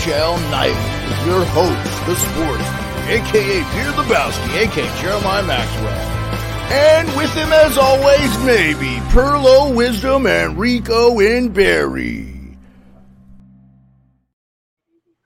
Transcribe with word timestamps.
NHL 0.00 0.40
Night 0.50 1.08
with 1.08 1.26
your 1.26 1.44
host, 1.44 2.06
the 2.06 2.16
sports, 2.16 2.64
aka 3.10 3.62
Peter 3.74 3.90
Lebowski, 3.92 4.56
aka 4.56 5.02
Jeremiah 5.02 5.42
Maxwell. 5.42 5.92
And 6.72 7.06
with 7.18 7.30
him 7.34 7.52
as 7.52 7.76
always, 7.76 8.38
maybe 8.38 8.96
Perlo 9.10 9.74
Wisdom 9.74 10.26
and 10.26 10.58
Rico 10.58 11.20
in 11.20 11.52
Barry. 11.52 12.56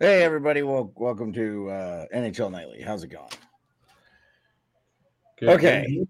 Hey 0.01 0.25
everybody, 0.25 0.63
well, 0.63 0.93
welcome 0.97 1.33
to 1.35 1.71
uh, 1.71 2.07
NHL 2.13 2.51
Nightly. 2.51 2.83
How's 2.83 3.05
it 3.05 3.11
going? 3.11 3.29
Good. 5.39 5.51
Okay. 5.51 6.05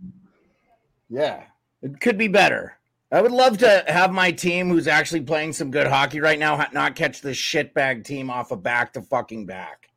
Yeah, 1.10 1.42
it 1.82 2.00
could 2.00 2.16
be 2.16 2.28
better. 2.28 2.78
I 3.14 3.22
would 3.22 3.30
love 3.30 3.58
to 3.58 3.84
have 3.86 4.12
my 4.12 4.32
team, 4.32 4.68
who's 4.68 4.88
actually 4.88 5.20
playing 5.20 5.52
some 5.52 5.70
good 5.70 5.86
hockey 5.86 6.18
right 6.18 6.36
now, 6.38 6.66
not 6.72 6.96
catch 6.96 7.20
this 7.20 7.36
shitbag 7.36 8.02
team 8.02 8.28
off 8.28 8.50
a 8.50 8.56
back 8.56 8.92
to 8.94 9.02
fucking 9.02 9.46
back. 9.46 9.88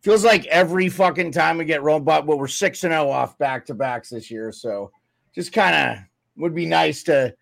Feels 0.00 0.24
like 0.24 0.46
every 0.46 0.88
fucking 0.88 1.32
time 1.32 1.58
we 1.58 1.64
get 1.64 1.82
rolled, 1.82 2.04
but 2.04 2.24
well, 2.24 2.38
we're 2.38 2.46
six 2.46 2.84
and 2.84 2.92
zero 2.92 3.10
off 3.10 3.36
back 3.36 3.66
to 3.66 3.74
backs 3.74 4.10
this 4.10 4.30
year. 4.30 4.52
So 4.52 4.92
just 5.34 5.52
kind 5.52 5.74
of 5.74 6.04
would 6.36 6.54
be 6.54 6.66
nice 6.66 7.02
to 7.04 7.34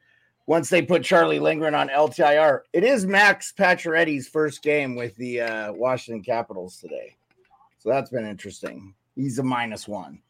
once 0.46 0.70
they 0.70 0.80
put 0.80 1.04
Charlie 1.04 1.38
Lindgren 1.38 1.74
on 1.74 1.90
LTIR. 1.90 2.60
It 2.72 2.82
is 2.82 3.04
Max 3.04 3.52
Pacioretty's 3.52 4.26
first 4.26 4.62
game 4.62 4.96
with 4.96 5.14
the 5.16 5.42
uh, 5.42 5.72
Washington 5.74 6.22
Capitals 6.22 6.78
today, 6.78 7.14
so 7.78 7.90
that's 7.90 8.08
been 8.08 8.26
interesting. 8.26 8.94
He's 9.16 9.38
a 9.38 9.42
minus 9.42 9.86
one. 9.86 10.22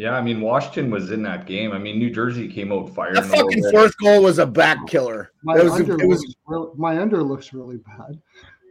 Yeah, 0.00 0.12
I 0.16 0.22
mean 0.22 0.40
Washington 0.40 0.90
was 0.90 1.10
in 1.10 1.22
that 1.24 1.44
game. 1.46 1.72
I 1.72 1.78
mean 1.78 1.98
New 1.98 2.10
Jersey 2.10 2.48
came 2.48 2.72
out 2.72 2.94
firing. 2.94 3.14
That 3.14 3.24
fucking 3.26 3.70
fourth 3.70 3.94
goal 3.98 4.22
was 4.22 4.38
a 4.38 4.46
back 4.46 4.86
killer. 4.86 5.30
My 5.42 5.62
was, 5.62 5.72
under 5.72 6.00
it 6.00 6.08
was 6.08 6.20
looks 6.22 6.34
real, 6.46 6.72
my 6.76 6.98
under 6.98 7.22
looks 7.22 7.52
really 7.52 7.76
bad. 7.76 8.18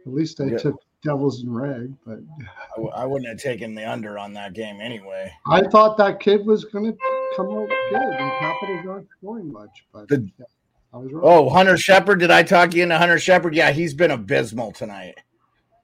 At 0.06 0.12
least 0.12 0.40
I 0.40 0.46
Yeah. 0.46 0.58
took 0.58 0.82
Devils 1.04 1.42
and 1.44 1.54
Reg, 1.54 1.92
but 2.04 2.18
I 2.40 2.76
w- 2.76 2.92
I 2.94 3.06
wouldn't 3.06 3.28
have 3.28 3.38
taken 3.38 3.76
the 3.76 3.88
under 3.88 4.18
on 4.18 4.32
that 4.34 4.54
game 4.54 4.80
anyway. 4.80 5.30
I 5.46 5.62
thought 5.68 5.96
that 5.98 6.18
kid 6.18 6.44
was 6.44 6.64
going 6.64 6.86
to 6.92 6.98
come 7.36 7.46
out 7.46 7.68
good, 7.90 8.02
and 8.02 8.30
Capitals 8.40 8.86
aren't 8.88 9.08
scoring 9.18 9.52
much. 9.52 9.84
But 9.92 10.08
The- 10.08 10.28
yeah, 10.38 10.44
I 10.92 10.96
was 10.98 11.12
wrong. 11.12 11.22
Oh, 11.24 11.48
Hunter 11.48 11.76
Shepard. 11.78 12.18
Did 12.18 12.30
I 12.32 12.42
talk 12.42 12.74
you 12.74 12.82
into 12.82 12.98
Hunter 12.98 13.18
Shepard? 13.20 13.54
Yeah, 13.54 13.70
he's 13.70 13.94
been 13.94 14.10
abysmal 14.10 14.72
tonight. 14.72 15.14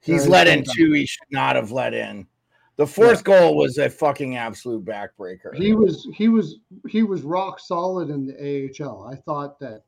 He's 0.03 0.25
Yeah, 0.27 0.33
let 0.33 0.47
he's 0.49 0.57
in 0.57 0.63
been 0.65 0.75
two 0.75 0.93
he 0.93 1.07
should 1.07 1.31
not 1.31 1.57
have 1.57 1.71
let 1.71 1.95
in. 1.95 2.27
The 2.77 2.87
fourth 2.87 3.25
goal 3.25 3.57
was 3.57 3.79
a 3.79 3.89
fucking 3.89 4.37
absolute 4.37 4.85
backbreaker. 4.85 5.55
he 5.55 5.73
was 5.73 6.07
he 6.15 6.29
was 6.29 6.59
he 6.89 7.03
was 7.03 7.23
rock 7.23 7.59
solid 7.59 8.11
in 8.11 8.27
the 8.27 8.71
AHL. 8.81 9.09
I 9.11 9.17
thought 9.17 9.59
that 9.61 9.83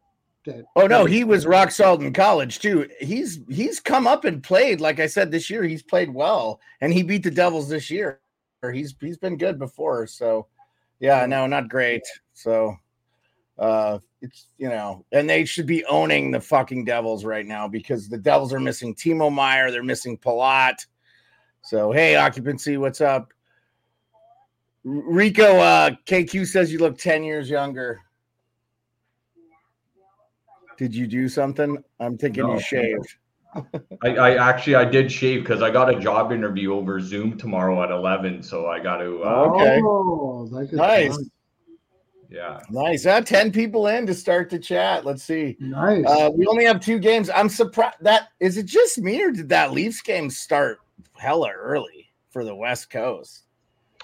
that. 0.46 0.64
oh 0.76 0.86
no, 0.86 1.04
he 1.04 1.22
was 1.22 1.46
rock 1.46 1.70
solid 1.70 2.00
in 2.00 2.12
college 2.14 2.60
too. 2.60 2.88
He's 2.98 3.40
he's 3.50 3.78
come 3.78 4.06
up 4.06 4.24
and 4.24 4.42
played. 4.42 4.80
Like 4.80 5.00
I 5.00 5.06
said, 5.06 5.30
this 5.30 5.50
year 5.50 5.64
he's 5.64 5.82
played 5.82 6.12
well, 6.12 6.60
and 6.80 6.92
he 6.92 7.02
beat 7.02 7.22
the 7.22 7.30
Devils 7.30 7.68
this 7.68 7.90
year. 7.90 8.20
Or 8.62 8.72
He's 8.72 8.94
he's 9.00 9.18
been 9.18 9.36
good 9.36 9.58
before. 9.58 10.06
So 10.06 10.46
yeah, 10.98 11.26
no, 11.26 11.46
not 11.46 11.68
great. 11.68 12.02
So 12.32 12.74
uh 13.58 13.98
it's 14.22 14.48
you 14.56 14.68
know, 14.68 15.04
and 15.12 15.28
they 15.28 15.44
should 15.44 15.66
be 15.66 15.84
owning 15.84 16.30
the 16.30 16.40
fucking 16.40 16.84
Devils 16.86 17.24
right 17.24 17.46
now 17.46 17.68
because 17.68 18.08
the 18.08 18.18
Devils 18.18 18.52
are 18.52 18.60
missing 18.60 18.94
Timo 18.94 19.32
Meier, 19.32 19.70
they're 19.70 19.82
missing 19.82 20.16
Palat. 20.16 20.86
So 21.68 21.92
hey, 21.92 22.16
occupancy, 22.16 22.78
what's 22.78 23.02
up? 23.02 23.30
Rico 24.84 25.58
uh 25.58 25.90
KQ 26.06 26.46
says 26.46 26.72
you 26.72 26.78
look 26.78 26.96
10 26.96 27.22
years 27.22 27.50
younger. 27.50 28.00
Did 30.78 30.94
you 30.94 31.06
do 31.06 31.28
something? 31.28 31.76
I'm 32.00 32.16
thinking 32.16 32.44
No. 32.46 32.54
you 32.54 32.60
shaved. 32.60 33.16
I, 34.02 34.08
I 34.16 34.48
actually 34.48 34.76
I 34.76 34.86
did 34.86 35.12
shave 35.12 35.42
because 35.42 35.60
I 35.60 35.68
got 35.70 35.94
a 35.94 36.00
job 36.00 36.32
interview 36.32 36.72
over 36.72 37.00
Zoom 37.00 37.36
tomorrow 37.36 37.82
at 37.82 37.90
eleven, 37.90 38.42
so 38.42 38.66
I 38.66 38.80
got 38.80 38.96
to. 38.98 39.22
Uh, 39.22 39.52
Okay. 39.54 39.80
Oh, 39.84 40.48
that 40.50 40.70
could- 40.70 40.78
Nice. 40.78 41.18
Yeah, 42.30 42.60
Nice. 42.70 43.04
Uh, 43.04 43.20
10 43.22 43.52
people 43.52 43.88
in 43.88 44.06
to 44.06 44.14
start 44.14 44.48
the 44.48 44.58
chat. 44.58 45.04
Let's 45.04 45.22
see. 45.22 45.56
Nice. 45.60 46.04
Uh, 46.06 46.30
we 46.34 46.46
only 46.46 46.64
have 46.64 46.80
two 46.80 46.98
games. 46.98 47.28
I'm 47.28 47.48
surprised 47.50 47.96
that 48.02 48.28
is 48.40 48.56
it 48.56 48.64
just 48.64 48.96
me 48.98 49.22
or 49.22 49.30
did 49.32 49.50
that 49.50 49.72
Leafs 49.72 50.00
game 50.00 50.30
start 50.30 50.78
hella 51.18 51.50
early 51.50 52.10
for 52.30 52.44
the 52.44 52.54
West 52.54 52.90
Coast? 52.90 53.44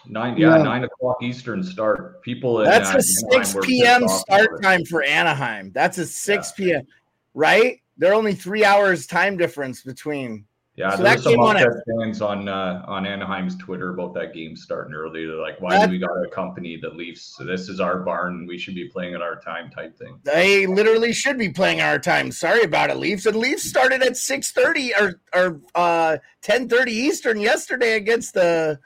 nine. 0.07 0.37
Yeah, 0.37 0.57
Yeah. 0.57 0.63
nine 0.63 0.85
o'clock 0.85 1.23
Eastern 1.23 1.63
start. 1.63 2.23
People. 2.23 2.61
In, 2.61 2.67
That's 2.67 2.95
uh, 2.95 2.99
a 2.99 3.03
6 3.03 3.57
p.m. 3.67 4.03
pissed 4.03 4.15
off 4.15 4.21
start 4.21 4.63
time 4.63 4.85
for 4.85 5.03
Anaheim. 5.03 5.71
That's 5.75 5.99
a 5.99 6.07
6 6.07 6.53
p.m. 6.53 6.87
Right? 7.35 7.81
They're 7.97 8.15
only 8.15 8.35
three 8.35 8.65
hours 8.65 9.07
time 9.07 9.37
difference 9.37 9.83
between. 9.83 10.45
Yeah, 10.77 10.91
So 10.91 10.97
there 10.97 11.05
that 11.05 11.15
was 11.19 11.25
some 11.25 11.39
upset 11.41 11.69
at- 11.69 11.75
fans 12.01 12.21
on 12.21 12.49
uh, 12.49 12.85
on 12.89 13.07
Anaheim's 13.07 13.57
Twitter 13.57 13.91
about 13.95 14.13
that 14.15 14.35
game 14.35 14.57
starting 14.57 14.93
early. 14.93 15.25
They're 15.25 15.37
like, 15.37 15.61
"Why 15.61 15.79
That- 15.79 15.87
do 15.87 15.93
we 15.93 15.99
got 16.01 16.09
to 16.15 16.23
accompany 16.29 16.77
the 16.77 16.91
Leafs? 16.91 17.37
So 17.37 17.45
this 17.45 17.69
is 17.69 17.79
our 17.79 18.01
barn. 18.01 18.45
We 18.45 18.59
should 18.59 18.75
be 18.75 18.89
playing 18.89 19.15
at 19.15 19.23
our 19.23 19.39
time." 19.41 19.71
Type 19.71 19.97
thing. 19.97 20.19
They 20.25 20.67
literally 20.67 21.13
should 21.13 21.39
be 21.39 21.49
playing 21.49 21.81
our 21.81 22.01
time. 22.01 22.33
Sorry 22.33 22.63
about 22.65 22.91
it, 22.91 22.97
Leafs. 22.97 23.25
And 23.27 23.37
Leafs 23.37 23.63
started 23.63 24.03
at 24.03 24.17
6:30 24.17 24.91
or 25.01 25.21
or 25.33 25.61
uh 25.77 26.17
10:30 26.43 26.91
Eastern 26.91 27.39
yesterday 27.41 27.95
against 27.95 28.35
the 28.35 28.81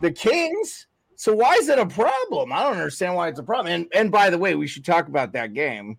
the 0.00 0.12
Kings. 0.12 0.86
So 1.16 1.34
why 1.34 1.52
is 1.56 1.68
it 1.68 1.78
a 1.78 1.86
problem? 1.86 2.50
I 2.50 2.62
don't 2.62 2.72
understand 2.78 3.14
why 3.14 3.28
it's 3.28 3.38
a 3.40 3.42
problem. 3.42 3.74
And 3.74 3.86
and 3.92 4.10
by 4.10 4.30
the 4.30 4.38
way, 4.38 4.54
we 4.54 4.66
should 4.66 4.86
talk 4.86 5.08
about 5.08 5.32
that 5.32 5.52
game. 5.52 5.98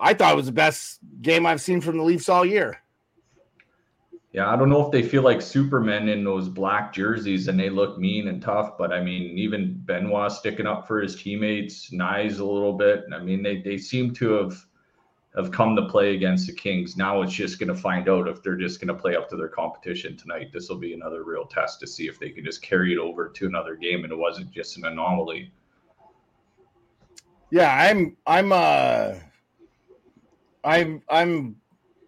I 0.00 0.14
thought 0.14 0.32
it 0.32 0.36
was 0.36 0.46
the 0.46 0.52
best 0.52 0.98
game 1.20 1.46
I've 1.46 1.60
seen 1.60 1.80
from 1.80 1.96
the 1.96 2.02
Leafs 2.02 2.28
all 2.28 2.44
year. 2.44 2.81
Yeah, 4.32 4.50
I 4.50 4.56
don't 4.56 4.70
know 4.70 4.82
if 4.84 4.90
they 4.90 5.02
feel 5.02 5.22
like 5.22 5.42
Supermen 5.42 6.08
in 6.08 6.24
those 6.24 6.48
black 6.48 6.94
jerseys 6.94 7.48
and 7.48 7.60
they 7.60 7.68
look 7.68 7.98
mean 7.98 8.28
and 8.28 8.40
tough, 8.40 8.78
but 8.78 8.90
I 8.90 9.02
mean, 9.02 9.36
even 9.36 9.74
Benoit 9.84 10.32
sticking 10.32 10.66
up 10.66 10.88
for 10.88 11.02
his 11.02 11.20
teammates, 11.20 11.90
Nyes 11.90 12.40
a 12.40 12.44
little 12.44 12.72
bit. 12.72 13.04
I 13.12 13.18
mean, 13.18 13.42
they, 13.42 13.60
they 13.60 13.76
seem 13.76 14.14
to 14.14 14.32
have 14.32 14.66
have 15.36 15.50
come 15.50 15.74
to 15.76 15.86
play 15.86 16.14
against 16.14 16.46
the 16.46 16.52
Kings. 16.52 16.96
Now 16.96 17.22
it's 17.22 17.32
just 17.32 17.58
going 17.58 17.74
to 17.74 17.74
find 17.74 18.08
out 18.08 18.28
if 18.28 18.42
they're 18.42 18.56
just 18.56 18.80
going 18.80 18.94
to 18.94 19.00
play 19.00 19.16
up 19.16 19.30
to 19.30 19.36
their 19.36 19.48
competition 19.48 20.16
tonight. 20.16 20.50
This 20.52 20.68
will 20.68 20.76
be 20.76 20.92
another 20.92 21.24
real 21.24 21.46
test 21.46 21.80
to 21.80 21.86
see 21.86 22.06
if 22.06 22.20
they 22.20 22.30
can 22.30 22.44
just 22.44 22.60
carry 22.60 22.92
it 22.92 22.98
over 22.98 23.28
to 23.28 23.46
another 23.46 23.74
game 23.74 24.04
and 24.04 24.12
it 24.12 24.18
wasn't 24.18 24.50
just 24.50 24.76
an 24.76 24.84
anomaly. 24.84 25.50
Yeah, 27.50 27.74
I'm 27.74 28.16
I'm 28.26 28.52
uh 28.52 29.14
I'm 30.64 31.02
I'm 31.08 31.56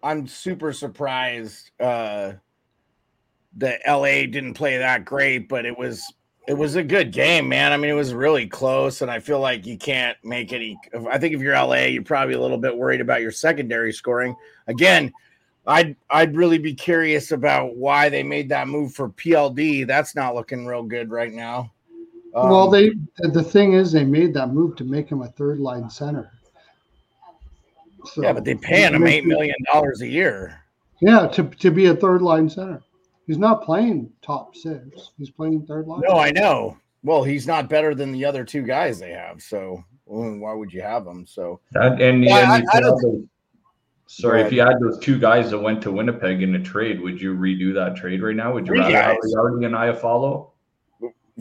I'm 0.05 0.27
super 0.27 0.71
surprised 0.71 1.71
uh 1.79 2.33
that 3.57 3.81
LA 3.87 4.25
didn't 4.27 4.53
play 4.53 4.77
that 4.77 5.05
great, 5.05 5.49
but 5.49 5.65
it 5.65 5.77
was 5.77 6.03
it 6.47 6.53
was 6.53 6.75
a 6.75 6.83
good 6.83 7.11
game, 7.11 7.49
man. 7.49 7.71
I 7.71 7.77
mean, 7.77 7.89
it 7.89 7.95
was 7.95 8.13
really 8.13 8.47
close, 8.47 9.01
and 9.01 9.09
I 9.09 9.19
feel 9.19 9.39
like 9.39 9.65
you 9.65 9.77
can't 9.77 10.17
make 10.23 10.53
any. 10.53 10.77
I 11.09 11.17
think 11.17 11.33
if 11.33 11.41
you're 11.41 11.55
LA, 11.55 11.85
you're 11.85 12.03
probably 12.03 12.35
a 12.35 12.41
little 12.41 12.57
bit 12.57 12.77
worried 12.77 13.01
about 13.01 13.21
your 13.21 13.31
secondary 13.31 13.91
scoring. 13.91 14.35
Again, 14.67 15.11
I'd 15.65 15.95
I'd 16.09 16.35
really 16.35 16.59
be 16.59 16.73
curious 16.73 17.31
about 17.31 17.75
why 17.75 18.09
they 18.09 18.21
made 18.21 18.49
that 18.49 18.67
move 18.67 18.93
for 18.93 19.09
PLD. 19.09 19.87
That's 19.87 20.15
not 20.15 20.35
looking 20.35 20.65
real 20.65 20.83
good 20.83 21.09
right 21.09 21.33
now. 21.33 21.71
Um, 22.35 22.49
well, 22.49 22.69
they 22.69 22.91
the 23.19 23.43
thing 23.43 23.73
is 23.73 23.91
they 23.91 24.03
made 24.03 24.33
that 24.35 24.49
move 24.49 24.75
to 24.75 24.83
make 24.83 25.09
him 25.09 25.21
a 25.23 25.29
third 25.29 25.59
line 25.59 25.89
center. 25.89 26.31
So, 28.07 28.23
yeah, 28.23 28.33
but 28.33 28.43
they 28.43 28.55
paying 28.55 28.93
him 28.93 29.05
eight 29.07 29.25
million 29.25 29.55
dollars 29.71 30.01
a 30.01 30.07
year. 30.07 30.61
Yeah, 31.01 31.27
to 31.27 31.43
to 31.43 31.71
be 31.71 31.87
a 31.87 31.95
third 31.95 32.21
line 32.21 32.49
center. 32.49 32.81
He's 33.27 33.37
not 33.37 33.63
playing 33.63 34.11
top 34.21 34.55
six. 34.55 35.11
He's 35.17 35.29
playing 35.31 35.65
third 35.65 35.87
line. 35.87 36.01
No, 36.07 36.17
I 36.17 36.31
know. 36.31 36.77
Well, 37.03 37.23
he's 37.23 37.47
not 37.47 37.69
better 37.69 37.93
than 37.95 38.11
the 38.11 38.23
other 38.25 38.43
two 38.43 38.61
guys 38.61 38.99
they 38.99 39.11
have. 39.11 39.41
So 39.41 39.83
well, 40.05 40.37
why 40.37 40.53
would 40.53 40.71
you 40.71 40.81
have 40.81 41.05
him? 41.07 41.25
So 41.25 41.59
That, 41.71 41.99
and, 42.01 42.23
Yeah, 42.23 42.37
and 42.43 42.51
I- 42.51 42.57
if 42.59 42.63
I 42.73 42.77
you 42.77 42.83
don't 42.83 43.01
those- 43.01 43.23
sorry, 44.07 44.41
if 44.41 44.51
you 44.53 44.61
had 44.61 44.79
those 44.79 44.99
two 44.99 45.17
guys 45.19 45.49
that 45.51 45.57
went 45.59 45.81
to 45.83 45.91
Winnipeg 45.91 46.43
in 46.43 46.53
a 46.55 46.61
trade, 46.61 47.01
would 47.01 47.19
you 47.19 47.35
redo 47.35 47.73
that 47.73 47.95
trade 47.95 48.21
right 48.21 48.35
now? 48.35 48.53
Would 48.53 48.67
you 48.67 48.73
Three 48.73 48.79
rather 48.81 48.95
have 48.95 49.15
guys. 49.21 49.33
Yardi 49.35 49.65
and 49.65 49.73
Iafallo? 49.75 50.51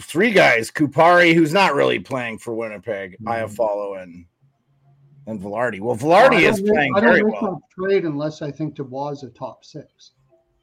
three 0.00 0.32
guys: 0.32 0.70
Kupari, 0.70 1.34
who's 1.34 1.52
not 1.52 1.74
really 1.74 1.98
playing 2.00 2.38
for 2.38 2.54
Winnipeg, 2.54 3.16
Mhm. 3.22 3.26
Iafallo, 3.46 4.02
and 4.02 4.24
and 5.26 5.40
Vilardi. 5.40 5.80
Well, 5.80 5.96
Vilardi 5.96 6.48
is 6.48 6.62
make- 6.62 6.72
playing 6.72 6.92
I 6.96 7.00
don't 7.00 7.10
very 7.10 7.24
make 7.24 7.40
well. 7.42 7.62
trade 7.78 8.04
unless 8.04 8.42
I 8.42 8.50
think 8.50 8.74
Dubois 8.74 9.10
is 9.12 9.22
a 9.22 9.30
top 9.30 9.64
six. 9.64 10.12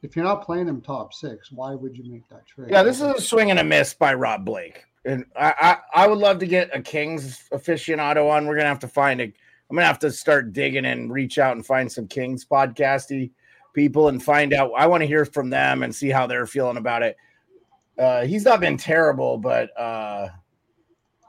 If 0.02 0.16
you're 0.16 0.24
not 0.24 0.44
playing 0.44 0.66
him 0.68 0.80
top 0.80 1.14
six, 1.14 1.52
why 1.52 1.74
would 1.74 1.96
you 1.96 2.04
make 2.10 2.28
that 2.28 2.44
trade? 2.46 2.70
Yeah, 2.70 2.82
this 2.82 2.96
is 2.96 3.02
a 3.02 3.20
swing 3.20 3.50
and 3.50 3.60
a 3.60 3.64
miss 3.64 3.94
by 3.94 4.14
Rob 4.14 4.44
Blake, 4.44 4.84
and 5.04 5.24
I, 5.36 5.78
I 5.94 6.02
I 6.04 6.06
would 6.08 6.18
love 6.18 6.38
to 6.40 6.46
get 6.46 6.74
a 6.76 6.82
Kings 6.82 7.44
aficionado 7.52 8.28
on. 8.30 8.46
We're 8.46 8.56
gonna 8.56 8.68
have 8.68 8.80
to 8.80 8.88
find 8.88 9.20
a. 9.20 9.24
I'm 9.24 9.76
gonna 9.76 9.86
have 9.86 10.00
to 10.00 10.10
start 10.10 10.52
digging 10.52 10.84
and 10.86 11.12
reach 11.12 11.38
out 11.38 11.54
and 11.56 11.64
find 11.64 11.90
some 11.90 12.08
Kings 12.08 12.44
podcasty 12.44 13.30
people 13.74 14.08
and 14.08 14.22
find 14.22 14.52
out. 14.52 14.72
I 14.76 14.86
want 14.88 15.02
to 15.02 15.06
hear 15.06 15.24
from 15.24 15.50
them 15.50 15.82
and 15.84 15.94
see 15.94 16.10
how 16.10 16.26
they're 16.26 16.46
feeling 16.46 16.76
about 16.76 17.02
it. 17.02 17.16
Uh, 17.96 18.24
he's 18.26 18.44
not 18.44 18.58
been 18.60 18.76
terrible, 18.76 19.38
but 19.38 19.70
uh, 19.78 20.28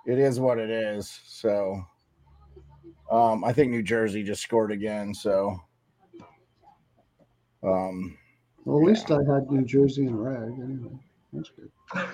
it 0.08 0.18
is 0.18 0.40
what 0.40 0.58
it 0.58 0.70
is. 0.72 1.20
So, 1.28 1.80
um, 3.14 3.44
I 3.44 3.54
think 3.54 3.72
New 3.72 3.84
Jersey 3.84 4.24
just 4.24 4.42
scored 4.42 4.72
again. 4.72 5.14
So, 5.14 5.56
um, 7.64 8.18
Well, 8.66 8.80
at 8.80 8.88
least 8.88 9.12
I 9.12 9.18
had 9.18 9.52
New 9.52 9.64
Jersey 9.64 10.08
and 10.08 10.20
rag 10.22 10.52
anyway. 10.60 11.00
That's 11.32 11.50
good. 11.50 11.72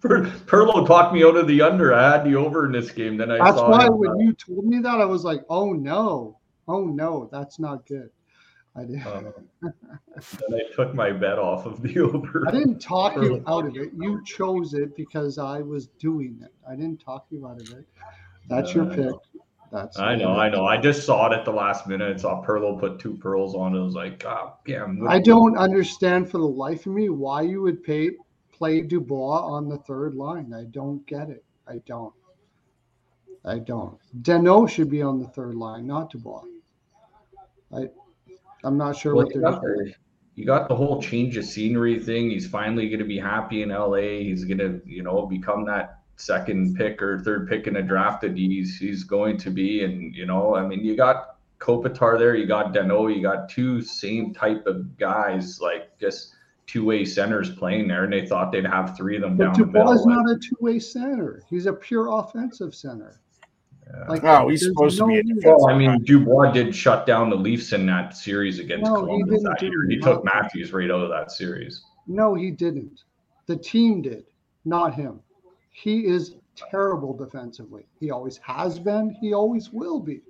Per- 0.00 0.24
Pearlo 0.46 0.86
talked 0.86 1.14
me 1.14 1.24
out 1.24 1.36
of 1.36 1.46
the 1.46 1.62
under. 1.62 1.94
I 1.94 2.12
had 2.12 2.24
the 2.24 2.34
over 2.34 2.66
in 2.66 2.72
this 2.72 2.90
game. 2.90 3.16
Then 3.16 3.30
I 3.30 3.38
That's 3.38 3.56
saw 3.56 3.70
why 3.70 3.86
him, 3.86 3.98
when 3.98 4.10
uh, 4.10 4.16
you 4.16 4.32
told 4.34 4.64
me 4.64 4.80
that, 4.80 5.00
I 5.00 5.04
was 5.04 5.24
like, 5.24 5.42
"Oh 5.48 5.72
no, 5.72 6.38
oh 6.68 6.86
no, 6.86 7.28
that's 7.30 7.58
not 7.58 7.86
good." 7.86 8.10
I 8.74 8.84
did. 8.84 9.06
uh, 9.06 9.22
then 9.62 9.72
I 10.54 10.74
took 10.74 10.94
my 10.94 11.12
bet 11.12 11.38
off 11.38 11.66
of 11.66 11.82
the 11.82 11.98
over. 12.00 12.48
I 12.48 12.50
didn't 12.50 12.80
talk 12.80 13.14
you 13.16 13.44
out 13.46 13.66
of 13.66 13.76
it. 13.76 13.90
You 13.94 14.22
chose 14.24 14.74
it 14.74 14.96
because 14.96 15.38
I 15.38 15.60
was 15.60 15.88
doing 15.98 16.40
it. 16.42 16.52
I 16.68 16.74
didn't 16.74 16.98
talk 16.98 17.26
you 17.30 17.46
out 17.46 17.60
of 17.60 17.70
it. 17.78 17.86
That's 18.48 18.74
your 18.74 18.86
pick. 18.86 19.12
That's 19.72 19.98
I 19.98 20.14
know, 20.16 20.36
I 20.36 20.50
know. 20.50 20.66
I 20.66 20.76
just 20.76 21.06
saw 21.06 21.30
it 21.30 21.32
at 21.34 21.46
the 21.46 21.50
last 21.50 21.86
minute. 21.86 22.20
Saw 22.20 22.44
Pearlo 22.44 22.78
put 22.78 22.98
two 22.98 23.16
pearls 23.16 23.54
on 23.54 23.74
it. 23.74 23.80
I 23.80 23.82
was 23.82 23.94
like, 23.94 24.22
ah, 24.26 24.54
damn. 24.66 25.08
I 25.08 25.18
don't 25.18 25.56
understand 25.56 26.30
for 26.30 26.36
the 26.36 26.46
life 26.46 26.84
of 26.84 26.92
me 26.92 27.08
why 27.08 27.40
you 27.40 27.62
would 27.62 27.82
pay 27.82 28.10
play 28.52 28.82
Dubois 28.82 29.40
on 29.40 29.70
the 29.70 29.78
third 29.78 30.14
line. 30.14 30.52
I 30.52 30.64
don't 30.64 31.04
get 31.06 31.30
it. 31.30 31.42
I 31.66 31.78
don't. 31.86 32.12
I 33.46 33.60
don't. 33.60 33.98
Danault 34.20 34.68
should 34.68 34.90
be 34.90 35.00
on 35.00 35.18
the 35.18 35.28
third 35.28 35.54
line, 35.54 35.86
not 35.86 36.10
Dubois. 36.10 36.44
I 37.74 37.88
I'm 38.64 38.76
not 38.76 38.94
sure 38.94 39.14
Well, 39.14 39.24
what 39.24 39.34
they're 39.34 39.74
doing. 39.74 39.94
you 40.34 40.44
got 40.44 40.68
the 40.68 40.76
whole 40.76 41.00
change 41.00 41.38
of 41.38 41.46
scenery 41.46 41.98
thing. 41.98 42.30
He's 42.30 42.46
finally 42.46 42.88
going 42.88 43.00
to 43.00 43.06
be 43.06 43.18
happy 43.18 43.62
in 43.62 43.70
LA. 43.70 44.20
He's 44.20 44.44
going 44.44 44.58
to, 44.58 44.82
you 44.84 45.02
know, 45.02 45.26
become 45.26 45.64
that 45.64 46.01
second 46.22 46.76
pick 46.76 47.02
or 47.02 47.18
third 47.18 47.48
pick 47.48 47.66
in 47.66 47.76
a 47.76 47.82
draft 47.82 48.20
that 48.22 48.36
he's 48.36 48.76
he's 48.76 49.04
going 49.04 49.36
to 49.38 49.50
be. 49.50 49.84
And 49.84 50.14
you 50.14 50.26
know, 50.26 50.54
I 50.54 50.66
mean, 50.66 50.84
you 50.84 50.96
got 50.96 51.36
Kopitar 51.58 52.18
there, 52.18 52.34
you 52.36 52.46
got 52.46 52.72
Danault, 52.72 53.14
you 53.14 53.22
got 53.22 53.48
two 53.48 53.82
same 53.82 54.32
type 54.34 54.66
of 54.66 54.96
guys, 54.98 55.60
like 55.60 55.98
just 55.98 56.34
two 56.66 56.84
way 56.84 57.04
centers 57.04 57.50
playing 57.50 57.88
there, 57.88 58.04
and 58.04 58.12
they 58.12 58.26
thought 58.26 58.52
they'd 58.52 58.66
have 58.66 58.96
three 58.96 59.16
of 59.16 59.22
them 59.22 59.36
But 59.36 59.44
down 59.44 59.52
the 59.54 59.58
Dubois 59.66 59.78
middle. 59.80 59.92
is 59.94 60.06
not 60.06 60.30
a 60.30 60.38
two-way 60.38 60.78
center. 60.78 61.42
He's 61.50 61.66
a 61.66 61.72
pure 61.72 62.08
offensive 62.08 62.74
center. 62.74 63.20
Yeah. 63.86 64.04
Like 64.08 64.22
No, 64.22 64.48
he's 64.48 64.60
there's 64.60 64.72
supposed 64.72 64.98
to 64.98 65.06
be 65.06 65.18
a 65.18 65.22
Well, 65.44 65.68
I 65.68 65.76
mean, 65.76 66.02
Dubois 66.04 66.52
did 66.52 66.74
shut 66.74 67.04
down 67.04 67.30
the 67.30 67.36
Leafs 67.36 67.72
in 67.72 67.84
that 67.86 68.16
series 68.16 68.58
against 68.60 68.84
No, 68.84 68.94
he 69.00 69.02
Columbus 69.02 69.28
didn't 69.42 69.44
that 69.44 69.62
year. 69.62 69.86
He 69.88 69.96
that. 69.96 70.04
took 70.04 70.24
Matthews 70.24 70.72
right 70.72 70.90
out 70.90 71.00
of 71.02 71.10
that 71.10 71.30
series. 71.32 71.82
No, 72.06 72.34
he 72.34 72.50
didn't. 72.50 73.02
The 73.46 73.56
team 73.56 74.00
did, 74.02 74.24
not 74.64 74.94
him. 74.94 75.20
He 75.72 76.06
is 76.06 76.36
terrible 76.54 77.14
defensively. 77.14 77.86
He 77.98 78.10
always 78.10 78.38
has 78.38 78.78
been. 78.78 79.16
He 79.20 79.32
always 79.32 79.70
will 79.70 79.98
be. 79.98 80.20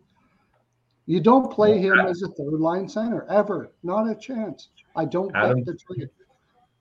You 1.06 1.20
don't 1.20 1.50
play 1.50 1.78
him 1.78 1.98
as 1.98 2.22
a 2.22 2.28
third 2.28 2.60
line 2.60 2.88
center 2.88 3.26
ever. 3.28 3.72
Not 3.82 4.08
a 4.08 4.14
chance. 4.14 4.68
I 4.96 5.04
don't 5.04 5.34
Adam- 5.34 5.58
get 5.58 5.66
the 5.66 5.74
trade. 5.76 6.08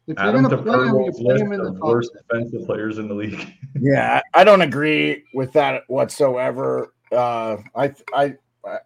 If 0.08 0.18
you're 0.18 0.28
Adam 0.28 0.44
going 0.44 0.58
to 0.58 0.64
play 0.64 0.88
him, 0.88 0.96
you 0.96 1.12
DePerlo's 1.12 1.20
play 1.20 1.34
list 1.34 1.44
him 1.44 1.52
in 1.54 1.60
the 1.64 1.70
of 1.70 1.76
top 1.76 1.84
worst 1.84 2.12
defensive 2.14 2.66
players 2.66 2.98
in 2.98 3.08
the 3.08 3.14
league. 3.14 3.54
Yeah, 3.80 4.22
I 4.34 4.42
I 4.42 4.44
don't 4.44 4.62
agree 4.62 5.24
with 5.34 5.54
that 5.54 5.84
whatsoever. 5.88 6.94
Uh, 7.12 7.58
I, 7.76 7.94
I, 8.14 8.34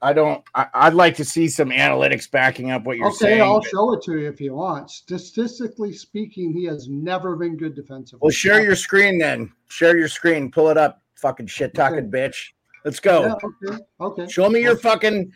I 0.01 0.13
don't. 0.13 0.43
I, 0.55 0.67
I'd 0.73 0.93
like 0.93 1.15
to 1.17 1.25
see 1.25 1.47
some 1.49 1.69
analytics 1.69 2.29
backing 2.31 2.71
up 2.71 2.85
what 2.85 2.97
you're 2.97 3.07
Okay, 3.07 3.17
saying. 3.17 3.41
Okay, 3.41 3.49
I'll 3.49 3.59
but- 3.59 3.69
show 3.69 3.93
it 3.93 4.03
to 4.03 4.19
you 4.19 4.27
if 4.29 4.39
you 4.39 4.53
want. 4.55 4.89
Statistically 4.89 5.91
speaking, 5.93 6.53
he 6.53 6.63
has 6.65 6.87
never 6.87 7.35
been 7.35 7.57
good 7.57 7.75
defensively. 7.75 8.19
well, 8.21 8.31
share 8.31 8.63
your 8.63 8.75
screen 8.75 9.17
then. 9.17 9.51
Share 9.67 9.97
your 9.97 10.07
screen. 10.07 10.49
Pull 10.51 10.69
it 10.69 10.77
up. 10.77 11.01
Fucking 11.15 11.47
shit 11.47 11.73
talking 11.73 12.09
bitch. 12.09 12.51
Let's 12.85 12.99
go. 12.99 13.25
Yeah, 13.25 13.71
okay, 13.73 13.83
okay. 13.99 14.27
Show 14.31 14.49
me 14.49 14.61
your 14.61 14.77
fucking 14.77 15.31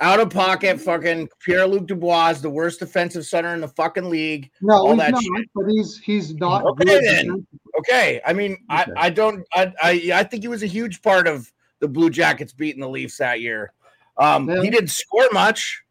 out 0.00 0.18
of 0.18 0.30
pocket 0.30 0.80
fucking 0.80 1.28
Pierre 1.40 1.66
Luc 1.66 1.86
Dubois, 1.86 2.30
is 2.30 2.42
the 2.42 2.50
worst 2.50 2.80
defensive 2.80 3.24
center 3.26 3.54
in 3.54 3.60
the 3.60 3.68
fucking 3.68 4.10
league. 4.10 4.50
No, 4.60 4.74
all 4.74 4.88
he's 4.90 4.98
that 4.98 5.10
not, 5.12 5.22
shit. 5.22 5.48
but 5.54 5.64
he's 5.68 5.98
he's 5.98 6.34
not 6.34 6.64
Okay, 6.64 6.84
good. 6.84 7.04
then. 7.04 7.24
defensively. 7.26 7.46
Okay, 7.78 8.20
I 8.26 8.32
mean, 8.32 8.52
Okay. 8.72 8.92
I, 8.96 9.06
I 9.06 9.10
don't, 9.10 9.44
I, 9.52 9.72
I, 9.82 10.10
I 10.14 10.22
think 10.24 10.42
he 10.42 10.48
was 10.48 10.62
a 10.62 10.66
huge 10.66 11.02
part 11.02 11.26
of 11.28 11.52
the 11.80 11.88
Blue 11.88 12.08
Jackets 12.10 12.52
beating 12.52 12.80
the 12.80 12.88
Leafs 12.88 13.18
that 13.18 13.40
year. 13.40 13.72
Um, 14.18 14.48
Yeah. 14.48 14.62
he 14.62 14.70
didn't 14.70 14.90
score 14.90 15.28
much, 15.32 15.82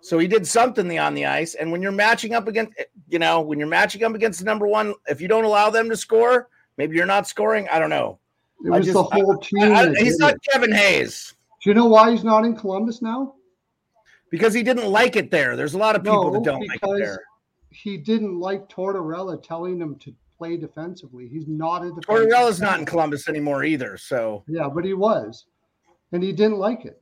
so 0.00 0.18
he 0.18 0.26
did 0.28 0.46
something 0.46 0.98
on 0.98 1.14
the 1.14 1.26
ice. 1.26 1.54
And 1.54 1.70
when 1.70 1.82
you're 1.82 1.92
matching 1.92 2.34
up 2.34 2.48
against, 2.48 2.72
you 3.08 3.18
know, 3.18 3.40
when 3.40 3.58
you're 3.58 3.68
matching 3.68 4.02
up 4.04 4.14
against 4.14 4.38
the 4.38 4.44
number 4.46 4.66
one, 4.66 4.94
if 5.08 5.20
you 5.20 5.28
don't 5.28 5.44
allow 5.44 5.68
them 5.70 5.88
to 5.90 5.96
score, 5.96 6.48
maybe 6.78 6.96
you're 6.96 7.06
not 7.06 7.26
scoring. 7.26 7.68
I 7.70 7.78
don't 7.78 7.90
know. 7.90 8.18
It 8.64 8.70
was 8.70 8.86
just- 8.86 8.94
the 8.94 9.02
whole 9.02 9.36
team. 9.38 9.62
I- 9.74 9.88
I- 9.90 9.94
he's 10.02 10.18
not. 10.18 10.34
Kevin 10.50 10.72
Hayes 10.72 11.34
Do 11.62 11.70
you 11.70 11.74
know 11.74 11.86
why 11.86 12.10
he's 12.12 12.24
not 12.24 12.44
in 12.44 12.56
Columbus 12.56 13.02
now? 13.02 13.34
because 14.30 14.52
he 14.54 14.62
didn't 14.62 14.86
like 14.90 15.14
it 15.16 15.30
there. 15.30 15.56
There's 15.56 15.74
a 15.74 15.78
lot 15.78 15.94
of 15.96 16.02
people 16.02 16.24
No, 16.24 16.30
that 16.32 16.42
don't 16.42 16.60
like 16.66 16.80
it 16.82 16.98
there. 16.98 17.20
He 17.70 17.96
didn't 17.96 18.38
like 18.40 18.68
Tortorella 18.68 19.40
telling 19.42 19.78
him 19.80 19.96
to 19.96 20.14
play 20.38 20.56
defensively. 20.56 21.28
He's 21.28 21.46
not 21.46 21.82
a 21.82 21.88
defensive 21.90 22.04
Tortorella's 22.30 22.60
not 22.60 22.78
in. 22.80 22.86
Columbus 22.86 23.28
anymore 23.28 23.64
either. 23.64 23.96
So 23.98 24.44
Yeah, 24.48 24.68
but 24.68 24.84
he 24.84 24.94
was, 24.94 25.46
and 26.12 26.22
he 26.22 26.32
didn't 26.32 26.58
like 26.58 26.84
it. 26.84 27.00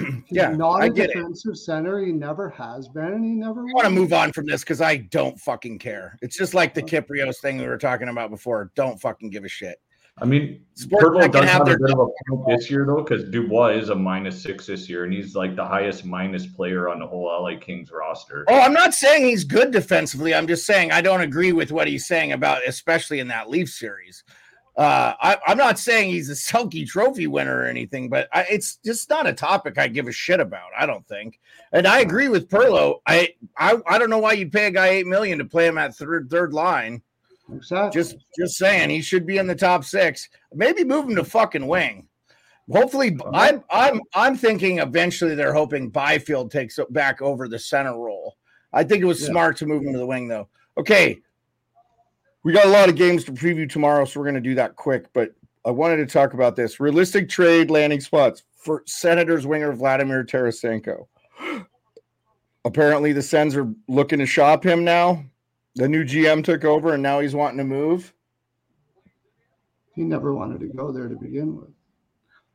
He's 0.26 0.36
Yeah, 0.36 0.50
not 0.50 0.80
a 0.80 0.84
I 0.84 0.88
get 0.88 1.10
it. 1.10 1.14
defensive 1.14 1.58
center. 1.58 2.00
He 2.04 2.12
never 2.12 2.48
has 2.50 2.88
been, 2.88 3.04
and 3.12 3.24
he 3.24 3.30
never 3.32 3.60
I 3.60 3.72
want 3.72 3.84
to 3.84 3.90
move 3.90 4.12
on 4.12 4.32
from 4.32 4.46
this 4.46 4.62
because 4.62 4.80
I 4.80 4.96
don't 4.96 5.38
fucking 5.38 5.78
care. 5.78 6.16
It's 6.22 6.36
just 6.36 6.54
like 6.54 6.74
the 6.74 6.82
uh. 6.82 6.86
Kiprios 6.86 7.38
thing 7.40 7.58
we 7.58 7.66
were 7.66 7.78
talking 7.78 8.08
about 8.08 8.30
before. 8.30 8.70
Don't 8.74 9.00
fucking 9.00 9.30
give 9.30 9.44
a 9.44 9.48
shit. 9.48 9.80
I 10.22 10.26
mean, 10.26 10.66
Sports 10.74 11.04
Purple 11.04 11.28
does 11.28 11.44
have 11.48 11.66
have 11.66 11.68
a 11.68 11.78
bit 11.78 11.90
of 11.90 11.98
a 11.98 12.06
point 12.28 12.46
this 12.48 12.70
year 12.70 12.84
though, 12.84 13.02
because 13.02 13.24
Dubois 13.30 13.68
is 13.78 13.88
a 13.88 13.94
minus 13.94 14.42
six 14.42 14.66
this 14.66 14.86
year, 14.88 15.04
and 15.04 15.12
he's 15.12 15.34
like 15.34 15.56
the 15.56 15.64
highest 15.64 16.04
minus 16.04 16.46
player 16.46 16.90
on 16.90 16.98
the 16.98 17.06
whole 17.06 17.24
LA 17.24 17.58
Kings 17.58 17.90
roster. 17.90 18.44
Oh, 18.48 18.60
I'm 18.60 18.74
not 18.74 18.92
saying 18.92 19.24
he's 19.24 19.44
good 19.44 19.70
defensively. 19.70 20.34
I'm 20.34 20.46
just 20.46 20.66
saying 20.66 20.92
I 20.92 21.00
don't 21.00 21.22
agree 21.22 21.52
with 21.52 21.72
what 21.72 21.88
he's 21.88 22.06
saying 22.06 22.32
about, 22.32 22.66
especially 22.66 23.20
in 23.20 23.28
that 23.28 23.48
Leaf 23.48 23.70
series. 23.70 24.22
Uh, 24.80 25.14
I, 25.20 25.36
I'm 25.46 25.58
not 25.58 25.78
saying 25.78 26.08
he's 26.08 26.30
a 26.30 26.32
Selke 26.32 26.88
Trophy 26.88 27.26
winner 27.26 27.54
or 27.58 27.66
anything, 27.66 28.08
but 28.08 28.28
I, 28.32 28.46
it's 28.50 28.76
just 28.76 29.10
not 29.10 29.26
a 29.26 29.32
topic 29.34 29.76
I 29.76 29.88
give 29.88 30.08
a 30.08 30.12
shit 30.12 30.40
about. 30.40 30.70
I 30.74 30.86
don't 30.86 31.06
think, 31.06 31.38
and 31.72 31.86
I 31.86 32.00
agree 32.00 32.28
with 32.28 32.48
Pearlo. 32.48 33.00
I, 33.06 33.34
I 33.58 33.76
I 33.86 33.98
don't 33.98 34.08
know 34.08 34.20
why 34.20 34.32
you'd 34.32 34.52
pay 34.52 34.68
a 34.68 34.70
guy 34.70 34.88
eight 34.88 35.06
million 35.06 35.36
to 35.36 35.44
play 35.44 35.66
him 35.66 35.76
at 35.76 35.94
third 35.94 36.30
third 36.30 36.54
line. 36.54 37.02
Just 37.92 38.16
just 38.38 38.56
saying, 38.56 38.88
he 38.88 39.02
should 39.02 39.26
be 39.26 39.36
in 39.36 39.46
the 39.46 39.54
top 39.54 39.84
six. 39.84 40.30
Maybe 40.54 40.82
move 40.82 41.10
him 41.10 41.16
to 41.16 41.24
fucking 41.24 41.66
wing. 41.66 42.08
Hopefully, 42.72 43.18
I'm 43.34 43.62
I'm 43.68 44.00
I'm 44.14 44.34
thinking 44.34 44.78
eventually 44.78 45.34
they're 45.34 45.52
hoping 45.52 45.90
Byfield 45.90 46.50
takes 46.50 46.78
it 46.78 46.90
back 46.90 47.20
over 47.20 47.48
the 47.48 47.58
center 47.58 47.98
role. 47.98 48.38
I 48.72 48.84
think 48.84 49.02
it 49.02 49.06
was 49.06 49.20
Yeah. 49.20 49.26
smart 49.28 49.58
to 49.58 49.66
move 49.66 49.82
him 49.82 49.92
to 49.92 49.98
the 49.98 50.06
wing, 50.06 50.26
though. 50.26 50.48
Okay, 50.78 51.20
we 52.42 52.52
got 52.52 52.66
a 52.66 52.70
lot 52.70 52.88
of 52.88 52.96
games 52.96 53.24
to 53.24 53.32
preview 53.32 53.68
tomorrow, 53.68 54.04
so 54.04 54.20
we're 54.20 54.26
going 54.26 54.34
to 54.34 54.40
do 54.40 54.54
that 54.54 54.76
quick. 54.76 55.12
But 55.12 55.34
I 55.64 55.70
wanted 55.70 55.96
to 55.96 56.06
talk 56.06 56.34
about 56.34 56.56
this 56.56 56.80
realistic 56.80 57.28
trade 57.28 57.70
landing 57.70 58.00
spots 58.00 58.44
for 58.56 58.82
Senators 58.86 59.46
winger 59.46 59.72
Vladimir 59.72 60.24
Tarasenko. 60.24 61.06
Apparently, 62.64 63.12
the 63.12 63.22
Sens 63.22 63.56
are 63.56 63.72
looking 63.88 64.18
to 64.18 64.26
shop 64.26 64.64
him 64.64 64.84
now. 64.84 65.24
The 65.76 65.88
new 65.88 66.04
GM 66.04 66.44
took 66.44 66.64
over, 66.64 66.94
and 66.94 67.02
now 67.02 67.20
he's 67.20 67.34
wanting 67.34 67.58
to 67.58 67.64
move. 67.64 68.12
He 69.94 70.02
never 70.02 70.34
wanted 70.34 70.60
to 70.60 70.66
go 70.66 70.92
there 70.92 71.08
to 71.08 71.16
begin 71.16 71.56
with. 71.56 71.70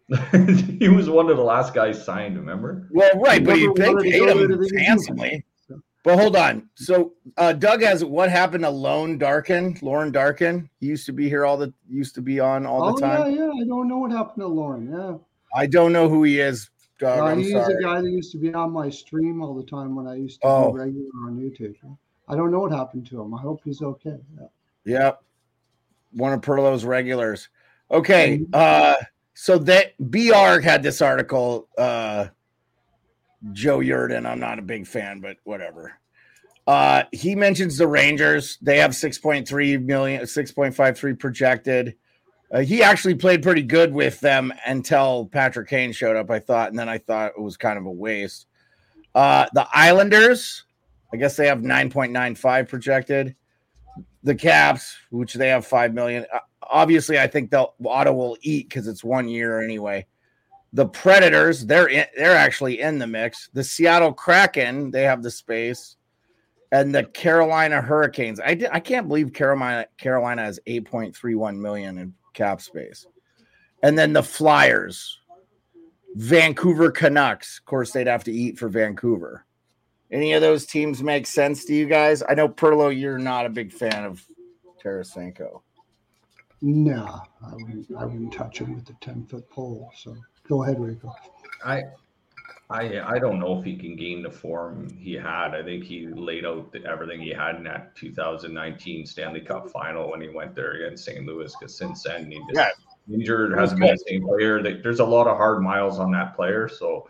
he 0.80 0.88
was 0.88 1.10
one 1.10 1.30
of 1.30 1.38
the 1.38 1.44
last 1.44 1.74
guys 1.74 2.04
signed, 2.04 2.38
remember? 2.38 2.88
Well, 2.92 3.10
right, 3.20 3.42
He 3.42 3.46
but 3.46 3.58
you 3.58 3.74
never 3.76 4.02
they 4.02 4.20
wanted 4.20 4.20
to 4.20 4.20
paid 4.20 4.30
him 4.30 4.50
to 4.50 4.58
begin 4.58 4.78
handsomely. 4.78 5.46
But 6.06 6.20
hold 6.20 6.36
on. 6.36 6.70
So 6.76 7.14
uh, 7.36 7.52
Doug 7.54 7.82
has 7.82 8.06
what 8.06 8.30
happened 8.30 8.64
to 8.64 8.70
Lone 8.70 9.18
Darkin? 9.18 9.76
Lauren 9.82 10.12
Darkin 10.12 10.70
he 10.80 10.86
used 10.86 11.08
to 11.08 11.12
be 11.12 11.28
here 11.28 11.46
all 11.46 11.58
the 11.58 11.74
used 11.90 12.14
to 12.16 12.22
be 12.22 12.40
on 12.40 12.66
all 12.68 12.84
oh 12.84 12.94
the 12.94 13.02
time. 13.02 13.32
yeah, 13.32 13.42
yeah. 13.46 13.64
I 13.64 13.66
don't 13.68 13.88
know 13.88 13.98
what 13.98 14.12
happened 14.12 14.42
to 14.44 14.48
Lauren. 14.48 14.88
Yeah, 14.92 15.16
I 15.56 15.66
don't 15.66 15.92
know 15.92 16.08
who 16.08 16.22
he 16.24 16.40
is. 16.40 16.70
Doug, 17.00 17.20
Uh, 17.20 17.36
he's 17.36 17.52
sorry. 17.52 17.74
a 17.74 17.82
guy 17.82 18.02
that 18.02 18.10
used 18.10 18.32
to 18.34 18.38
be 18.38 18.54
on 18.54 18.72
my 18.72 18.88
stream 18.90 19.42
all 19.42 19.54
the 19.56 19.66
time 19.66 19.96
when 19.96 20.08
I 20.08 20.14
used 20.16 20.40
to 20.42 20.48
Oh. 20.48 20.72
be 20.72 20.78
regular 20.80 21.10
on 21.26 21.38
YouTube. 21.40 21.76
I 22.30 22.36
don't 22.36 22.52
know 22.52 22.60
what 22.60 22.72
happened 22.72 23.08
to 23.08 23.20
him. 23.22 23.34
I 23.34 23.42
hope 23.42 23.62
he's 23.66 23.82
okay. 23.82 24.18
Yeah. 24.40 24.48
Yep. 24.86 25.24
One 26.14 26.34
of 26.34 26.42
Pearlo's 26.44 26.86
regulars. 26.86 27.50
Okay. 27.90 28.46
Uh 28.54 28.94
so 29.34 29.58
that 29.58 29.94
BR 30.00 30.60
had 30.62 30.84
this 30.84 31.02
article, 31.02 31.68
uh 31.80 32.28
Joe 33.54 33.80
Yerdon. 33.80 34.26
I'm 34.26 34.40
not 34.40 34.60
a 34.60 34.64
big 34.64 34.88
fan, 34.88 35.20
but 35.20 35.38
whatever. 35.44 36.00
Uh 36.68 37.04
he 37.12 37.36
mentions 37.36 37.78
the 37.78 37.88
Rangers. 37.88 38.58
They 38.62 38.78
have 38.78 38.92
6.3 38.92 39.84
million, 39.84 40.22
6.53 40.24 41.20
projected. 41.20 41.96
Uh, 42.52 42.62
he 42.62 42.82
actually 42.84 43.16
played 43.16 43.44
pretty 43.44 43.64
good 43.64 43.94
with 43.94 44.20
them 44.20 44.54
until 44.66 45.26
Patrick 45.28 45.68
Kane 45.68 45.92
showed 45.92 46.16
up, 46.16 46.30
I 46.30 46.40
thought, 46.40 46.70
and 46.70 46.78
then 46.78 46.90
I 46.90 47.00
thought 47.00 47.34
it 47.38 47.42
was 47.42 47.58
kind 47.58 47.78
of 47.78 47.86
a 47.86 47.92
waste. 47.92 48.48
Uh 49.14 49.46
the 49.54 49.68
Islanders, 49.74 50.64
I 51.14 51.18
guess 51.18 51.36
they 51.36 51.48
have 51.48 51.60
9.95 51.60 52.68
projected 52.68 53.36
the 54.26 54.36
Caps, 54.36 54.98
which 55.12 55.36
they 55.36 55.50
have 55.50 55.66
five 55.66 55.94
million. 55.94 56.26
Uh, 56.34 56.40
obviously, 56.64 57.20
I 57.20 57.28
think 57.28 57.52
they'll 57.52 57.76
Otto 57.86 58.12
will 58.12 58.38
eat 58.42 58.68
because 58.68 58.88
it's 58.88 59.04
one 59.04 59.30
year 59.30 59.62
anyway. 59.62 60.08
The 60.76 60.88
Predators, 60.88 61.66
they're 61.66 61.88
in, 61.88 62.06
they're 62.18 62.36
actually 62.36 62.82
in 62.82 63.00
the 63.00 63.08
mix. 63.08 63.50
The 63.54 63.64
Seattle 63.64 64.12
Kraken, 64.12 64.92
they 64.92 65.04
have 65.04 65.24
the 65.24 65.32
space, 65.32 65.96
and 66.74 66.94
the 66.94 67.06
Carolina 67.06 67.82
Hurricanes. 67.82 68.42
I 68.42 68.60
I 68.70 68.82
can't 68.82 69.08
believe 69.08 69.32
Carolina 69.32 69.88
Carolina 69.98 70.42
has 70.44 70.60
eight 70.68 70.84
point 70.84 71.16
three 71.16 71.36
one 71.36 71.62
million 71.62 71.98
in 71.98 72.14
cap 72.34 72.60
space, 72.60 73.08
and 73.84 73.98
then 73.98 74.12
the 74.12 74.22
Flyers, 74.22 75.18
Vancouver 76.16 76.92
Canucks. 76.92 77.60
Of 77.60 77.66
course, 77.66 77.92
they'd 77.92 78.08
have 78.08 78.26
to 78.26 78.34
eat 78.34 78.60
for 78.60 78.68
Vancouver. 78.68 79.46
Any 80.12 80.34
of 80.34 80.42
those 80.42 80.66
teams 80.66 81.02
make 81.02 81.26
sense 81.26 81.64
to 81.66 81.74
you 81.74 81.86
guys? 81.86 82.22
I 82.28 82.34
know 82.34 82.50
Pearlo, 82.50 82.94
you're 82.94 83.18
not 83.18 83.46
a 83.46 83.50
big 83.50 83.72
fan 83.72 84.04
of 84.04 84.28
Tarasenko. 84.84 85.62
No, 86.62 87.22
I 87.46 87.54
wouldn't. 87.54 87.88
I 87.98 88.04
wouldn't 88.04 88.34
touch 88.34 88.60
him 88.60 88.76
with 88.76 88.90
a 88.90 88.96
ten 89.00 89.26
foot 89.26 89.50
pole. 89.50 89.90
So 89.96 90.18
go 90.48 90.64
ahead, 90.64 90.80
Rico. 90.80 91.14
I 91.64 91.84
I 92.70 93.00
I 93.02 93.20
don't 93.20 93.40
know 93.40 93.58
if 93.60 93.64
he 93.66 93.76
can 93.76 93.96
gain 93.96 94.24
the 94.24 94.30
form 94.32 94.90
he 94.98 95.14
had. 95.14 95.54
I 95.54 95.62
think 95.64 95.84
he 95.84 96.08
laid 96.08 96.46
out 96.46 96.72
the, 96.72 96.84
everything 96.86 97.22
he 97.22 97.30
had 97.30 97.56
in 97.58 97.64
that 97.66 97.96
2019 97.96 99.06
Stanley 99.06 99.42
Cup 99.42 99.70
final 99.70 100.10
when 100.10 100.22
he 100.22 100.30
went 100.30 100.56
there 100.56 100.72
against 100.72 101.06
St. 101.06 101.26
Louis. 101.26 101.56
Because 101.60 101.76
since 101.76 102.04
then 102.04 102.32
he 102.32 102.40
just 102.40 102.56
Yeah. 102.56 102.70
injured, 103.14 103.56
hasn't 103.58 103.80
been 103.80 103.92
the 103.92 104.04
same 104.08 104.24
player. 104.26 104.64
There- 104.64 104.82
There's 104.82 105.00
a 105.00 105.06
lot 105.06 105.28
of 105.28 105.38
hard 105.38 105.62
miles 105.62 106.00
on 106.00 106.12
that 106.14 106.36
player. 106.36 106.68
So 106.68 107.08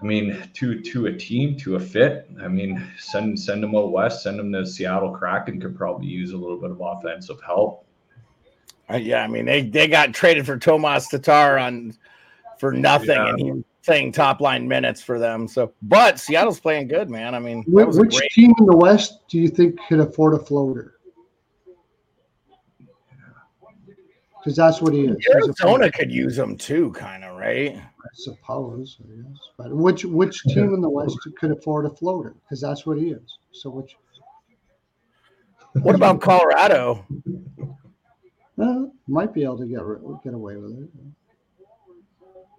I 0.00 0.04
mean, 0.04 0.50
to 0.54 0.80
to 0.80 1.06
a 1.06 1.12
team, 1.16 1.56
to 1.58 1.76
a 1.76 1.80
fit. 1.80 2.28
I 2.42 2.48
mean, 2.48 2.84
send 2.98 3.38
send 3.38 3.62
him 3.62 3.76
out 3.76 3.92
west, 3.92 4.24
send 4.24 4.40
him 4.40 4.52
to 4.52 4.66
Seattle 4.66 5.12
Kraken. 5.12 5.60
Could 5.60 5.76
probably 5.76 6.08
use 6.08 6.32
a 6.32 6.36
little 6.36 6.56
bit 6.60 6.72
of 6.72 6.80
offensive 6.80 7.40
help. 7.40 7.86
Uh, 8.90 8.96
yeah, 8.96 9.22
I 9.22 9.26
mean 9.26 9.44
they 9.44 9.62
they 9.62 9.88
got 9.88 10.12
traded 10.12 10.44
for 10.46 10.58
Tomas 10.58 11.08
Tatar 11.08 11.58
on 11.58 11.94
for 12.58 12.72
nothing, 12.72 13.10
Yeah. 13.10 13.28
and 13.30 13.38
he 13.40 13.50
was 13.52 13.64
playing 13.84 14.12
top 14.12 14.40
line 14.40 14.68
minutes 14.68 15.00
for 15.02 15.18
them. 15.18 15.48
So, 15.48 15.72
but 15.82 16.18
Seattle's 16.20 16.60
playing 16.60 16.88
good, 16.88 17.10
man. 17.10 17.34
I 17.34 17.38
mean, 17.40 17.64
that 17.66 17.70
Which, 17.70 17.86
was 17.86 17.98
which 17.98 18.16
great. 18.16 18.30
team 18.30 18.54
in 18.58 18.66
the 18.66 18.76
West 18.76 19.26
do 19.28 19.38
you 19.38 19.48
think 19.48 19.78
could 19.88 20.00
afford 20.00 20.34
a 20.34 20.38
floater? 20.38 20.94
Because 24.38 24.56
that's 24.56 24.80
what 24.82 24.92
he 24.92 25.02
is. 25.06 25.16
He's 25.18 25.28
a 25.28 25.36
Arizona 25.36 25.90
could 25.90 26.10
use 26.10 26.34
them 26.36 26.56
too, 26.56 26.90
kind 26.92 27.22
of 27.24 27.36
right. 27.36 27.76
I 27.76 28.08
suppose. 28.14 28.98
I 29.00 29.22
guess. 29.22 29.38
But 29.56 29.74
which 29.74 30.04
which 30.04 30.42
team 30.48 30.74
in 30.74 30.80
the 30.80 30.90
West 30.90 31.16
could 31.38 31.52
afford 31.52 31.86
a 31.86 31.90
floater? 31.90 32.34
Because 32.42 32.60
that's 32.60 32.84
what 32.84 32.98
he 32.98 33.10
is. 33.10 33.38
So 33.52 33.70
which? 33.70 33.96
What 35.74 35.94
about 35.94 36.20
Colorado? 36.20 37.06
Uh, 38.62 38.86
might 39.08 39.34
be 39.34 39.44
able 39.44 39.58
to 39.58 39.66
get 39.66 39.80
get 40.22 40.34
away 40.34 40.56
with 40.56 40.78
it. 40.78 40.88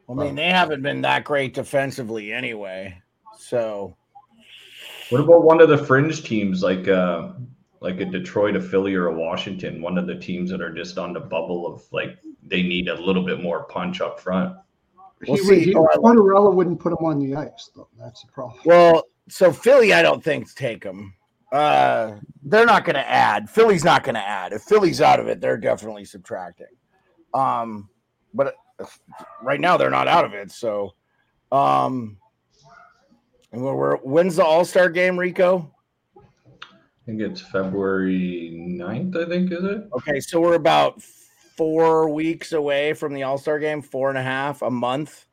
I 0.09 0.13
mean, 0.13 0.35
they 0.35 0.49
haven't 0.49 0.81
been 0.81 1.01
that 1.01 1.23
great 1.23 1.53
defensively 1.53 2.33
anyway. 2.33 3.01
So, 3.37 3.95
What 5.09 5.21
about 5.21 5.43
one 5.43 5.61
of 5.61 5.69
the 5.69 5.77
fringe 5.77 6.23
teams 6.23 6.61
like 6.61 6.87
uh 6.87 7.29
like 7.79 7.99
a 7.99 8.05
Detroit, 8.05 8.55
a 8.55 8.61
Philly, 8.61 8.95
or 8.95 9.07
a 9.07 9.13
Washington? 9.13 9.81
One 9.81 9.97
of 9.97 10.07
the 10.07 10.15
teams 10.15 10.49
that 10.51 10.61
are 10.61 10.73
just 10.73 10.97
on 10.97 11.13
the 11.13 11.19
bubble 11.19 11.65
of 11.65 11.83
like 11.91 12.17
they 12.45 12.63
need 12.63 12.89
a 12.89 12.99
little 12.99 13.23
bit 13.23 13.41
more 13.41 13.63
punch 13.63 14.01
up 14.01 14.19
front. 14.19 14.55
We'll 15.27 15.37
he, 15.37 15.43
see. 15.43 15.59
he, 15.65 15.75
Oh, 15.75 15.87
Tortorella 15.95 16.53
wouldn't 16.53 16.79
put 16.79 16.91
him 16.91 17.05
on 17.05 17.19
the 17.19 17.35
ice, 17.35 17.69
though. 17.75 17.87
That's 17.97 18.21
the 18.23 18.31
problem. 18.31 18.59
well, 18.65 19.05
so 19.29 19.53
Philly, 19.53 19.93
I 19.93 20.01
don't 20.01 20.23
think 20.23 20.53
take 20.53 20.83
them. 20.83 21.13
Uh, 21.53 22.15
they're 22.41 22.65
not 22.65 22.83
going 22.83 22.95
to 22.95 23.07
add. 23.07 23.47
Philly's 23.47 23.83
not 23.83 24.03
going 24.03 24.15
to 24.15 24.27
add. 24.27 24.53
If 24.53 24.63
Philly's 24.63 25.01
out 25.01 25.19
of 25.19 25.27
it, 25.27 25.39
they're 25.39 25.55
definitely 25.55 26.03
subtracting. 26.03 26.65
Um, 27.35 27.89
but 28.33 28.55
uh, 28.79 28.85
right 29.43 29.61
now 29.61 29.77
they're 29.77 29.91
not 29.91 30.07
out 30.07 30.25
of 30.25 30.33
it. 30.33 30.51
So, 30.51 30.95
um, 31.51 32.17
and 33.51 33.63
we're, 33.63 33.75
we're 33.75 33.97
when's 33.97 34.35
the 34.37 34.43
All 34.43 34.65
Star 34.65 34.89
game, 34.89 35.17
Rico? 35.17 35.71
I 36.17 37.05
think 37.05 37.21
it's 37.21 37.41
February 37.41 38.51
9th, 38.55 39.23
I 39.23 39.29
think, 39.29 39.51
is 39.51 39.63
it? 39.63 39.89
Okay, 39.93 40.19
so 40.21 40.39
we're 40.39 40.55
about 40.55 41.03
four 41.03 42.09
weeks 42.09 42.53
away 42.53 42.93
from 42.93 43.13
the 43.13 43.23
All 43.23 43.37
Star 43.37 43.59
game, 43.59 43.83
four 43.83 44.09
and 44.09 44.17
a 44.17 44.23
half, 44.23 44.63
a 44.63 44.71
month. 44.71 45.27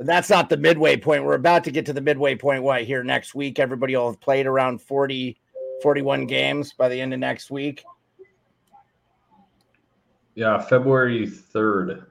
That's 0.00 0.30
not 0.30 0.48
the 0.48 0.56
midway 0.56 0.96
point. 0.96 1.24
We're 1.24 1.34
about 1.34 1.64
to 1.64 1.70
get 1.72 1.84
to 1.86 1.92
the 1.92 2.00
midway 2.00 2.36
point. 2.36 2.62
What 2.62 2.84
here 2.84 3.02
next 3.02 3.34
week? 3.34 3.58
Everybody 3.58 3.96
will 3.96 4.10
have 4.10 4.20
played 4.20 4.46
around 4.46 4.80
40, 4.80 5.36
41 5.82 6.26
games 6.26 6.72
by 6.72 6.88
the 6.88 7.00
end 7.00 7.12
of 7.12 7.18
next 7.18 7.50
week. 7.50 7.84
Yeah, 10.36 10.60
February 10.60 11.26
3rd. 11.26 12.06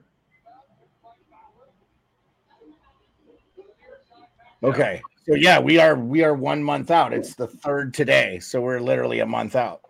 Okay. 4.63 5.01
So 5.27 5.36
yeah, 5.36 5.60
we 5.60 5.79
are 5.79 5.96
we 5.96 6.24
are 6.24 6.34
one 6.34 6.63
month 6.63 6.91
out. 6.91 7.13
It's 7.13 7.36
the 7.36 7.48
third 7.48 7.94
today. 7.94 8.39
So 8.39 8.62
we're 8.62 8.79
literally 8.79 9.20
a 9.20 9.25
month 9.25 9.56
out. 9.56 9.82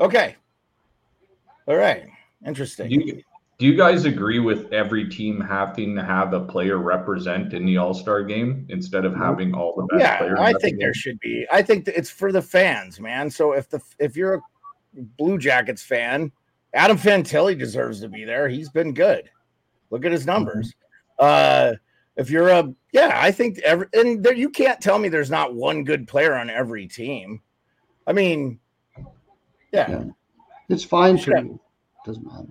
Okay. 0.00 0.36
All 1.66 1.76
right. 1.76 2.06
Interesting. 2.44 2.90
You, 2.90 3.22
do 3.58 3.64
you 3.64 3.74
guys 3.74 4.04
agree 4.04 4.38
with 4.38 4.70
every 4.72 5.08
team 5.08 5.40
having 5.40 5.94
to 5.96 6.04
have 6.04 6.34
a 6.34 6.40
player 6.40 6.76
represent 6.76 7.54
in 7.54 7.64
the 7.64 7.78
All 7.78 7.94
Star 7.94 8.22
game 8.22 8.66
instead 8.68 9.06
of 9.06 9.14
having 9.14 9.54
all 9.54 9.74
the 9.74 9.84
best 9.84 10.00
yeah, 10.00 10.18
players? 10.18 10.38
I 10.38 10.52
think 10.54 10.78
there 10.78 10.92
should 10.92 11.18
be. 11.20 11.46
I 11.50 11.62
think 11.62 11.88
it's 11.88 12.10
for 12.10 12.32
the 12.32 12.42
fans, 12.42 13.00
man. 13.00 13.30
So 13.30 13.52
if 13.52 13.70
the 13.70 13.80
if 13.98 14.14
you're 14.14 14.34
a 14.34 14.42
Blue 15.18 15.38
Jackets 15.38 15.82
fan, 15.82 16.32
Adam 16.74 16.98
Fantilli 16.98 17.58
deserves 17.58 18.00
to 18.00 18.08
be 18.08 18.24
there. 18.24 18.48
He's 18.48 18.68
been 18.68 18.92
good. 18.92 19.30
Look 19.90 20.04
at 20.04 20.12
his 20.12 20.26
numbers. 20.26 20.74
Uh 21.18 21.74
if 22.16 22.28
you're 22.28 22.48
a 22.48 22.74
yeah, 22.92 23.18
I 23.22 23.30
think 23.30 23.58
every 23.60 23.86
and 23.94 24.22
there 24.22 24.34
you 24.34 24.50
can't 24.50 24.82
tell 24.82 24.98
me 24.98 25.08
there's 25.08 25.30
not 25.30 25.54
one 25.54 25.82
good 25.84 26.06
player 26.06 26.34
on 26.34 26.50
every 26.50 26.86
team. 26.86 27.40
I 28.06 28.12
mean, 28.12 28.58
yeah. 29.72 29.90
Yeah. 29.90 30.04
It's 30.68 30.84
fine 30.84 31.16
Sure. 31.16 31.38
for 31.38 31.44
you. 31.44 31.60
Doesn't 32.04 32.26
matter. 32.26 32.48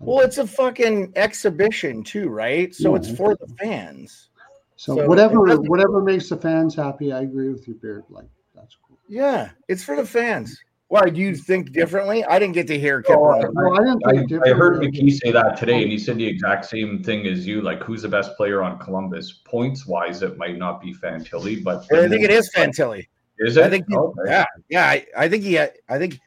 Well, 0.00 0.20
it's 0.20 0.38
a 0.38 0.46
fucking 0.46 1.12
exhibition 1.16 2.02
too, 2.02 2.28
right? 2.28 2.74
So 2.74 2.90
Yeah, 2.92 2.96
it's 2.96 3.10
for 3.16 3.34
the 3.36 3.46
fans. 3.58 4.30
So, 4.76 4.96
so 4.96 5.06
whatever 5.06 5.40
whatever 5.60 6.00
makes 6.02 6.30
the 6.30 6.36
fans 6.38 6.74
happy, 6.74 7.12
I 7.12 7.20
agree 7.22 7.50
with 7.50 7.68
you, 7.68 7.74
Beard. 7.74 8.04
Like 8.08 8.28
that's 8.54 8.76
cool. 8.86 8.96
Yeah, 9.08 9.50
it's 9.68 9.84
for 9.84 9.96
the 9.96 10.06
fans. 10.06 10.58
Why 10.88 11.08
do 11.08 11.20
you 11.20 11.36
think 11.36 11.72
differently? 11.72 12.24
I 12.24 12.40
didn't 12.40 12.54
get 12.54 12.66
to 12.66 12.78
hear 12.78 13.04
Oh, 13.08 13.12
No, 13.52 13.74
I 13.74 13.78
didn't 13.78 14.02
I, 14.06 14.10
think 14.10 14.22
I 14.22 14.26
differently. 14.26 14.50
heard 14.52 14.80
McKee 14.82 15.12
say 15.22 15.30
that 15.30 15.56
today, 15.56 15.82
and 15.82 15.92
he 15.92 15.98
said 15.98 16.16
the 16.16 16.26
exact 16.26 16.64
same 16.64 17.04
thing 17.04 17.28
as 17.28 17.46
you. 17.46 17.60
Like, 17.62 17.80
who's 17.84 18.02
the 18.02 18.08
best 18.08 18.36
player 18.36 18.60
on 18.62 18.76
Columbus? 18.78 19.30
Points 19.44 19.86
wise, 19.86 20.22
it 20.22 20.36
might 20.36 20.58
not 20.58 20.80
be 20.80 20.92
Fantilli, 20.92 21.62
but 21.62 21.86
I 21.92 22.08
think 22.08 22.24
it 22.24 22.30
is 22.32 22.50
Fantilli. 22.56 23.06
Is 23.38 23.56
it? 23.56 23.64
I 23.64 23.70
think 23.70 23.84
he- 23.88 23.96
Okay. 23.96 24.20
Yeah, 24.26 24.44
yeah. 24.68 24.84
I, 24.86 25.06
I 25.16 25.28
think 25.28 25.44
he. 25.44 25.60
I 25.60 25.70
think. 25.98 26.18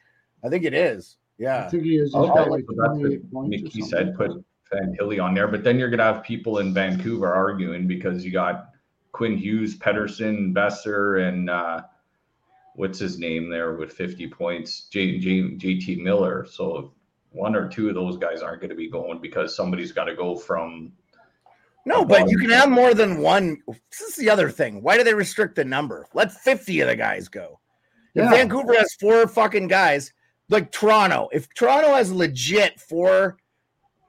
I 0.46 0.50
think 0.50 0.64
it 0.64 0.74
is. 0.74 1.18
I 1.44 1.50
Yeah. 1.64 1.70
think 1.70 1.84
he 1.84 1.98
is. 1.98 2.14
He's 2.14 2.16
Okay, 2.16 2.34
got 2.34 2.50
like 2.50 2.66
so 2.70 2.76
that's 2.78 3.00
28 3.00 3.32
points. 3.32 3.48
or 3.62 3.64
Mickey 3.64 3.82
said. 3.82 4.16
Put 4.16 4.44
Hilly 4.98 5.20
on 5.20 5.36
there, 5.36 5.48
but 5.48 5.64
then 5.64 5.78
you're 5.78 5.90
gonna 5.92 6.04
have 6.04 6.24
people 6.24 6.58
in 6.60 6.74
Vancouver 6.74 7.32
arguing 7.32 7.86
because 7.86 8.26
you 8.26 8.32
got 8.32 8.70
Quinn 9.12 9.38
Hughes, 9.38 9.78
Pettersson, 9.78 10.52
Boeser, 10.54 11.28
and 11.28 11.48
uh, 11.50 11.84
what's 12.76 12.98
his 12.98 13.20
name 13.20 13.50
there 13.52 13.74
with 13.76 13.94
50 13.94 14.28
points, 14.30 14.88
J, 14.90 15.20
J, 15.20 15.42
JT 15.58 16.02
Miller. 16.02 16.48
So 16.50 16.92
one 17.30 17.56
or 17.56 17.68
two 17.70 17.88
of 17.90 17.94
those 17.96 18.18
guys 18.18 18.42
aren't 18.42 18.62
going 18.62 18.72
to 18.72 18.76
be 18.76 18.90
going 18.90 19.20
because 19.22 19.56
somebody's 19.56 19.92
got 19.92 20.06
to 20.06 20.16
go 20.16 20.36
from. 20.36 20.92
No, 21.86 22.04
but 22.06 22.28
you 22.30 22.38
can 22.40 22.50
have 22.50 22.70
more 22.70 22.94
than 22.96 23.20
one. 23.20 23.62
This 23.92 24.02
is 24.02 24.16
the 24.16 24.30
other 24.32 24.50
thing. 24.50 24.82
Why 24.82 24.98
do 24.98 25.04
they 25.04 25.14
restrict 25.14 25.56
the 25.56 25.66
number? 25.66 26.08
Let 26.16 26.32
50 26.32 26.80
of 26.82 26.88
the 26.88 26.96
guys 26.96 27.28
go. 27.28 27.60
If 28.16 28.24
Yeah. 28.24 28.32
Vancouver 28.32 28.74
has 28.74 28.92
four 29.00 29.28
fucking 29.28 29.68
guys, 29.68 30.14
like 30.50 30.72
Toronto, 30.72 31.30
if 31.32 31.52
Toronto 31.54 31.94
has 31.96 32.12
legit 32.12 32.80
four 32.80 33.38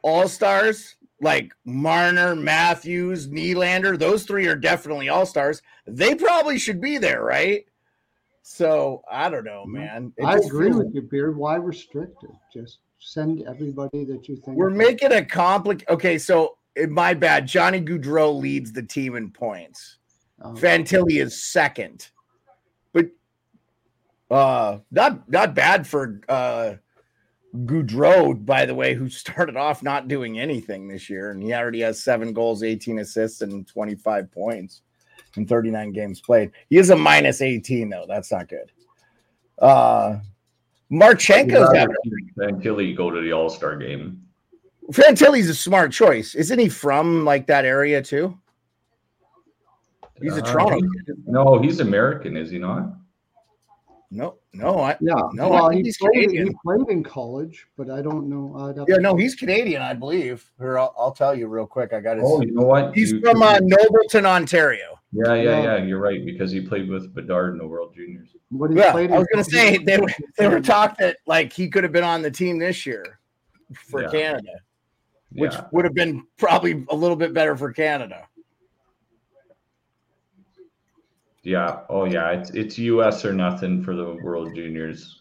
all 0.03 0.29
stars, 0.29 0.97
like 1.21 1.53
Marner, 1.64 2.35
Matthews, 2.37 3.29
Nylander, 3.29 3.99
those 3.99 4.25
three 4.25 4.47
are 4.47 4.57
definitely 4.57 5.09
all 5.09 5.25
stars. 5.26 5.62
They 5.87 6.14
probably 6.14 6.59
should 6.59 6.81
be 6.81 6.99
there, 6.99 7.23
right? 7.23 7.64
So 8.43 9.03
I 9.11 9.31
don't 9.31 9.45
know, 9.45 9.64
man. 9.64 10.12
It 10.19 10.25
I 10.25 10.37
agree 10.37 10.69
feels- 10.71 10.85
with 10.85 10.95
you, 10.95 11.03
Beard. 11.03 11.37
Why 11.37 11.57
restrict 11.57 12.23
it? 12.25 12.31
Just 12.53 12.81
send 12.99 13.43
everybody 13.49 14.05
that 14.05 14.29
you 14.29 14.37
think 14.37 14.57
We're 14.57 14.71
making 14.71 15.12
a 15.12 15.25
complex. 15.25 15.83
Okay, 15.88 16.19
so 16.19 16.59
eh, 16.76 16.87
my 16.87 17.14
bad. 17.14 17.47
Johnny 17.47 17.81
Gaudreau 17.81 18.38
leads 18.38 18.73
the 18.73 18.83
team 18.83 19.14
in 19.17 19.31
points. 19.31 19.99
um, 20.43 20.57
Fantilli 20.57 21.23
is 21.23 21.43
second, 21.45 22.11
uh, 24.35 24.79
not 24.91 25.29
not 25.29 25.55
bad 25.55 25.87
for 25.87 26.21
uh 26.29 26.75
Gaudreau, 27.55 28.45
by 28.45 28.67
the 28.67 28.75
way, 28.75 28.95
who 28.95 29.09
started 29.25 29.57
off 29.57 29.83
not 29.83 30.09
doing 30.09 30.38
anything 30.41 30.88
this 30.88 31.09
year, 31.09 31.31
and 31.31 31.43
he 31.43 31.55
already 31.55 31.81
has 31.81 32.03
seven 32.03 32.33
goals, 32.33 32.62
18 32.62 32.99
assists, 32.99 33.43
and 33.43 33.67
25 33.67 34.31
points 34.33 34.83
in 35.37 35.47
39 35.47 35.93
games 35.93 36.21
played. 36.21 36.50
He 36.69 36.79
is 36.79 36.91
a 36.91 36.97
minus 36.97 37.43
18 37.43 37.88
though. 37.88 38.07
That's 38.09 38.33
not 38.33 38.49
good. 38.49 38.73
Uh, 39.59 40.19
Marchenko's 40.91 41.73
having 41.75 41.95
until 42.38 42.79
he 42.79 42.93
go 42.93 43.11
to 43.11 43.21
the 43.21 43.33
All 43.33 43.49
Star 43.49 43.76
game. 43.76 44.21
Fantilli's 44.93 45.49
a 45.49 45.55
smart 45.55 45.93
choice. 45.93 46.35
Isn't 46.35 46.59
he 46.59 46.69
from 46.69 47.25
like 47.25 47.47
that 47.47 47.64
area 47.64 48.03
too? 48.03 48.38
He's 50.21 50.37
a 50.37 50.43
Uh, 50.43 50.53
Toronto 50.53 50.81
kid. 50.81 51.17
No, 51.26 51.59
he's 51.59 51.81
American, 51.81 52.37
is 52.37 52.50
he 52.50 52.59
not? 52.59 52.93
No, 54.14 54.37
no, 54.52 54.78
I 54.78 54.97
yeah, 55.00 55.14
No, 55.33 55.47
I 55.47 55.50
well, 55.50 55.68
think 55.71 55.80
he 55.80 55.88
he's 55.88 55.99
played, 55.99 56.30
he 56.30 56.54
played 56.64 56.88
in 56.88 57.02
college, 57.02 57.66
but 57.76 57.90
I 57.90 58.00
don't 58.00 58.28
know. 58.28 58.54
I'd 58.56 58.76
have 58.76 58.88
yeah, 58.88 58.99
no, 58.99 59.16
he's 59.16 59.35
Canadian, 59.35 59.83
I 59.83 59.92
believe. 59.92 60.49
Or 60.61 60.78
I'll, 60.78 60.94
I'll 60.97 61.11
tell 61.11 61.35
you 61.35 61.49
real 61.49 61.66
quick. 61.66 61.92
I 61.92 61.99
got 61.99 62.18
his. 62.18 62.25
Oh, 62.28 62.40
you 62.40 62.52
know 62.52 62.62
what? 62.62 62.94
he's 62.94 63.11
You 63.11 63.21
from 63.21 63.42
uh, 63.42 63.59
Nobleton, 63.59 64.25
Ontario. 64.25 65.00
yeah, 65.11 65.35
yeah, 65.35 65.62
yeah. 65.64 65.76
You're 65.78 65.99
right 65.99 66.25
because 66.25 66.52
he 66.52 66.61
played 66.61 66.88
with 66.88 67.12
Bedard 67.12 67.54
in 67.54 67.59
the 67.59 67.66
World 67.66 67.92
Juniors. 67.92 68.37
But 68.52 68.71
he 68.71 68.76
Yeah, 68.76 68.92
played 68.92 69.11
I 69.11 69.18
was 69.18 69.26
gonna 69.33 69.42
say 69.42 69.78
they 69.78 69.99
were 69.99 70.11
they 70.38 70.47
were 70.47 70.61
talk 70.61 70.97
that 70.99 71.16
like 71.26 71.52
he 71.52 71.68
could 71.68 71.83
have 71.83 71.92
been 71.92 72.04
on 72.04 72.23
the 72.23 72.30
team 72.30 72.61
this 72.61 72.87
year 72.87 73.18
for 73.75 74.02
Yeah. 74.02 74.11
Canada, 74.11 74.52
which 75.33 75.54
Yeah. 75.54 75.66
would 75.73 75.85
have 75.85 75.94
been 75.94 76.25
probably 76.38 76.87
a 76.88 76.94
little 76.94 77.16
bit 77.16 77.35
better 77.35 77.56
for 77.56 77.73
Canada. 77.73 78.28
Yeah. 81.45 81.81
Oh, 81.91 82.07
yeah. 82.07 82.31
It's 82.31 82.51
it's 82.51 82.79
U.S. 82.79 83.25
or 83.25 83.33
nothing 83.33 83.83
for 83.85 83.95
the 83.95 84.15
World 84.23 84.55
Juniors 84.55 85.21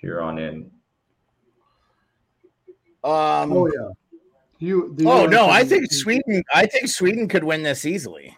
here 0.00 0.20
on 0.20 0.38
in. 0.38 0.70
Um, 3.04 3.52
Oh 3.52 3.66
yeah. 3.66 3.88
You. 4.58 4.94
The 4.96 5.06
Oh 5.06 5.24
US 5.24 5.30
no, 5.30 5.46
I 5.46 5.60
is- 5.60 5.68
think 5.68 5.92
Sweden. 5.92 6.42
I 6.54 6.66
think 6.66 6.88
Sweden 6.88 7.28
could 7.28 7.44
win 7.44 7.62
this 7.62 7.84
easily. 7.84 8.36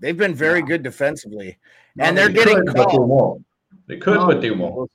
They've 0.00 0.16
been 0.16 0.34
very 0.34 0.60
Yeah. 0.60 0.66
good 0.66 0.82
defensively, 0.84 1.58
No, 1.96 2.04
and 2.04 2.16
they're 2.16 2.28
They 2.28 2.34
getting 2.34 2.66
could, 2.66 2.74
but 2.76 2.90
they 2.90 2.98
won't. 2.98 3.44
They 3.88 3.96
could, 3.96 4.14
No. 4.14 4.26
but 4.26 4.40
they 4.40 4.50
won't. 4.52 4.90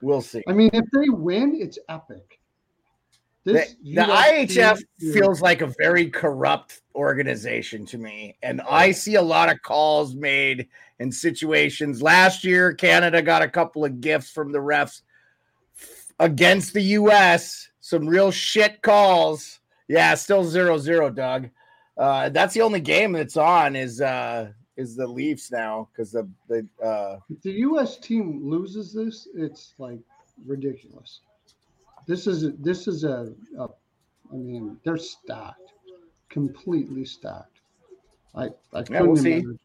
We'll 0.00 0.22
see. 0.22 0.42
I 0.48 0.52
mean, 0.52 0.70
if 0.72 0.84
they 0.92 1.08
win, 1.08 1.56
it's 1.60 1.78
epic. 1.88 2.38
The, 3.44 3.52
This 3.52 3.76
the 3.82 4.00
US 4.00 4.26
IHF 4.28 4.76
team 5.00 5.12
feels 5.12 5.40
like 5.40 5.60
a 5.62 5.72
very 5.78 6.08
corrupt 6.10 6.80
organization 6.94 7.84
to 7.86 7.98
me, 7.98 8.36
and 8.42 8.60
I 8.62 8.90
see 8.92 9.14
a 9.16 9.22
lot 9.22 9.50
of 9.52 9.60
calls 9.62 10.14
made 10.14 10.68
in 10.98 11.12
situations. 11.12 12.02
Last 12.02 12.44
year, 12.44 12.72
Canada 12.72 13.22
got 13.22 13.42
a 13.42 13.48
couple 13.48 13.84
of 13.84 14.00
gifts 14.00 14.30
from 14.30 14.52
the 14.52 14.58
refs 14.58 15.02
against 16.18 16.72
the 16.72 16.82
U.S. 16.82 17.68
Some 17.80 18.08
real 18.08 18.30
shit 18.30 18.82
calls. 18.82 19.60
Yeah, 19.88 20.14
still 20.14 20.44
zero 20.44 20.78
zero, 20.78 21.10
Doug. 21.10 21.50
Uh, 21.96 22.28
that's 22.28 22.54
the 22.54 22.62
only 22.62 22.80
game 22.80 23.12
that's 23.12 23.36
on 23.36 23.76
is 23.76 24.00
uh, 24.00 24.50
is 24.76 24.96
the 24.96 25.06
Leafs 25.06 25.50
now 25.50 25.88
because 25.92 26.12
the 26.12 26.28
the 26.48 26.66
uh, 26.84 27.18
the 27.42 27.52
U.S. 27.52 27.98
team 27.98 28.48
loses 28.48 28.92
this, 28.92 29.28
it's 29.34 29.74
like 29.78 29.98
ridiculous. 30.44 31.20
This 32.06 32.26
is 32.26 32.52
this 32.58 32.86
is 32.86 33.04
a, 33.04 33.32
a 33.58 33.68
I 34.32 34.36
mean, 34.36 34.78
they're 34.84 34.96
stacked, 34.96 35.72
completely 36.28 37.04
stacked. 37.04 37.60
I 38.34 38.48
I 38.72 38.82
couldn't 38.82 39.06
we'll 39.06 39.16
see. 39.16 39.32
imagine. 39.32 39.58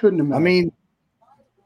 Couldn't 0.00 0.32
I 0.32 0.38
mean, 0.38 0.72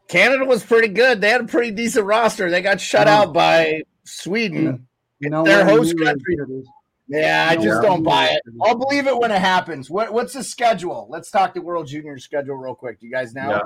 Canada 0.08 0.44
was 0.44 0.64
pretty 0.64 0.88
good. 0.88 1.20
They 1.20 1.30
had 1.30 1.40
a 1.42 1.44
pretty 1.44 1.70
decent 1.70 2.04
roster. 2.06 2.50
They 2.50 2.62
got 2.62 2.80
shut 2.80 3.06
Yeah. 3.06 3.18
out 3.20 3.32
by 3.32 3.82
Sweden. 4.04 4.86
you 5.18 5.28
know 5.30 5.44
their 5.44 5.64
host 5.64 5.96
country. 5.98 6.34
it 6.34 6.50
is. 6.50 6.66
Yeah, 7.08 7.48
I 7.50 7.56
just 7.56 7.82
don't 7.82 8.02
buy 8.04 8.26
it. 8.28 8.40
I'll 8.62 8.76
believe 8.78 9.06
it 9.08 9.16
when 9.18 9.32
it 9.32 9.40
happens. 9.40 9.90
What, 9.90 10.12
what's 10.12 10.32
the 10.32 10.44
schedule? 10.44 11.08
Let's 11.10 11.30
talk 11.30 11.54
the 11.54 11.60
World 11.60 11.88
Junior 11.88 12.18
schedule 12.18 12.54
real 12.56 12.74
quick. 12.74 13.00
Do 13.00 13.06
you 13.06 13.12
guys 13.12 13.34
know? 13.34 13.50
Yeah. 13.50 13.60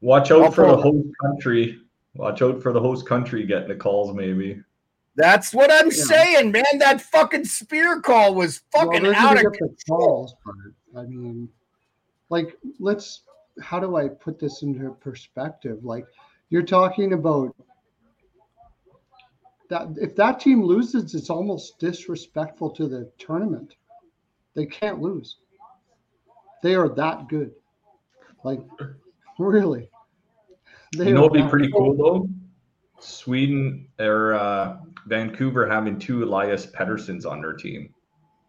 Watch 0.00 0.32
out 0.32 0.42
I'll 0.42 0.50
for 0.50 0.66
the 0.66 0.74
pull 0.74 0.92
host 0.94 1.08
country. 1.22 1.78
Watch 2.14 2.42
out 2.42 2.60
for 2.60 2.72
the 2.72 2.80
host 2.80 3.06
country 3.06 3.46
getting 3.46 3.68
the 3.68 3.76
calls, 3.76 4.12
maybe. 4.14 4.60
That's 5.14 5.54
what 5.54 5.70
I'm 5.72 5.86
Yeah. 5.86 6.04
saying, 6.04 6.50
man. 6.52 6.64
That 6.78 7.00
fucking 7.00 7.44
spear 7.44 8.00
call 8.00 8.34
was 8.34 8.62
fucking 8.72 9.04
they're 9.04 9.14
out 9.14 9.36
of 9.36 9.52
control. 9.52 9.76
calls, 9.88 10.34
I 10.96 11.02
mean, 11.02 11.48
like, 12.30 12.56
let's. 12.80 13.22
How 13.60 13.78
do 13.80 13.96
I 13.96 14.08
put 14.08 14.38
this 14.38 14.62
into 14.62 14.90
perspective? 15.00 15.84
Like, 15.84 16.06
you're 16.48 16.62
talking 16.62 17.12
about 17.12 17.54
that. 19.68 19.88
If 20.00 20.14
that 20.16 20.40
team 20.40 20.62
loses, 20.62 21.14
it's 21.14 21.30
almost 21.30 21.78
disrespectful 21.78 22.70
to 22.70 22.88
the 22.88 23.10
tournament. 23.18 23.74
They 24.54 24.66
can't 24.66 25.00
lose. 25.00 25.36
They 26.62 26.74
are 26.74 26.88
that 26.90 27.28
good. 27.28 27.52
Like, 28.44 28.60
really. 29.38 29.88
They 30.96 31.08
You 31.08 31.14
know, 31.14 31.24
it'd 31.26 31.32
be 31.32 31.48
pretty 31.48 31.68
good. 31.68 31.78
cool 31.78 31.96
though. 31.96 32.28
Sweden 33.00 33.88
or 33.98 34.34
uh, 34.34 34.76
Vancouver 35.06 35.66
having 35.68 35.98
two 35.98 36.22
Elias 36.22 36.66
Petterssons 36.66 37.26
on 37.26 37.40
their 37.40 37.54
team. 37.54 37.92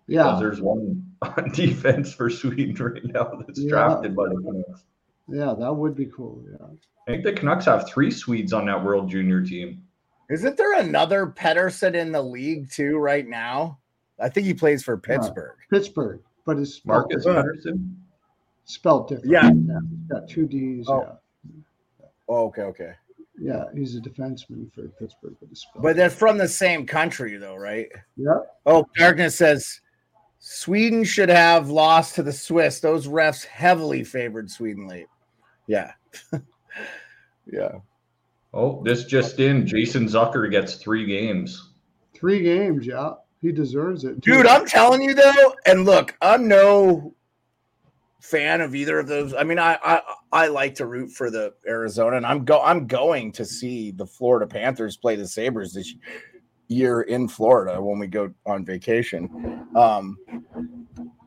Yeah. 0.08 0.38
There's 0.39 0.62
one 0.62 1.12
on 1.22 1.52
defense 1.54 2.13
for 2.13 2.30
Sweden 2.30 2.76
right 2.76 3.04
now 3.06 3.32
that's 3.48 3.60
Yeah. 3.60 3.70
drafted 3.70 4.16
by 4.16 4.26
the 4.30 4.36
Canucks. 4.36 4.84
Yeah, 5.27 5.53
that 5.57 5.73
would 5.73 5.95
be 5.95 6.07
cool. 6.07 6.43
Yeah. 6.51 6.67
I 7.07 7.12
think 7.12 7.23
the 7.23 7.33
Canucks 7.33 7.65
have 7.65 7.88
three 7.89 8.12
Swedes 8.12 8.53
on 8.53 8.65
that 8.67 8.83
World 8.83 9.09
Junior 9.09 9.41
team. 9.41 9.83
Isn't 10.29 10.57
there 10.57 10.79
another 10.79 11.27
Pettersson 11.27 11.95
in 11.95 12.12
the 12.12 12.21
league 12.21 12.69
too 12.71 12.97
right 12.97 13.27
now? 13.27 13.79
I 14.19 14.29
think 14.29 14.45
he 14.45 14.53
plays 14.53 14.83
for 14.83 14.95
uh, 14.95 14.99
Pittsburgh. 14.99 15.57
Pittsburgh, 15.69 16.21
but 16.45 16.57
it's 16.57 16.75
spelled 16.75 17.12
Marcus 17.12 17.25
different. 17.25 17.65
Pettersson. 17.65 17.95
spelled 18.65 19.09
different. 19.09 19.31
Yeah. 19.31 19.51
He's 19.51 20.07
got 20.09 20.27
two 20.29 20.47
D's. 20.47 20.88
Oh. 20.89 21.01
Yeah. 21.01 21.13
Oh, 22.29 22.45
okay, 22.47 22.62
okay. 22.63 22.93
Yeah, 23.39 23.65
he's 23.73 23.95
a 23.95 23.99
defenseman 23.99 24.71
for 24.73 24.88
Pittsburgh, 24.99 25.36
but 25.39 25.49
it's. 25.51 25.65
But 25.75 25.95
they're 25.95 26.09
from 26.09 26.38
the 26.38 26.47
same 26.47 26.86
country, 26.86 27.36
though, 27.38 27.55
right? 27.55 27.89
yeah, 28.15 28.39
Oh, 28.65 28.86
Darkness 28.95 29.36
says 29.36 29.81
Sweden 30.39 31.03
should 31.03 31.29
have 31.29 31.69
lost 31.69 32.15
to 32.15 32.23
the 32.23 32.31
Swiss. 32.31 32.79
Those 32.79 33.07
refs 33.07 33.43
heavily 33.43 34.03
favored 34.03 34.49
Sweden 34.51 34.88
late. 34.88 35.07
Yeah. 35.67 35.91
yeah. 37.45 37.71
Oh, 38.54 38.84
this 38.84 39.06
just 39.06 39.39
in. 39.39 39.65
Jason 39.65 40.06
Zucker 40.06 40.49
gets 40.49 40.76
three 40.76 41.06
games. 41.06 41.71
three 42.13 42.41
games. 42.41 42.86
Yeah, 42.86 43.13
he 43.41 43.52
deserves 43.52 44.06
it. 44.06 44.21
Dude, 44.21 44.45
I'm 44.47 44.65
telling 44.65 45.02
you 45.02 45.13
though, 45.13 45.56
and 45.65 45.86
look, 45.86 46.15
I'm 46.21 46.47
no 46.47 47.13
fan 48.21 48.62
of 48.62 48.73
either 48.73 48.99
of 48.99 49.08
those. 49.08 49.34
I 49.34 49.43
mean, 49.43 49.60
I 49.60 49.78
I, 49.84 50.02
I 50.32 50.47
like 50.47 50.76
to 50.76 50.86
root 50.86 51.12
for 51.12 51.30
the 51.30 51.54
Arizona, 51.67 52.17
and 52.17 52.26
I'm 52.26 52.45
go 52.45 52.62
I'm 52.62 52.88
going 52.88 53.32
to 53.34 53.45
see 53.45 53.91
the 53.91 54.06
Florida 54.06 54.47
Panthers 54.47 54.95
play 54.95 55.15
the 55.15 55.28
Sabres 55.28 55.73
this 55.73 55.93
year 56.69 57.02
in 57.02 57.28
Florida 57.28 57.82
when 57.82 57.99
we 57.99 58.08
go 58.08 58.34
on 58.45 58.63
vacation. 58.63 59.67
Um, 59.76 60.17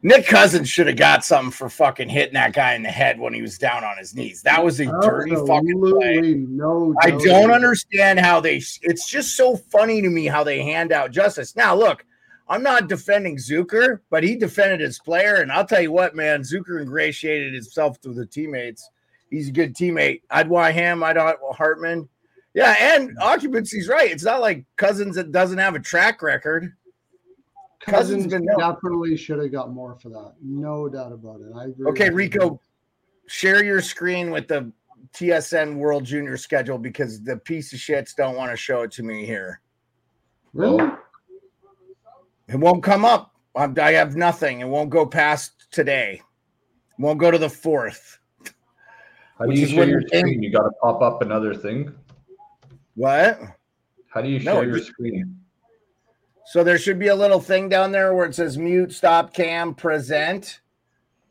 Nick 0.06 0.24
Cousins 0.24 0.68
should 0.68 0.86
have 0.86 0.94
got 0.94 1.24
something 1.24 1.50
for 1.50 1.68
fucking 1.68 2.08
hitting 2.08 2.34
that 2.34 2.52
guy 2.52 2.74
in 2.74 2.84
the 2.84 2.88
head 2.88 3.18
when 3.18 3.34
he 3.34 3.42
was 3.42 3.58
down 3.58 3.82
on 3.82 3.98
his 3.98 4.14
knees. 4.14 4.40
That 4.42 4.64
was 4.64 4.78
a 4.78 4.84
dirty 5.00 5.34
fucking 5.34 5.80
play. 5.80 6.20
No. 6.48 6.94
I 7.02 7.10
don't 7.10 7.50
understand 7.50 8.20
how 8.20 8.38
they. 8.38 8.58
It's 8.82 9.10
just 9.10 9.36
so 9.36 9.56
funny 9.56 10.00
to 10.00 10.08
me 10.08 10.26
how 10.26 10.44
they 10.44 10.62
hand 10.62 10.92
out 10.92 11.10
justice. 11.10 11.56
Now, 11.56 11.74
look, 11.74 12.06
I'm 12.48 12.62
not 12.62 12.88
defending 12.88 13.36
Zucker, 13.36 13.98
but 14.08 14.22
he 14.22 14.36
defended 14.36 14.78
his 14.78 15.00
player, 15.00 15.38
and 15.38 15.50
I'll 15.50 15.66
tell 15.66 15.80
you 15.80 15.90
what, 15.90 16.14
man, 16.14 16.42
Zucker 16.42 16.80
ingratiated 16.80 17.52
himself 17.52 18.00
to 18.02 18.12
the 18.12 18.26
teammates. 18.26 18.88
He's 19.28 19.48
a 19.48 19.52
good 19.52 19.74
teammate. 19.74 20.20
I'd 20.30 20.48
want 20.48 20.72
him. 20.74 21.02
I'd 21.02 21.16
want 21.16 21.56
Hartman. 21.56 22.08
Yeah, 22.54 22.76
and 22.78 23.18
occupancy's 23.20 23.88
right. 23.88 24.12
It's 24.12 24.22
not 24.22 24.40
like 24.40 24.66
Cousins 24.76 25.16
that 25.16 25.32
doesn't 25.32 25.58
have 25.58 25.74
a 25.74 25.80
track 25.80 26.22
record. 26.22 26.72
Cousins 27.80 28.24
Cousins 28.24 28.26
been 28.32 28.46
definitely 28.58 29.16
should 29.16 29.38
have 29.38 29.52
got 29.52 29.72
more 29.72 29.94
for 29.96 30.08
that. 30.10 30.32
No 30.42 30.88
doubt 30.88 31.12
about 31.12 31.40
it. 31.40 31.52
I 31.54 31.64
agree. 31.66 31.86
Okay, 31.90 32.04
with 32.10 32.12
you. 32.34 32.40
Rico, 32.40 32.60
share 33.28 33.62
your 33.64 33.80
screen 33.82 34.30
with 34.30 34.48
the 34.48 34.72
TSN 35.14 35.76
World 35.76 36.04
Junior 36.04 36.36
schedule 36.36 36.78
because 36.78 37.22
the 37.22 37.36
piece 37.36 37.72
of 37.72 37.78
shits 37.78 38.14
don't 38.14 38.34
want 38.36 38.50
to 38.50 38.56
show 38.56 38.82
it 38.82 38.90
to 38.92 39.02
me 39.02 39.24
here. 39.26 39.60
Really? 40.52 40.84
It 42.48 42.56
won't 42.56 42.82
come 42.82 43.04
up. 43.04 43.32
I'm, 43.54 43.74
I 43.80 43.92
have 43.92 44.16
nothing. 44.16 44.60
It 44.60 44.68
won't 44.68 44.90
go 44.90 45.04
past 45.06 45.66
today. 45.70 46.20
It 46.98 47.02
won't 47.02 47.18
go 47.18 47.30
to 47.30 47.38
the 47.38 47.48
fourth. 47.50 48.18
How 49.38 49.44
do 49.44 49.48
Which 49.48 49.58
you 49.58 49.64
is 49.64 49.70
share 49.70 49.78
when 49.80 49.88
your 49.90 50.00
you're 50.12 50.26
in- 50.26 50.42
You 50.42 50.50
got 50.50 50.62
to 50.62 50.70
pop 50.82 51.02
up 51.02 51.22
another 51.22 51.54
thing. 51.54 51.92
What? 52.94 53.38
How 54.08 54.22
do 54.22 54.28
you 54.28 54.38
No, 54.40 54.54
share 54.54 54.62
it 54.62 54.66
your 54.68 54.76
just- 54.78 54.88
screen? 54.90 55.40
So 56.46 56.62
there 56.62 56.78
should 56.78 57.00
be 57.00 57.08
a 57.08 57.14
little 57.14 57.40
thing 57.40 57.68
down 57.68 57.90
there 57.90 58.14
where 58.14 58.24
it 58.24 58.34
says 58.34 58.56
mute, 58.56 58.92
stop 58.92 59.34
cam, 59.34 59.74
present. 59.74 60.60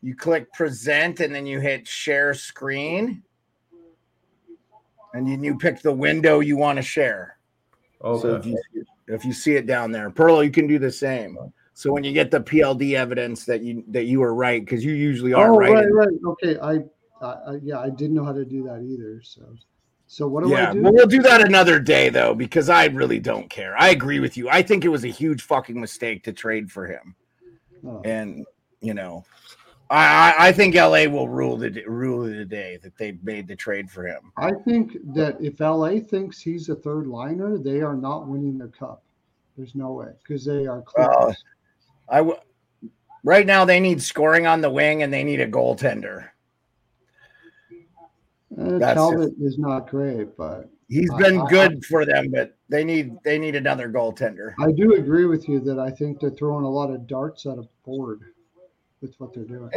You 0.02 0.14
click 0.14 0.52
present 0.52 1.20
and 1.20 1.34
then 1.34 1.46
you 1.46 1.58
hit 1.58 1.88
share 1.88 2.34
screen. 2.34 3.22
And 5.14 5.26
then 5.26 5.42
you 5.42 5.56
pick 5.56 5.80
the 5.80 5.92
window 5.92 6.40
you 6.40 6.58
want 6.58 6.76
to 6.76 6.82
share. 6.82 7.38
Okay. 8.04 8.20
So 8.20 8.34
if 8.34 8.46
you 8.46 8.62
if 9.08 9.24
you 9.24 9.32
see 9.32 9.54
it 9.54 9.66
down 9.66 9.90
there, 9.90 10.10
Pearl, 10.10 10.44
you 10.44 10.50
can 10.50 10.66
do 10.66 10.78
the 10.78 10.92
same. 10.92 11.38
So 11.72 11.90
when 11.90 12.04
you 12.04 12.12
get 12.12 12.30
the 12.30 12.40
PLD 12.40 12.92
evidence 12.92 13.46
that 13.46 13.62
you 13.62 13.84
that 13.88 14.04
you 14.04 14.20
were 14.20 14.34
right, 14.34 14.62
because 14.62 14.84
you 14.84 14.92
usually 14.92 15.32
are 15.32 15.50
Oh, 15.50 15.56
right. 15.56 15.72
right, 15.72 15.92
right. 15.92 16.08
Okay, 16.26 16.58
I, 16.58 16.72
I, 17.24 17.32
I, 17.32 17.58
yeah, 17.62 17.80
I 17.80 17.88
didn't 17.88 18.14
know 18.14 18.24
how 18.24 18.34
to 18.34 18.44
do 18.44 18.64
that 18.64 18.82
either. 18.82 19.22
So, 19.22 19.42
so 20.06 20.28
what 20.28 20.44
do 20.44 20.50
yeah, 20.50 20.70
I 20.70 20.72
do? 20.72 20.82
well, 20.82 20.92
we'll 20.92 21.06
do 21.06 21.22
that 21.22 21.40
another 21.42 21.80
day 21.80 22.08
though, 22.08 22.34
because 22.34 22.68
I 22.68 22.86
really 22.86 23.18
don't 23.18 23.50
care. 23.50 23.74
I 23.78 23.88
agree 23.88 24.20
with 24.20 24.36
you. 24.36 24.48
I 24.48 24.62
think 24.62 24.84
it 24.84 24.88
was 24.88 25.04
a 25.04 25.08
huge 25.08 25.42
fucking 25.42 25.80
mistake 25.80 26.22
to 26.24 26.32
trade 26.32 26.70
for 26.70 26.86
him. 26.86 27.14
Oh. 27.86 28.00
and 28.04 28.46
you 28.80 28.94
know, 28.94 29.24
I 29.90 30.34
I, 30.38 30.48
I 30.48 30.52
think 30.52 30.74
LA 30.74 31.04
will 31.04 31.28
rule 31.28 31.56
the 31.56 31.84
rule 31.86 32.24
of 32.24 32.34
the 32.34 32.44
day 32.44 32.78
that 32.82 32.96
they 32.96 33.18
made 33.22 33.48
the 33.48 33.56
trade 33.56 33.90
for 33.90 34.06
him. 34.06 34.32
I 34.36 34.52
think 34.64 34.96
that 35.14 35.36
if 35.40 35.60
LA 35.60 36.00
thinks 36.00 36.40
he's 36.40 36.68
a 36.68 36.74
third 36.74 37.06
liner, 37.06 37.58
they 37.58 37.80
are 37.80 37.96
not 37.96 38.26
winning 38.26 38.58
their 38.58 38.68
cup. 38.68 39.02
There's 39.56 39.74
no 39.74 39.92
way 39.92 40.08
because 40.22 40.44
they 40.44 40.66
are 40.66 40.84
Well, 40.96 41.08
Clippers. 41.08 41.44
I 42.08 42.18
w- 42.18 42.38
right 43.24 43.46
now 43.46 43.64
they 43.64 43.80
need 43.80 44.00
scoring 44.02 44.46
on 44.46 44.60
the 44.60 44.70
wing 44.70 45.02
and 45.02 45.12
they 45.12 45.24
need 45.24 45.40
a 45.40 45.48
goaltender. 45.48 46.28
Uh, 48.58 48.78
that's 48.78 48.94
Talbot 48.96 49.34
is 49.40 49.58
not 49.58 49.88
great, 49.88 50.36
but 50.36 50.70
He's 50.88 51.10
I- 51.10 51.18
been 51.18 51.40
I- 51.40 51.48
good 51.48 51.84
for 51.84 52.04
them, 52.04 52.30
but 52.30 52.56
they 52.68 52.84
need 52.84 53.16
they 53.24 53.38
need 53.38 53.54
another 53.54 53.88
goaltender. 53.90 54.54
I 54.60 54.72
do 54.72 54.94
agree 54.94 55.26
with 55.26 55.48
you 55.48 55.60
that 55.60 55.78
I 55.78 55.90
think 55.90 56.20
they're 56.20 56.30
throwing 56.30 56.64
a 56.64 56.70
lot 56.70 56.90
of 56.90 57.06
darts 57.06 57.44
at 57.46 57.58
a 57.58 57.68
board 57.84 58.20
with 59.00 59.14
what 59.18 59.34
they're 59.34 59.44
doing. 59.44 59.70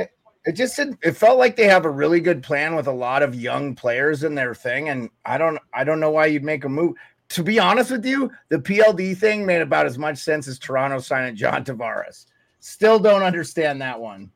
It 0.45 0.53
just 0.53 0.77
didn't- 0.77 0.99
it 1.03 1.11
felt 1.17 1.37
like 1.37 1.57
they 1.57 1.67
have 1.67 1.83
a 1.85 1.89
really 1.89 2.21
good 2.21 2.41
plan 2.41 2.73
with 2.73 2.87
a 2.87 2.91
lot 2.93 3.21
of 3.21 3.35
young 3.35 3.75
players 3.75 4.23
in 4.23 4.35
their 4.35 4.55
thing, 4.55 4.87
and 4.89 5.09
I 5.25 5.37
don't 5.37 5.59
I 5.73 5.83
don't 5.83 5.99
know 5.99 6.11
why 6.11 6.27
you'd 6.27 6.43
make 6.45 6.63
a 6.63 6.69
move. 6.69 6.95
To 7.29 7.43
be 7.43 7.59
honest 7.59 7.91
with 7.91 8.05
you, 8.05 8.31
the 8.47 8.57
PLD 8.57 9.13
thing 9.15 9.45
made 9.45 9.61
about 9.61 9.85
as 9.85 9.97
much 9.99 10.17
sense 10.17 10.47
as 10.47 10.57
Toronto 10.57 10.99
signing 10.99 11.35
John 11.35 11.63
Tavares. 11.63 12.25
Still 12.61 12.97
don't 12.97 13.21
understand 13.21 13.81
that 13.81 13.99
one. 13.99 14.31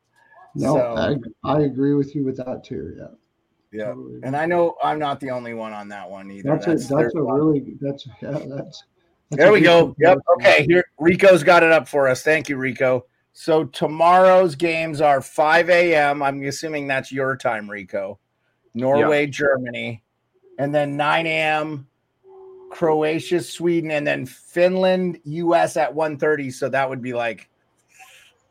No, 0.54 0.76
So- 0.76 0.94
I, 1.44 1.54
I 1.56 1.60
agree 1.62 1.94
with 1.94 2.14
you 2.14 2.24
with 2.24 2.36
that 2.36 2.62
too. 2.62 2.94
Yeah. 2.96 3.06
Yeah, 3.74 3.86
Totally. 3.86 4.20
and 4.22 4.36
I 4.36 4.46
know 4.46 4.76
I'm 4.84 5.00
not 5.00 5.18
the 5.18 5.30
only 5.30 5.52
one 5.52 5.72
on 5.72 5.88
that 5.88 6.08
one 6.08 6.30
either. 6.30 6.48
That's, 6.48 6.66
a 6.68 6.94
that's 6.94 7.14
a 7.14 7.18
lot. 7.18 7.34
really 7.34 7.76
that's 7.80 8.06
yeah 8.22 8.30
that's, 8.30 8.46
that's 8.46 8.84
There 9.30 9.52
we 9.52 9.58
good 9.58 9.66
go. 9.66 9.96
Yep. 9.98 10.18
Okay. 10.36 10.64
Here, 10.68 10.84
Rico's 11.00 11.42
got 11.42 11.64
it 11.64 11.72
up 11.72 11.88
for 11.88 12.06
us. 12.06 12.22
Thank 12.22 12.48
you, 12.48 12.56
Rico. 12.56 13.06
So 13.32 13.64
tomorrow's 13.64 14.54
games 14.54 15.00
are 15.00 15.20
5 15.20 15.70
a.m. 15.70 16.22
I'm 16.22 16.40
assuming 16.44 16.86
that's 16.86 17.10
your 17.10 17.36
time, 17.36 17.68
Rico. 17.68 18.20
Norway, 18.74 19.26
Germany, 19.26 20.04
and 20.60 20.72
then 20.72 20.96
9 20.96 21.26
a.m. 21.26 21.88
Croatia, 22.70 23.40
Sweden, 23.40 23.90
and 23.90 24.06
then 24.06 24.24
Finland, 24.24 25.18
U.S. 25.24 25.76
at 25.76 25.92
1:30. 25.92 26.52
So 26.52 26.68
that 26.68 26.88
would 26.88 27.02
be 27.02 27.12
like 27.12 27.48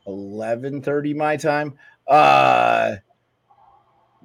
11:30 0.06 1.16
my 1.16 1.38
time. 1.38 1.78
Uh, 2.06 2.96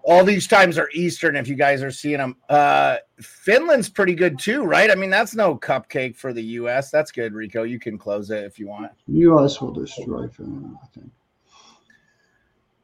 all 0.10 0.24
these 0.24 0.48
times 0.48 0.80
are 0.80 0.90
Eastern. 0.92 1.36
If 1.36 1.48
you 1.48 1.54
guys 1.54 1.84
are 1.84 1.92
seeing 1.92 2.18
them, 2.18 2.36
uh, 2.50 2.98
Finland's 3.22 3.90
pretty 3.90 4.16
good 4.16 4.40
too, 4.40 4.64
right? 4.64 4.90
I 4.90 4.96
mean, 4.96 5.12
that's 5.12 5.36
no 5.36 5.56
cupcake 5.56 6.16
for 6.16 6.34
the 6.34 6.42
U.S. 6.60 6.90
That's 6.90 7.12
good, 7.12 7.34
Rico. 7.34 7.62
You 7.62 7.78
can 7.80 7.96
close 7.96 8.32
it 8.32 8.44
if 8.44 8.58
you 8.58 8.68
want. 8.68 8.92
U.S. 9.08 9.62
will 9.62 9.72
destroy 9.72 10.28
Finland. 10.28 10.76
I 10.84 10.88
think. 11.00 11.12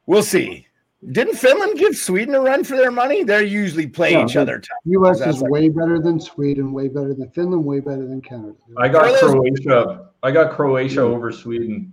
We'll 0.06 0.22
see. 0.22 0.68
Didn't 1.12 1.36
Finland 1.36 1.80
give 1.80 1.96
Sweden 1.96 2.36
a 2.36 2.42
run 2.42 2.64
for 2.64 2.76
their 2.78 2.92
money? 2.92 3.24
They 3.24 3.46
usually 3.46 3.88
play 3.88 4.12
Yeah, 4.12 4.26
each 4.26 4.36
other. 4.36 4.60
tough. 4.60 4.78
U.S. 4.86 5.22
Is 5.22 5.42
like- 5.42 5.52
way 5.52 5.70
better 5.70 6.00
than 6.00 6.20
Sweden, 6.20 6.74
way 6.74 6.88
better 6.90 7.16
than 7.16 7.30
Finland, 7.32 7.66
way 7.66 7.80
better 7.80 8.06
than 8.06 8.22
Canada. 8.22 8.54
I 8.78 8.88
got 8.88 9.20
Croatia. 9.20 10.10
I 10.22 10.30
got 10.30 10.56
Croatia 10.56 11.02
over 11.02 11.32
Sweden. 11.32 11.92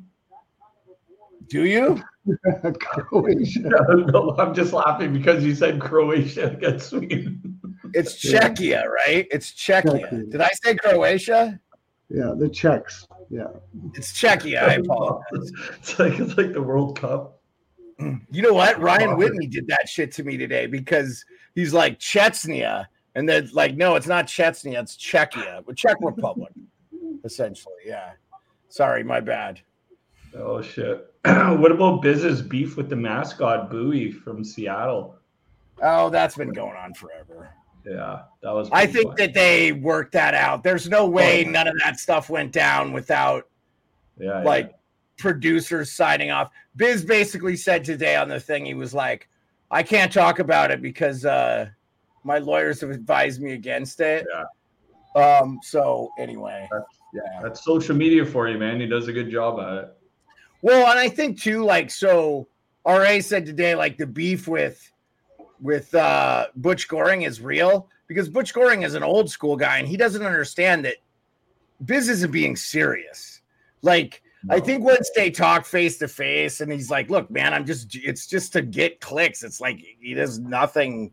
Do 1.49 1.65
you? 1.65 2.03
Croatia. 2.81 3.61
no, 4.13 4.37
I'm 4.39 4.55
just 4.55 4.73
laughing 4.73 5.13
because 5.13 5.45
you 5.45 5.55
said 5.55 5.81
Croatia 5.81 6.51
against 6.53 6.91
Sweden. 6.91 7.59
It's 7.95 8.25
Yeah. 8.25 8.49
Czechia, 8.49 8.85
right? 8.89 9.27
It's 9.31 9.53
Czechia. 9.53 10.09
Czechia. 10.09 10.31
Did 10.31 10.41
I 10.41 10.51
say 10.63 10.77
Croatia? 10.77 11.61
Yeah, 12.09 12.35
the 12.37 12.49
Czechs. 12.49 13.07
Yeah. 13.31 13.49
It's 13.95 14.13
Czechia. 14.13 14.63
I 14.63 14.75
apologize. 14.75 15.53
It's 15.79 15.99
like 15.99 16.19
it's 16.21 16.37
like 16.37 16.53
the 16.53 16.63
World 16.63 16.99
Cup. 17.01 17.41
You 18.31 18.43
know 18.43 18.53
what? 18.53 18.81
Ryan 18.81 19.17
Whitney 19.17 19.47
did 19.47 19.69
that 19.69 19.89
shit 19.89 20.11
to 20.13 20.25
me 20.25 20.37
today 20.37 20.67
because 20.67 21.25
he's 21.55 21.73
like 21.73 22.01
Chechnya, 22.01 22.87
and 23.15 23.29
then 23.29 23.49
like, 23.53 23.77
no, 23.77 23.95
it's 23.95 24.09
not 24.09 24.27
Chechnya, 24.27 24.81
it's 24.83 24.97
Czechia, 24.97 25.65
but 25.65 25.77
Czech 25.77 25.97
Republic, 26.01 26.53
essentially. 27.25 27.75
Yeah. 27.87 28.13
Sorry, 28.69 29.05
my 29.05 29.21
bad. 29.21 29.61
Oh 30.37 30.63
shit! 30.63 31.13
what 31.25 31.73
about 31.73 32.03
Biz's 32.03 32.43
beef 32.43 32.77
with 32.77 32.89
the 32.89 32.97
mascot 32.97 33.71
Buoy 33.71 34.11
from 34.11 34.45
Seattle? 34.45 35.17
Oh, 35.83 36.11
that's 36.11 36.37
been 36.37 36.53
going 36.53 36.77
on 36.77 36.95
forever. 36.95 37.51
Yeah, 37.85 38.23
that 38.43 38.53
was. 38.53 38.69
I 38.73 38.87
think 38.87 39.17
that 39.17 39.35
they 39.35 39.73
worked 39.73 40.13
that 40.13 40.35
out. 40.35 40.63
There's 40.63 40.89
no 40.89 41.07
way 41.07 41.45
Oh. 41.45 41.51
none 41.51 41.67
of 41.67 41.75
that 41.85 41.99
stuff 41.99 42.31
went 42.31 42.53
down 42.53 42.93
without 42.93 43.49
yeah, 44.19 44.39
yeah. 44.39 44.43
like 44.45 44.75
producers 45.19 45.93
signing 45.93 46.31
off. 46.31 46.51
Biz 46.77 47.05
basically 47.05 47.57
said 47.57 47.85
today 47.85 48.17
on 48.17 48.29
the 48.29 48.41
thing, 48.41 48.65
he 48.65 48.75
was 48.75 48.95
like, 48.95 49.29
I 49.71 49.83
can't 49.83 50.13
talk 50.13 50.39
about 50.39 50.71
it 50.71 50.81
because 50.81 51.25
uh 51.25 51.69
my 52.25 52.39
lawyers 52.39 52.81
have 52.81 52.91
advised 52.91 53.43
me 53.43 53.53
against 53.53 54.01
it. 54.01 54.27
Yeah. 54.33 54.45
Um, 55.15 55.59
so 55.63 56.11
anyway, 56.19 56.69
yeah. 57.13 57.41
that's 57.43 57.65
social 57.65 57.97
media 57.97 58.25
for 58.25 58.49
you, 58.49 58.59
man. 58.59 58.81
He 58.81 58.87
does 58.87 59.09
a 59.09 59.13
good 59.13 59.31
job 59.31 59.59
at 59.61 59.73
it. 59.75 59.97
Well, 60.63 60.89
and 60.89 60.99
I 60.99 61.09
think 61.09 61.41
too, 61.41 61.65
like, 61.65 61.91
so 61.91 62.49
RA 62.87 63.21
said 63.21 63.45
today, 63.45 63.75
like 63.75 63.99
the 63.99 64.07
beef 64.07 64.49
with 64.49 64.89
with 65.61 65.95
uh 65.95 66.47
Butch 66.57 66.89
Goring 66.89 67.23
is 67.23 67.41
real 67.41 67.89
because 68.09 68.29
Butch 68.29 68.53
Goring 68.53 68.83
is 68.83 68.95
an 68.95 69.05
old 69.05 69.31
school 69.31 69.57
guy 69.57 69.79
and 69.79 69.87
he 69.87 69.97
doesn't 69.97 70.25
understand 70.25 70.85
that 70.85 70.97
Biz 71.85 72.09
isn't 72.09 72.33
being 72.33 72.57
serious. 72.57 73.41
Like, 73.83 74.23
I 74.51 74.59
think 74.59 74.85
once 74.85 75.11
they 75.15 75.31
talk 75.31 75.65
face 75.65 75.99
to 75.99 76.09
face 76.09 76.61
and 76.61 76.73
he's 76.73 76.91
like, 76.91 77.11
look, 77.11 77.31
man, 77.31 77.55
I'm 77.55 77.65
just 77.65 77.95
it's 77.95 78.27
just 78.27 78.53
to 78.55 78.63
get 78.63 79.01
clicks. 79.01 79.43
It's 79.45 79.61
like 79.61 79.85
he 80.01 80.15
does 80.15 80.39
nothing. 80.41 81.13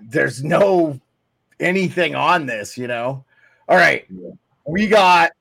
There's 0.00 0.44
no 0.44 1.00
anything 1.58 2.14
on 2.14 2.46
this, 2.46 2.76
you 2.76 2.86
know. 2.86 3.24
All 3.68 3.76
right. 3.76 4.06
We 4.66 4.88
got 4.88 5.32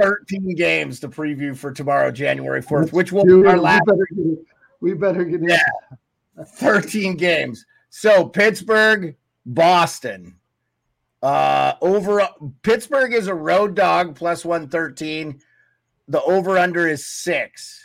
13 0.00 0.54
games 0.54 1.00
to 1.00 1.08
preview 1.08 1.56
for 1.56 1.72
tomorrow, 1.72 2.10
January 2.10 2.62
4th, 2.62 2.80
Let's 2.80 2.92
which 2.92 3.12
will 3.12 3.24
be 3.24 3.40
it. 3.40 3.46
our 3.46 3.54
we 3.54 3.60
last 3.60 3.84
better 3.86 4.06
get 4.14 4.26
it. 4.26 4.38
We 4.80 4.94
better 4.94 5.24
get 5.24 5.42
it. 5.42 5.50
Yeah. 5.50 6.44
13 6.44 7.16
games. 7.16 7.66
So 7.90 8.26
Pittsburgh, 8.26 9.16
Boston. 9.44 10.36
Uh 11.22 11.74
over 11.82 12.26
Pittsburgh 12.62 13.12
is 13.12 13.26
a 13.26 13.34
road 13.34 13.74
dog 13.74 14.16
plus 14.16 14.42
113. 14.44 15.40
The 16.08 16.22
over 16.22 16.56
under 16.56 16.88
is 16.88 17.06
six. 17.06 17.78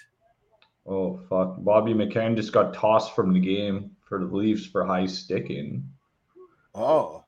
Oh 0.88 1.20
fuck! 1.30 1.56
Bobby 1.64 1.94
McMann 1.94 2.36
just 2.38 2.54
got 2.54 2.74
tossed 2.74 3.14
from 3.14 3.34
the 3.34 3.40
game 3.40 3.92
for 4.08 4.20
the 4.20 4.34
Leafs 4.34 4.66
for 4.66 4.86
high 4.86 5.06
sticking. 5.06 5.90
Oh. 6.74 7.25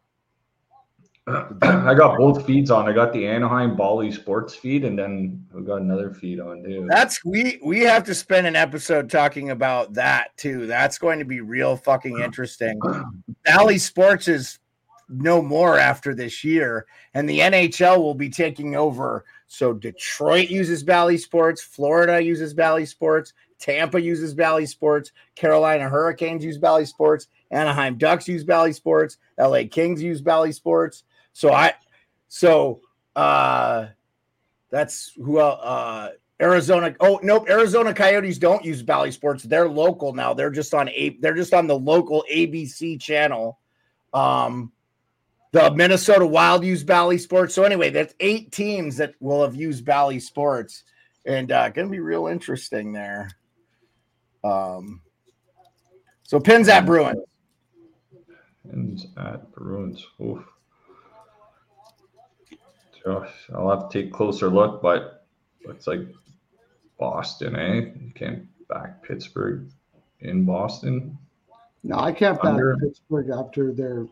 I 1.28 1.94
got 1.94 2.18
both 2.18 2.46
feeds 2.46 2.72
on. 2.72 2.88
I 2.88 2.94
got 2.94 3.12
the 3.12 3.28
Anaheim 3.28 3.76
Bally 3.76 4.12
Sports 4.12 4.56
feed, 4.56 4.86
and 4.86 4.98
then 4.98 5.46
we 5.54 5.62
got 5.62 5.82
another 5.82 6.14
feed 6.14 6.40
on 6.40 6.64
too. 6.64 6.88
That's 6.90 7.24
we 7.26 7.60
we 7.62 7.82
have 7.82 8.06
to 8.06 8.16
spend 8.16 8.48
an 8.48 8.56
episode 8.56 9.10
talking 9.10 9.50
about 9.50 9.94
that 9.94 10.36
too. 10.38 10.68
That's 10.68 10.98
going 10.98 11.20
to 11.20 11.26
be 11.26 11.42
real 11.42 11.76
fucking 11.76 12.20
interesting. 12.20 12.80
Bally 13.44 13.78
Sports 13.78 14.30
is 14.30 14.60
no 15.10 15.42
more 15.42 15.78
after 15.78 16.16
this 16.16 16.46
year, 16.46 16.86
and 17.14 17.30
the 17.30 17.40
NHL 17.40 17.98
will 17.98 18.16
be 18.16 18.30
taking 18.30 18.78
over. 18.78 19.26
So 19.48 19.74
Detroit 19.74 20.50
uses 20.50 20.82
Bally 20.82 21.18
Sports, 21.18 21.62
Florida 21.62 22.22
uses 22.22 22.54
Bally 22.54 22.86
Sports, 22.86 23.34
Tampa 23.60 24.00
uses 24.02 24.34
Bally 24.34 24.66
Sports, 24.66 25.12
Carolina 25.36 25.90
Hurricanes 25.90 26.46
use 26.46 26.58
Bally 26.58 26.86
Sports, 26.86 27.28
Anaheim 27.52 27.98
Ducks 27.98 28.30
use 28.30 28.46
Bally 28.46 28.72
Sports, 28.72 29.18
LA 29.38 29.64
Kings 29.70 30.02
use 30.02 30.22
Bally 30.22 30.54
Sports. 30.54 31.04
So 31.38 31.54
I, 31.54 31.76
so 32.30 32.82
uh, 33.16 33.90
that's 34.72 35.12
who 35.24 35.38
uh 35.38 36.10
Arizona. 36.42 36.96
Oh 37.00 37.20
nope, 37.22 37.48
Arizona 37.48 37.94
Coyotes 37.94 38.40
don't 38.40 38.66
use 38.66 38.82
Bally 38.82 39.12
Sports. 39.12 39.44
They're 39.44 39.70
local 39.70 40.14
now. 40.14 40.34
They're 40.34 40.50
just 40.50 40.74
on 40.74 40.90
a. 40.90 41.16
They're 41.22 41.36
just 41.36 41.54
on 41.54 41.68
the 41.68 41.78
local 41.78 42.26
ABC 42.34 43.00
channel. 43.00 43.60
Um, 44.16 44.72
the 45.52 45.70
Minnesota 45.76 46.26
Wild 46.26 46.66
use 46.66 46.84
Bally 46.84 47.20
Sports. 47.20 47.54
So 47.54 47.62
anyway, 47.62 47.92
that's 47.92 48.16
eight 48.20 48.52
teams 48.52 48.98
that 48.98 49.14
will 49.20 49.44
have 49.44 49.56
used 49.56 49.86
Bally 49.86 50.20
Sports, 50.20 50.86
and 51.24 51.52
uh, 51.52 51.70
going 51.70 51.88
to 51.88 51.92
be 51.92 52.00
real 52.00 52.26
interesting 52.26 52.94
there. 52.94 53.30
Um, 54.44 55.02
so 56.24 56.40
Pens 56.40 56.68
at 56.68 56.88
Bruins. 56.88 57.22
Pens 58.68 59.06
at 59.18 59.52
Bruins. 59.52 60.04
Oof. 60.20 60.44
Josh, 63.08 63.32
I'll 63.56 63.70
have 63.70 63.90
to 63.90 64.02
take 64.02 64.12
a 64.12 64.14
closer 64.14 64.50
look, 64.50 64.82
but 64.82 65.26
looks 65.66 65.88
like 65.88 66.02
Boston, 67.00 67.56
eh? 67.56 67.76
You 67.76 68.12
can't 68.14 68.46
back 68.68 69.02
Pittsburgh 69.02 69.70
in 70.20 70.44
Boston. 70.44 71.18
No, 71.84 72.00
I 72.00 72.12
can't 72.12 72.36
back 72.36 72.52
Under. 72.52 72.76
Pittsburgh 72.76 73.30
after 73.30 73.72
their 73.72 74.08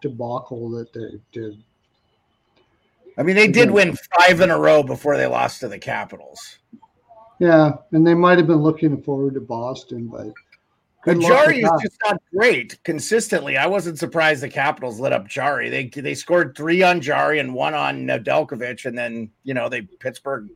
debacle 0.00 0.70
that 0.70 0.94
they 0.94 1.20
did. 1.30 1.62
I 3.18 3.22
mean, 3.22 3.36
they 3.36 3.48
did 3.48 3.70
win 3.70 3.98
five 4.16 4.40
in 4.40 4.48
a 4.48 4.58
row 4.58 4.82
before 4.82 5.18
they 5.18 5.26
lost 5.26 5.60
to 5.60 5.68
the 5.68 5.78
Capitals. 5.78 6.58
Yeah, 7.40 7.72
and 7.92 8.06
they 8.06 8.14
might 8.14 8.38
have 8.38 8.46
been 8.46 8.62
looking 8.62 9.02
forward 9.02 9.34
to 9.34 9.40
Boston, 9.40 10.06
but 10.06 10.32
Jarry 11.14 11.60
is 11.60 11.70
just 11.82 11.98
not 12.04 12.20
great 12.34 12.82
consistently. 12.84 13.56
I 13.56 13.66
wasn't 13.66 13.98
surprised 13.98 14.42
the 14.42 14.48
Capitals 14.48 15.00
lit 15.00 15.12
up 15.12 15.28
Jarry. 15.28 15.68
They 15.68 15.86
they 15.88 16.14
scored 16.14 16.56
three 16.56 16.82
on 16.82 17.00
Jarry 17.00 17.38
and 17.38 17.54
one 17.54 17.74
on 17.74 18.06
Nedeljkovic, 18.06 18.84
and 18.84 18.96
then 18.96 19.30
you 19.44 19.54
know 19.54 19.68
they 19.68 19.82
Pittsburgh 19.82 20.48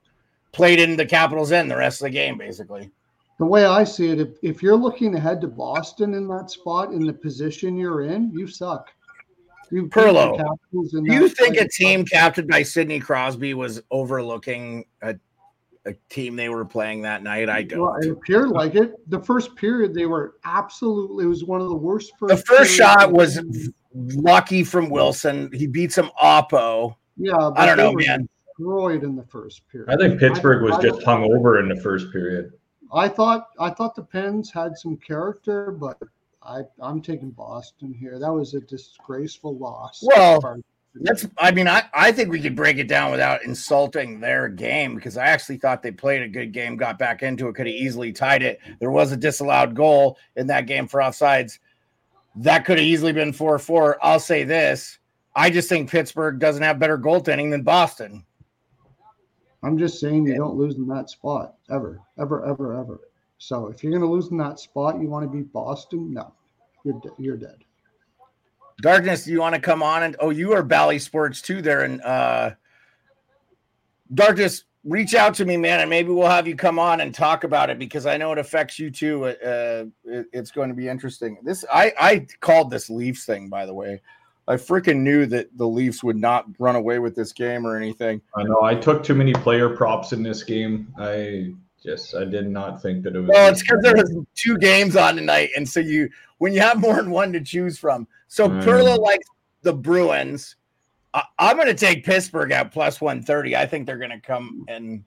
played 0.53 0.81
in 0.81 0.97
the 0.97 1.07
Capitals 1.07 1.53
end 1.53 1.71
the 1.71 1.77
rest 1.77 2.01
of 2.01 2.07
the 2.07 2.11
game, 2.11 2.39
basically. 2.39 2.91
The 3.39 3.47
way 3.47 3.65
I 3.65 3.85
see 3.85 4.11
it, 4.11 4.21
if, 4.21 4.29
if 4.43 4.63
you're 4.63 4.77
looking 4.77 5.15
ahead 5.15 5.41
to 5.41 5.49
Boston 5.49 6.15
in 6.15 6.29
that 6.29 6.51
spot 6.51 6.93
in 6.93 7.07
the 7.07 7.13
position 7.13 7.77
you're 7.77 8.03
in, 8.03 8.31
you 8.33 8.47
suck. 8.47 8.91
You 9.71 9.89
Pearlo, 9.89 10.37
do 10.71 11.01
you 11.03 11.31
think 11.31 11.57
a 11.57 11.67
team 11.67 12.05
captained 12.05 12.49
by 12.49 12.63
Sidney 12.63 13.01
Crosby 13.01 13.55
was 13.55 13.81
overlooking 13.91 14.85
a 15.01 15.17
team 16.09 16.37
they 16.37 16.49
were 16.49 16.65
playing 16.65 17.03
that 17.03 17.23
night? 17.23 17.49
I 17.49 17.63
don't. 17.63 17.81
Well, 17.81 17.97
it 17.97 18.11
appeared 18.11 18.51
like 18.51 18.75
it. 18.75 19.09
The 19.11 19.21
first 19.21 19.57
period, 19.57 19.95
they 19.95 20.07
were 20.07 20.37
absolutely. 20.45 21.25
It 21.25 21.29
was 21.29 21.45
one 21.45 21.61
of 21.61 21.69
the 21.69 21.75
worst. 21.75 22.13
First 22.19 22.37
the 22.37 22.55
first 22.55 22.75
shot 22.75 23.13
was 23.13 23.41
lucky 23.95 24.65
from 24.65 24.91
Wilson. 24.91 25.51
He 25.53 25.67
beat 25.67 25.93
some 25.93 26.11
Oppo. 26.23 26.97
Yeah, 27.17 27.51
I 27.57 27.67
don't 27.67 27.77
know, 27.77 27.93
man 27.93 28.29
destroyed 28.63 29.05
in 29.05 29.17
the 29.17 29.25
first 29.25 29.63
period. 29.69 29.91
I 29.91 29.97
think 29.97 30.19
Pittsburgh 30.19 30.63
was 30.63 30.75
I, 30.75 30.83
just 30.83 31.03
hung 31.03 31.25
over 31.25 31.59
in 31.59 31.69
the 31.69 31.81
first 31.81 32.13
period. 32.13 32.53
I 32.93 33.09
thought 33.09 33.49
I 33.59 33.71
thought 33.71 33.95
the 33.95 34.03
Pens 34.03 34.51
had 34.51 34.77
some 34.77 34.97
character, 34.97 35.73
but 35.73 35.99
I 36.43 36.63
I'm 36.81 37.01
taking 37.01 37.31
Boston 37.31 37.93
here. 37.93 38.19
That 38.19 38.33
was 38.33 38.55
a 38.55 38.61
disgraceful 38.61 39.57
loss. 39.57 40.03
Well, 40.03 40.61
that's 40.95 41.27
I 41.39 41.51
mean 41.51 41.69
I 41.69 41.85
I 41.95 42.13
think 42.13 42.31
we 42.31 42.41
could 42.41 42.55
break 42.55 42.77
it 42.77 42.89
down 42.89 43.11
without 43.11 43.45
insulting 43.45 44.21
their 44.21 44.49
game 44.49 44.95
because 44.95 45.17
I 45.17 45.27
actually 45.27 45.57
thought 45.57 45.83
they 45.83 45.91
played 45.91 46.23
a 46.23 46.29
good 46.29 46.53
game, 46.53 46.77
got 46.77 46.99
back 46.99 47.23
into 47.23 47.49
it, 47.49 47.55
could 47.55 47.67
have 47.67 47.75
easily 47.75 48.13
tied 48.13 48.43
it. 48.43 48.61
There 48.79 48.91
was 48.91 49.11
a 49.13 49.17
disallowed 49.17 49.75
goal 49.75 50.19
in 50.37 50.47
that 50.49 50.67
game 50.67 50.87
for 50.87 51.01
offsides. 51.01 51.59
That 52.37 52.65
could 52.65 52.79
have 52.79 52.87
easily 52.87 53.13
been 53.13 53.33
4-4. 53.33 53.97
I'll 54.01 54.21
say 54.21 54.45
this. 54.45 54.99
I 55.35 55.51
just 55.51 55.69
think 55.69 55.91
Pittsburgh 55.91 56.39
doesn't 56.39 56.63
have 56.63 56.79
better 56.79 56.99
goaltending 56.99 57.51
than 57.51 57.63
Boston. 57.63 58.25
I'm 59.63 59.79
just 59.79 60.01
saying 60.01 60.27
you 60.27 60.37
don't 60.37 60.57
lose 60.57 60.77
in 60.77 60.89
that 60.89 61.09
spot 61.09 61.55
ever, 61.71 62.01
ever, 62.19 62.45
ever, 62.45 62.79
ever. 62.79 63.01
So 63.39 63.69
if 63.69 63.83
you're 63.83 63.93
going 63.93 64.03
to 64.03 64.09
lose 64.09 64.31
in 64.31 64.37
that 64.39 64.59
spot, 64.59 65.01
you 65.01 65.09
want 65.09 65.25
to 65.25 65.37
beat 65.37 65.53
Boston? 65.53 66.13
No, 66.13 66.33
you're 66.85 67.01
you're 67.19 67.37
dead. 67.37 67.65
Darkness, 68.81 69.25
do 69.25 69.33
you 69.33 69.41
want 69.41 69.55
to 69.55 69.61
come 69.61 69.83
on 69.83 70.03
and 70.03 70.17
oh, 70.21 70.31
you 70.31 70.53
are 70.53 70.63
Bally 70.63 70.99
Sports 70.99 71.43
too 71.43 71.63
there 71.63 71.83
and 71.83 72.01
uh 72.03 72.51
Darkness, 74.15 74.65
reach 74.85 75.15
out 75.15 75.35
to 75.35 75.45
me, 75.45 75.57
man, 75.57 75.81
and 75.81 75.89
maybe 75.89 76.11
we'll 76.11 76.29
have 76.29 76.47
you 76.47 76.57
come 76.57 76.79
on 76.79 77.01
and 77.01 77.15
talk 77.15 77.45
about 77.45 77.71
it 77.71 77.79
because 77.79 78.05
I 78.07 78.17
know 78.17 78.33
it 78.33 78.39
affects 78.39 78.79
you 78.79 78.91
too. 78.91 79.27
Uh, 79.27 79.85
it, 80.05 80.27
it's 80.33 80.51
going 80.51 80.69
to 80.69 80.75
be 80.75 80.89
interesting. 80.89 81.39
This 81.43 81.65
I 81.73 81.93
I 81.99 82.27
called 82.41 82.71
this 82.71 82.91
Leafs 82.91 83.25
thing 83.25 83.49
by 83.49 83.67
the 83.67 83.75
way. 83.75 84.01
I 84.49 84.57
freaking 84.57 84.99
knew 84.99 85.25
that 85.27 85.57
the 85.57 85.67
Leafs 85.67 86.03
would 86.03 86.17
not 86.17 86.47
run 86.59 86.75
away 86.75 86.99
with 86.99 87.15
this 87.15 87.33
game 87.33 87.65
or 87.65 87.77
anything. 87.77 88.21
I 88.37 88.43
know 88.43 88.63
I 88.63 88.75
took 88.75 89.05
too 89.05 89.15
many 89.15 89.33
player 89.33 89.69
props 89.69 90.13
in 90.13 90.23
this 90.23 90.43
game. 90.43 90.93
I 90.99 91.53
just 91.83 92.15
I 92.15 92.25
did 92.25 92.49
not 92.49 92.81
think 92.81 93.03
that 93.05 93.17
it 93.17 93.21
was. 93.21 93.31
Well, 93.33 93.51
it's 93.51 93.63
because 93.63 93.81
there 93.83 93.97
was 93.97 94.15
two 94.35 94.59
games 94.59 94.97
on 94.97 95.17
tonight, 95.17 95.51
and 95.57 95.69
so 95.69 95.81
you 95.81 96.09
when 96.39 96.53
you 96.53 96.61
have 96.61 96.79
more 96.79 96.97
than 96.97 97.11
one 97.11 97.33
to 97.33 97.41
choose 97.41 97.79
from. 97.79 98.07
So 98.29 98.49
mm. 98.49 98.63
Pearlo 98.63 98.99
likes 98.99 99.27
the 99.63 99.73
Bruins. 99.73 100.57
I, 101.15 101.25
I'm 101.39 101.57
going 101.57 101.69
to 101.69 101.75
take 101.75 102.05
Pittsburgh 102.05 102.53
at 102.53 102.73
plus 102.73 103.01
one 103.01 103.23
thirty. 103.23 103.57
I 103.57 103.67
think 103.67 103.87
they're 103.87 103.99
going 103.99 104.11
to 104.11 104.21
come 104.21 104.65
and 104.69 105.05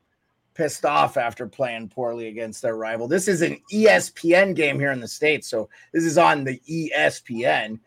pissed 0.53 0.85
off 0.85 1.17
after 1.17 1.47
playing 1.47 1.89
poorly 1.89 2.27
against 2.27 2.61
their 2.61 2.75
rival. 2.75 3.07
This 3.07 3.27
is 3.27 3.41
an 3.41 3.59
ESPN 3.71 4.55
game 4.55 4.79
here 4.79 4.91
in 4.91 5.01
the 5.01 5.07
states, 5.07 5.47
so 5.47 5.69
this 5.93 6.03
is 6.03 6.17
on 6.17 6.43
the 6.43 6.59
ESPN. 6.69 7.79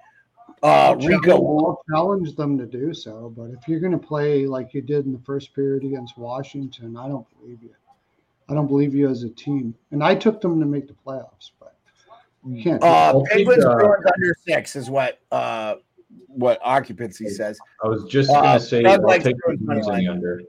Uh, 0.63 0.97
Rico 1.01 1.41
will 1.41 1.83
challenge 1.91 2.35
them 2.35 2.59
to 2.59 2.67
do 2.67 2.93
so, 2.93 3.33
but 3.37 3.51
if 3.51 3.69
you're 3.69 3.81
going 3.81 3.93
to 3.93 3.99
play 3.99 4.45
like 4.45 4.75
you 4.75 4.83
did 4.83 5.07
in 5.07 5.13
the 5.13 5.21
first 5.21 5.55
period 5.55 5.85
against 5.85 6.19
Washington, 6.19 6.97
I 6.97 7.09
don't 7.09 7.27
believe 7.39 7.63
you. 7.63 7.75
I 8.49 8.55
don't 8.55 8.67
believe 8.67 8.95
you 8.95 9.09
as 9.09 9.23
a 9.23 9.29
team. 9.29 9.75
And 9.91 10.03
I 10.03 10.15
took 10.15 10.41
them 10.41 10.59
to 10.61 10.67
make 10.67 10.87
the 10.89 10.95
playoffs, 10.95 11.51
but 11.61 11.77
you 12.47 12.63
can't. 12.63 12.83
Uh, 12.83 13.21
Penguins 13.31 13.65
uh, 13.65 13.71
under 13.71 14.35
six 14.47 14.77
is 14.77 14.89
what 14.89 15.21
uh, 15.31 15.77
what 16.27 16.59
occupancy 16.63 17.29
says. 17.29 17.59
I 17.85 17.89
was 17.89 18.05
just 18.05 18.29
going 18.31 18.43
to 18.43 18.49
uh, 18.49 18.59
say 18.59 18.83
Doug 18.83 19.05
likes 19.05 19.25
the 19.25 19.35
Bruins 19.35 19.89
in 19.89 19.97
the 19.97 20.09
under. 20.09 20.43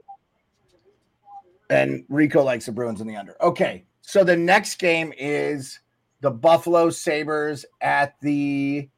And 1.68 2.04
Rico 2.08 2.42
likes 2.42 2.66
the 2.66 2.72
Bruins 2.72 3.00
in 3.00 3.06
the 3.06 3.16
under. 3.16 3.36
Okay, 3.42 3.84
so 4.00 4.24
the 4.24 4.36
next 4.36 4.78
game 4.78 5.12
is 5.16 5.78
the 6.20 6.30
Buffalo 6.30 6.90
Sabres 6.90 7.64
at 7.80 8.20
the 8.20 8.88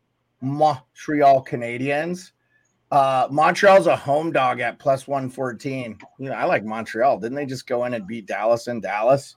Montreal 0.41 1.45
Canadiens. 1.45 2.33
Uh, 2.93 3.27
Montreal's 3.31 3.87
a 3.87 3.97
home 3.97 4.33
dog 4.33 4.61
at 4.61 4.79
plus 4.79 5.09
114. 5.09 5.99
You 6.19 6.29
know, 6.29 6.35
I 6.35 6.45
like 6.45 6.63
Montreal. 6.63 7.19
Didn't 7.19 7.37
they 7.37 7.47
just 7.47 7.67
go 7.67 7.87
in 7.87 7.95
and 7.95 8.07
beat 8.07 8.27
Dallas 8.27 8.67
in 8.69 8.83
Dallas? 8.83 9.37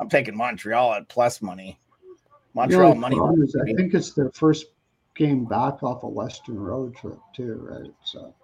I'm 0.00 0.08
taking 0.08 0.36
Montreal 0.36 0.92
at 0.92 1.08
plus 1.08 1.40
money. 1.40 1.78
Montreal 2.54 2.96
money. 2.96 3.16
Is, 3.44 3.54
I 3.54 3.72
think 3.74 3.94
it's 3.94 4.12
their 4.12 4.32
first 4.32 4.66
game 5.14 5.44
back 5.44 5.84
off 5.84 6.02
a 6.02 6.08
Western 6.08 6.58
road 6.58 6.96
trip 6.96 7.18
too, 7.32 7.54
right? 7.70 7.94
So, 8.02 8.34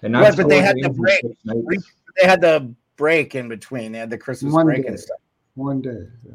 and 0.00 0.14
yeah, 0.14 0.32
but 0.34 0.48
they 0.48 0.62
had 0.62 0.76
the 0.80 0.88
break. 0.88 1.22
They 1.44 2.26
had 2.26 2.40
the 2.40 2.74
break 2.96 3.34
in 3.34 3.50
between. 3.50 3.92
They 3.92 3.98
had 3.98 4.08
the 4.08 4.16
Christmas 4.16 4.54
One 4.54 4.64
break 4.64 4.84
day. 4.84 4.88
and 4.88 4.98
stuff. 5.00 5.18
One 5.54 5.82
day. 5.82 6.06
Yeah. 6.24 6.32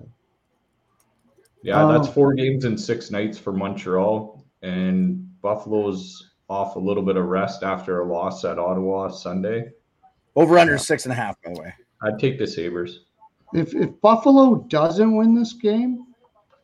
Yeah, 1.63 1.87
that's 1.87 2.07
um, 2.07 2.13
four 2.13 2.35
games 2.35 2.65
in 2.65 2.77
six 2.77 3.09
nights 3.09 3.39
for 3.39 3.51
Montreal 3.51 4.45
and 4.61 5.27
Buffalo's 5.41 6.26
off 6.49 6.75
a 6.75 6.79
little 6.79 7.03
bit 7.03 7.17
of 7.17 7.25
rest 7.25 7.63
after 7.63 8.01
a 8.01 8.05
loss 8.05 8.45
at 8.45 8.59
Ottawa 8.59 9.09
Sunday. 9.09 9.69
Over 10.35 10.57
under 10.57 10.73
yeah. 10.73 10.79
six 10.79 11.05
and 11.05 11.11
a 11.11 11.15
half, 11.15 11.35
by 11.43 11.53
the 11.53 11.59
way. 11.59 11.73
I'd 12.03 12.19
take 12.19 12.37
the 12.37 12.47
Sabres. 12.47 13.05
If 13.53 13.73
if 13.73 13.99
Buffalo 14.01 14.55
doesn't 14.67 15.15
win 15.15 15.33
this 15.33 15.53
game, 15.53 16.05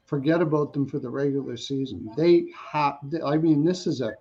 forget 0.05 0.41
about 0.41 0.73
them 0.73 0.87
for 0.87 0.99
the 0.99 1.09
regular 1.09 1.57
season. 1.57 2.09
They 2.15 2.45
have. 2.71 2.97
I 3.25 3.37
mean, 3.37 3.63
this 3.63 3.87
is 3.87 4.01
a 4.01 4.13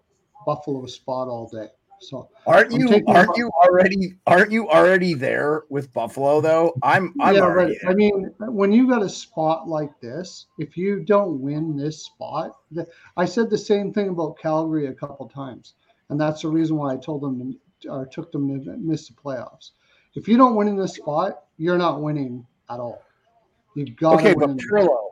Buffalo 0.46 0.86
spot 0.86 1.28
all 1.28 1.48
day. 1.48 1.68
So 2.02 2.28
aren't 2.46 2.72
you 2.72 3.02
aren't 3.06 3.36
you 3.36 3.50
already 3.64 4.14
aren't 4.26 4.50
you 4.50 4.68
already 4.68 5.14
there 5.14 5.62
with 5.68 5.92
Buffalo 5.92 6.40
though? 6.40 6.74
I'm 6.82 7.14
I'm 7.20 7.36
yeah, 7.36 7.42
already 7.42 7.78
I 7.86 7.94
mean, 7.94 8.34
when 8.40 8.72
you 8.72 8.88
got 8.88 9.02
a 9.02 9.08
spot 9.08 9.68
like 9.68 10.00
this, 10.00 10.46
if 10.58 10.76
you 10.76 11.00
don't 11.00 11.40
win 11.40 11.76
this 11.76 12.04
spot, 12.04 12.52
the, 12.70 12.86
I 13.16 13.24
said 13.24 13.50
the 13.50 13.58
same 13.58 13.92
thing 13.92 14.08
about 14.08 14.38
Calgary 14.38 14.86
a 14.86 14.92
couple 14.92 15.28
times, 15.28 15.74
and 16.08 16.20
that's 16.20 16.42
the 16.42 16.48
reason 16.48 16.76
why 16.76 16.92
I 16.92 16.96
told 16.96 17.22
them 17.22 17.58
to, 17.82 17.88
or 17.88 18.06
took 18.06 18.32
them 18.32 18.64
to 18.64 18.76
miss 18.76 19.08
the 19.08 19.14
playoffs. 19.14 19.70
If 20.14 20.28
you 20.28 20.36
don't 20.36 20.56
win 20.56 20.68
in 20.68 20.76
this 20.76 20.96
spot, 20.96 21.44
you're 21.56 21.78
not 21.78 22.02
winning 22.02 22.46
at 22.68 22.80
all. 22.80 23.02
You've 23.74 23.96
got 23.96 24.16
okay, 24.16 24.34
but 24.34 24.56
Pearlo, 24.56 25.10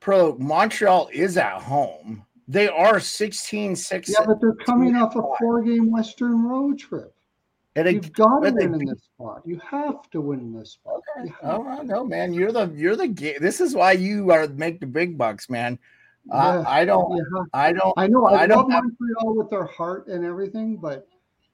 Pearlo, 0.00 0.38
Montreal 0.38 1.10
is 1.12 1.36
at 1.36 1.60
home 1.60 2.24
They 2.50 2.68
are 2.68 2.98
16 2.98 3.76
6. 3.76 4.08
Yeah, 4.10 4.26
but 4.26 4.40
they're 4.40 4.54
coming 4.54 4.96
off 4.96 5.14
a 5.14 5.22
four 5.38 5.62
game 5.62 5.88
Western 5.88 6.42
road 6.44 6.80
trip. 6.80 7.14
And 7.76 7.86
it, 7.86 7.94
You've 7.94 8.12
got 8.12 8.40
to 8.40 8.50
but 8.50 8.58
they 8.58 8.66
win 8.66 8.80
in 8.80 8.86
this 8.88 9.04
spot. 9.04 9.42
You 9.44 9.60
have 9.70 10.10
to 10.10 10.20
win 10.20 10.40
in 10.40 10.52
this 10.52 10.72
spot. 10.72 11.00
Okay. 11.16 11.32
All 11.44 11.62
right, 11.62 11.86
no, 11.86 12.04
man. 12.04 12.32
You're 12.34 12.50
the 12.50 12.66
you're 12.74 12.96
the 12.96 13.06
this 13.40 13.60
is 13.60 13.76
why 13.76 13.92
you 13.92 14.32
are 14.32 14.48
make 14.48 14.80
the 14.80 14.86
big 14.86 15.16
bucks, 15.16 15.48
man. 15.48 15.78
Uh, 16.28 16.62
Yeah. 16.64 16.68
I 16.68 16.84
don't 16.84 17.12
have- 17.12 17.46
I 17.54 17.72
don't 17.72 17.94
I 17.96 18.08
know 18.08 18.26
I, 18.26 18.42
I 18.42 18.46
don't 18.48 18.68
love 18.68 18.82
Montreal 18.82 19.36
with 19.36 19.48
their 19.48 19.66
heart 19.66 20.08
and 20.08 20.24
everything, 20.24 20.76
but 20.76 21.06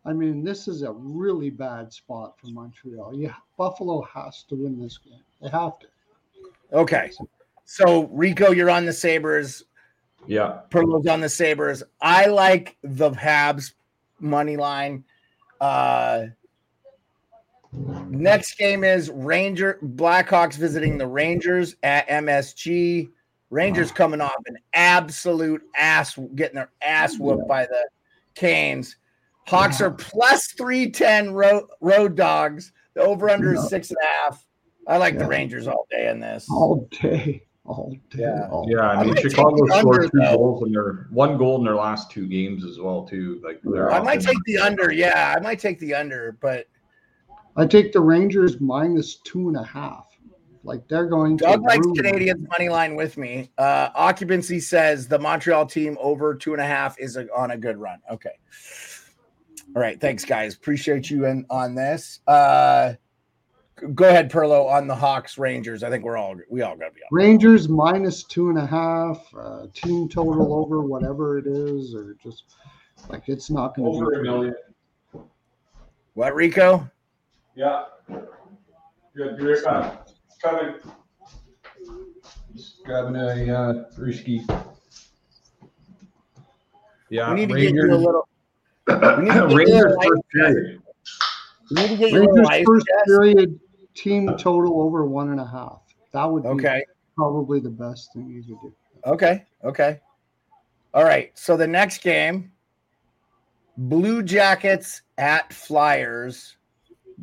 I 0.07 0.15
mean 0.15 0.43
this 0.43 0.67
is 0.67 0.81
a 0.81 0.93
really 0.93 1.51
bad 1.51 1.93
spot 1.93 2.39
for 2.41 2.47
Montreal. 2.47 3.13
Yeah, 3.15 3.35
Buffalo 3.59 4.01
has 4.03 4.45
to 4.45 4.55
win 4.55 4.81
this 4.81 4.97
game. 4.97 5.21
They 5.43 5.51
have 5.51 5.79
to. 5.81 5.87
okay. 6.73 7.11
So 7.67 8.05
Rico, 8.07 8.53
you're 8.53 8.71
on 8.71 8.87
the 8.87 8.93
Sabres. 8.95 9.63
Yeah. 10.27 10.61
Pearlo's 10.71 11.07
on 11.07 11.21
the 11.21 11.29
Sabres. 11.29 11.83
I 12.01 12.27
like 12.27 12.77
the 12.83 13.11
Habs 13.11 13.73
money 14.21 14.57
line. 14.57 15.05
Uh 15.61 16.27
next 18.09 18.57
game 18.57 18.85
is 18.85 19.11
Ranger 19.11 19.79
Blackhawks 19.83 20.55
visiting 20.57 20.99
the 20.99 21.07
Rangers 21.07 21.77
at 21.83 22.09
MSG. 22.09 23.11
Rangers 23.51 23.93
coming 23.93 24.21
off 24.21 24.43
an 24.47 24.57
absolute 24.75 25.63
ass 25.77 26.19
getting 26.35 26.57
their 26.57 26.71
ass 26.83 27.19
whooped 27.19 27.47
by 27.47 27.67
the 27.67 27.89
Canes. 28.35 28.97
Hawks 29.47 29.81
are 29.81 29.93
plus 29.93 30.49
310 30.49 31.33
road, 31.33 31.65
road 31.81 32.17
dogs. 32.17 32.73
The 32.95 33.03
over 33.03 33.31
under 33.31 33.55
is 33.55 33.69
six 33.69 33.91
and 33.91 33.99
a 34.03 34.07
half. 34.07 34.45
I 34.89 34.97
like 34.99 35.19
the 35.19 35.27
Rangers 35.27 35.69
all 35.69 35.87
day 35.91 36.09
in 36.09 36.21
this. 36.21 36.47
All 36.51 36.89
day. 36.91 37.43
All 37.67 37.91
day. 38.11 38.21
Yeah. 38.23 38.49
all 38.49 38.67
Yeah, 38.69 38.81
I 38.83 39.03
mean 39.05 39.15
gonna 39.15 39.29
Chicago 39.29 39.57
the 39.67 39.73
under, 39.75 39.81
scored 39.81 40.03
two 40.13 40.21
though. 40.21 40.37
goals 40.37 40.63
in 40.67 40.73
their 40.73 41.07
one 41.11 41.37
goal 41.37 41.59
in 41.59 41.65
their 41.65 41.75
last 41.75 42.11
two 42.11 42.27
games 42.29 42.65
as 42.65 42.79
well 42.79 43.05
too. 43.05 43.41
Like 43.45 43.61
they're 43.65 43.91
I 43.91 44.01
might 44.01 44.21
take 44.21 44.39
the 44.47 44.59
under. 44.59 44.93
Yeah, 44.93 45.35
I 45.37 45.41
might 45.41 45.59
take 45.59 45.79
the 45.81 45.93
under, 45.95 46.39
but 46.41 46.67
I 47.57 47.67
take 47.67 47.93
the 47.93 48.01
Rangers 48.01 48.61
minus 48.61 49.17
two 49.17 49.49
and 49.49 49.57
a 49.57 49.65
half. 49.65 50.07
Like 50.63 50.87
they're 50.89 51.07
going 51.07 51.39
to 51.39 51.45
Doug 51.45 51.63
likes 51.63 51.87
ruin- 51.87 51.97
Canadians 51.97 52.47
money 52.51 52.69
line 52.69 52.97
with 52.97 53.17
me. 53.17 53.51
Uh, 53.57 53.89
occupancy 53.95 54.59
says 54.61 55.07
the 55.09 55.19
Montreal 55.19 55.65
team 55.67 55.97
over 56.01 56.35
two 56.35 56.53
and 56.55 56.61
a 56.61 56.67
half 56.67 56.99
is 56.99 57.17
a, 57.17 57.33
on 57.33 57.53
a 57.53 57.57
good 57.57 57.77
run. 57.79 58.01
Okay. 58.11 58.33
All 59.75 59.83
right. 59.83 60.01
Thanks, 60.01 60.25
guys. 60.25 60.55
Appreciate 60.55 61.09
you 61.09 61.27
in, 61.27 61.47
on 61.51 61.75
this. 61.75 62.21
Uh, 62.27 62.93
g- 62.93 62.99
go 63.95 64.09
ahead, 64.09 64.31
Pearlo, 64.31 64.71
on 64.71 64.87
the 64.87 64.95
Hawks 64.95 65.39
Rangers. 65.39 65.83
I 65.83 65.91
think 65.91 66.05
we're 66.05 66.17
all 66.17 66.37
we 66.49 66.63
all 66.63 66.77
gotta 66.77 66.93
be 66.93 67.03
on. 67.03 67.09
Rangers 67.13 67.69
minus 67.69 68.25
two 68.25 68.49
and 68.49 68.59
a 68.59 68.67
half, 68.67 69.25
uh, 69.39 69.67
team 69.75 70.09
total 70.09 70.55
over 70.55 70.81
whatever 70.81 71.39
it 71.39 71.47
is, 71.47 71.95
or 71.95 72.17
just 72.23 72.45
like 73.09 73.29
it's 73.29 73.51
not 73.51 73.77
going 73.77 73.93
to 73.93 73.99
over 73.99 74.11
be 74.11 74.17
a 74.19 74.23
million. 74.23 74.55
What, 76.15 76.35
Rico? 76.35 76.91
Yeah. 77.55 77.85
Good. 79.15 79.39
Here 79.39 79.53
it 79.53 79.65
comes. 79.65 79.99
Coming. 80.43 80.75
Just 82.55 82.85
grabbing 82.85 83.17
a 83.17 83.55
uh, 83.55 83.85
brewski. 83.95 84.43
Yeah, 87.11 87.31
we 87.31 87.47
need 87.47 87.49
to 87.51 87.61
get 87.61 87.75
you 87.75 87.93
a 87.93 87.97
little. 87.97 88.29
we 88.89 88.95
need 88.95 89.01
to 89.01 89.25
get 89.27 89.37
a 89.37 89.55
Rangers 89.55 89.85
little 89.85 90.03
first 90.03 90.23
period. 90.33 90.83
We 91.71 91.83
need 91.83 91.89
to 91.89 91.97
get 91.97 92.13
you 92.13 92.19
a 92.19 92.21
little 92.21 92.45
Rangers 92.45 92.67
first 92.67 92.87
chest. 92.87 93.07
period 93.07 93.61
team 93.97 94.29
total 94.39 94.81
over 94.83 95.07
one 95.07 95.31
and 95.31 95.41
a 95.41 95.47
half. 95.47 95.83
That 96.13 96.25
would 96.25 96.43
be 96.45 96.49
Okay. 96.51 96.85
probably 97.17 97.61
the 97.61 97.71
best 97.71 98.13
thing 98.13 98.29
you 98.29 98.43
could 98.43 98.61
do. 98.61 98.75
Okay. 99.07 99.45
Okay. 99.65 100.01
All 100.95 101.05
right. 101.05 101.31
So 101.39 101.57
the 101.57 101.67
next 101.67 102.03
game, 102.03 102.53
Blue 103.77 104.23
Jackets 104.23 105.03
at 105.19 105.53
Flyers. 105.53 106.57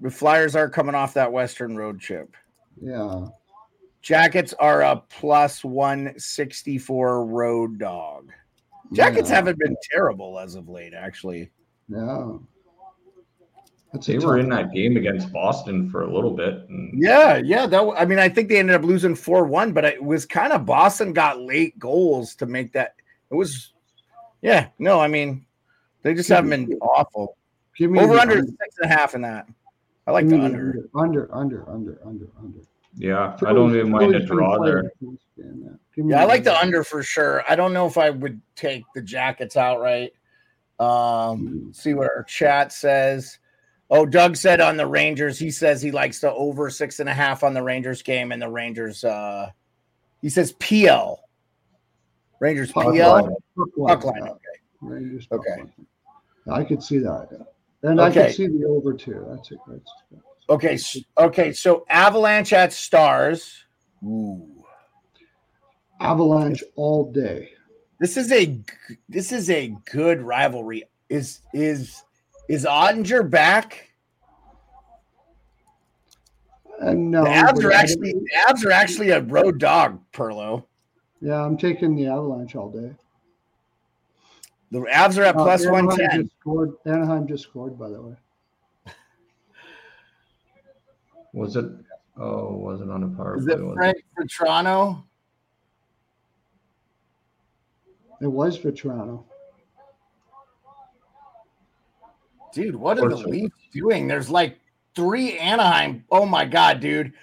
The 0.01 0.09
Flyers 0.09 0.55
are 0.55 0.69
coming 0.69 0.95
off 0.95 1.13
that 1.13 1.31
Western 1.31 1.75
road 1.75 1.99
trip. 1.99 2.35
Yeah. 2.81 3.27
Jackets 4.01 4.53
are 4.53 4.81
a 4.81 4.97
plus 5.09 5.63
164 5.63 7.25
road 7.25 7.79
dog. 7.79 8.31
Jackets 8.91 9.29
yeah. 9.29 9.35
haven't 9.35 9.57
been 9.59 9.75
terrible 9.91 10.37
as 10.39 10.55
of 10.55 10.67
late, 10.67 10.93
actually. 10.93 11.51
Yeah. 11.87 12.33
That's 13.93 14.07
They 14.07 14.17
were 14.17 14.39
in 14.39 14.49
that 14.49 14.73
game 14.73 14.97
against 14.97 15.31
Boston 15.31 15.87
for 15.89 16.01
a 16.01 16.11
little 16.11 16.31
bit. 16.31 16.67
And 16.67 16.91
Yeah, 17.01 17.37
yeah. 17.37 17.67
That 17.67 17.77
w- 17.77 17.95
I 17.95 18.05
mean, 18.05 18.17
I 18.17 18.27
think 18.27 18.49
they 18.49 18.57
ended 18.57 18.75
up 18.75 18.81
losing 18.81 19.13
4 19.13 19.45
1, 19.45 19.71
but 19.71 19.85
it 19.85 20.03
was 20.03 20.25
kind 20.25 20.51
of 20.51 20.65
Boston 20.65 21.13
got 21.13 21.39
late 21.39 21.77
goals 21.77 22.33
to 22.35 22.47
make 22.47 22.73
that. 22.73 22.95
It 23.29 23.35
was, 23.35 23.71
yeah, 24.41 24.69
no, 24.79 24.99
I 24.99 25.07
mean, 25.07 25.45
they 26.01 26.15
just 26.15 26.27
haven't 26.29 26.49
been 26.49 26.79
awful. 26.79 27.37
Give 27.77 27.91
me 27.91 27.99
Over 27.99 28.15
the 28.15 28.21
under 28.21 28.41
six 28.41 28.77
and 28.81 28.91
a 28.91 28.95
half 28.95 29.13
in 29.13 29.21
that. 29.21 29.47
I 30.07 30.11
like 30.11 30.27
the 30.27 30.37
me 30.37 30.43
under. 30.43 30.89
Under, 30.95 31.33
under, 31.33 31.69
under, 31.69 31.99
under, 32.03 32.27
under. 32.39 32.59
yeah, 32.95 33.37
I 33.45 33.53
don't 33.53 33.75
even 33.75 33.91
mind 33.91 34.15
a 34.15 34.25
draw 34.25 34.63
there. 34.63 34.79
a 34.79 34.89
close 34.99 35.17
game, 35.37 35.63
yeah. 35.63 36.03
Yeah, 36.03 36.21
I 36.21 36.25
like 36.25 36.43
the 36.43 36.59
under 36.59 36.83
for 36.83 37.03
sure. 37.03 37.43
I 37.47 37.55
don't 37.55 37.73
know 37.73 37.85
if 37.85 37.99
I 37.99 38.09
would 38.09 38.41
take 38.55 38.83
the 38.95 39.01
jackets 39.01 39.55
outright. 39.55 40.13
Um, 40.79 41.71
see 41.73 41.93
what 41.93 42.07
our 42.07 42.23
chat 42.23 42.73
says. 42.73 43.37
Oh, 43.95 44.07
Doug 44.07 44.35
said 44.35 44.59
on 44.59 44.75
the 44.75 44.87
Rangers, 44.87 45.37
he 45.37 45.51
says 45.51 45.79
he 45.79 45.91
likes 45.91 46.19
the 46.19 46.33
over 46.33 46.71
six 46.71 46.99
and 46.99 47.07
a 47.07 47.13
half 47.13 47.43
on 47.43 47.53
the 47.53 47.61
Rangers 47.61 48.01
game, 48.01 48.31
and 48.31 48.41
the 48.41 48.49
Rangers 48.49 49.03
uh 49.03 49.51
he 50.19 50.29
says 50.29 50.53
PL. 50.53 51.23
Rangers 52.39 52.71
Puck 52.71 52.91
PL. 52.95 53.13
line. 53.13 53.35
Puck 53.85 54.03
line. 54.03 54.23
Okay. 54.23 54.39
Rangers 54.81 55.27
Okay. 55.31 55.49
line. 55.59 55.71
I 56.51 56.63
could 56.63 56.81
see 56.81 56.97
that. 56.97 57.45
And 57.83 58.01
I 58.01 58.09
Okay. 58.09 58.25
could 58.25 58.35
see 58.35 58.47
the 58.47 58.65
over 58.65 58.93
too. 58.93 59.27
That's 59.29 59.51
it. 59.51 59.59
Okay. 60.49 60.79
Okay. 61.19 61.53
So 61.53 61.85
Avalanche 61.87 62.51
at 62.51 62.73
Stars. 62.73 63.63
Ooh. 64.03 64.65
Avalanche 65.99 66.63
all 66.75 67.11
day. 67.11 67.51
This 67.99 68.17
is 68.17 68.31
a 68.31 68.59
this 69.07 69.31
is 69.31 69.51
a 69.51 69.75
good 69.91 70.19
rivalry. 70.19 70.85
Is 71.09 71.41
is 71.53 72.01
is 72.47 72.65
Oettinger 72.65 73.29
back? 73.29 73.89
And 76.79 77.11
no, 77.11 77.23
the 77.23 77.29
Avs 77.29 77.63
are 77.63 77.71
actually 77.71 78.13
the 78.13 78.29
Avs 78.47 78.65
are 78.65 78.71
actually 78.71 79.11
a 79.11 79.21
road 79.21 79.59
dog, 79.59 80.01
Pearlo. 80.11 80.65
Yeah, 81.21 81.41
I'm 81.41 81.57
taking 81.57 81.95
the 81.95 82.07
Avalanche 82.07 82.55
all 82.55 82.69
day. 82.69 82.93
The 84.71 84.79
Avs 84.79 85.17
are 85.17 85.23
at 85.23 85.35
Uh, 85.35 85.43
plus 85.43 85.65
Anaheim 85.65 85.85
one 85.85 85.97
ten. 85.97 86.21
Just 86.23 86.35
scored. 86.39 86.73
Anaheim 86.85 87.27
just 87.27 87.43
scored, 87.43 87.77
by 87.79 87.89
the 87.89 88.01
way. 88.01 88.15
Was 91.31 91.55
it? 91.55 91.65
Oh, 92.17 92.53
was 92.55 92.81
it 92.81 92.89
on 92.89 93.03
a 93.03 93.07
power 93.07 93.37
Is 93.37 93.45
play? 93.45 93.53
it 93.55 93.63
was 93.63 93.75
Frank 93.75 93.97
for 94.15 94.25
Toronto? 94.25 95.03
It 98.21 98.27
was 98.27 98.57
for 98.57 98.71
Toronto. 98.71 99.25
Dude, 102.53 102.75
what 102.75 102.99
are 102.99 103.09
the 103.09 103.17
Leafs 103.17 103.55
doing? 103.71 104.07
There's 104.07 104.29
like 104.29 104.59
three 104.95 105.37
Anaheim. 105.39 106.05
Oh 106.11 106.25
my 106.25 106.45
god, 106.45 106.79
dude. 106.79 107.13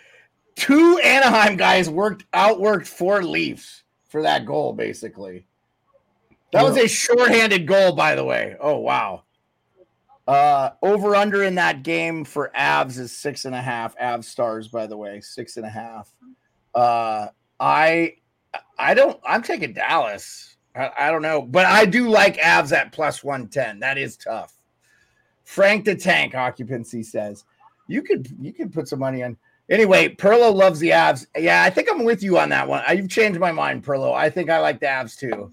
Two 0.56 0.98
Anaheim 0.98 1.56
guys 1.56 1.88
worked 1.88 2.30
outworked 2.32 2.86
four 2.86 3.22
Leafs 3.22 3.84
for 4.08 4.22
that 4.22 4.44
goal, 4.44 4.72
basically. 4.72 5.46
That 6.52 6.64
was 6.64 6.76
a 6.76 6.88
shorthanded 6.88 7.66
goal, 7.66 7.92
by 7.92 8.16
the 8.16 8.24
way. 8.24 8.56
Oh 8.60 8.78
wow. 8.78 9.22
Uh 10.26 10.70
over 10.82 11.14
under 11.14 11.44
in 11.44 11.54
that 11.54 11.84
game 11.84 12.24
for 12.24 12.50
Avs 12.56 12.98
is 12.98 13.16
six 13.16 13.44
and 13.44 13.54
a 13.54 13.62
half. 13.62 13.96
Avs 13.98 14.24
stars, 14.24 14.66
by 14.66 14.86
the 14.86 14.96
way, 14.96 15.20
six 15.20 15.56
and 15.56 15.64
a 15.64 15.70
half. 15.70 16.12
Uh 16.74 17.28
I 17.60 18.16
I 18.76 18.94
don't 18.94 19.20
I'm 19.24 19.42
taking 19.42 19.74
Dallas. 19.74 20.56
I, 20.74 20.90
I 20.98 21.10
don't 21.10 21.22
know, 21.22 21.42
but 21.42 21.66
I 21.66 21.84
do 21.84 22.08
like 22.08 22.36
Avs 22.36 22.72
at 22.72 22.92
plus 22.92 23.24
110. 23.24 23.80
That 23.80 23.98
is 23.98 24.16
tough. 24.16 24.59
Frank 25.50 25.84
the 25.84 25.96
Tank 25.96 26.36
occupancy 26.36 27.02
says 27.02 27.44
you 27.88 28.02
could 28.02 28.28
you 28.40 28.52
could 28.52 28.72
put 28.72 28.86
some 28.86 29.00
money 29.00 29.24
on. 29.24 29.36
Anyway, 29.68 30.14
Pearlo 30.14 30.54
loves 30.54 30.78
the 30.78 30.90
avs. 30.90 31.26
Yeah, 31.36 31.64
I 31.64 31.70
think 31.70 31.88
I'm 31.90 32.04
with 32.04 32.22
you 32.22 32.38
on 32.38 32.50
that 32.50 32.68
one. 32.68 32.84
You've 32.96 33.08
changed 33.08 33.40
my 33.40 33.50
mind, 33.50 33.84
Pearlo. 33.84 34.14
I 34.14 34.30
think 34.30 34.48
I 34.48 34.60
like 34.60 34.78
the 34.78 34.86
avs 34.86 35.18
too. 35.18 35.50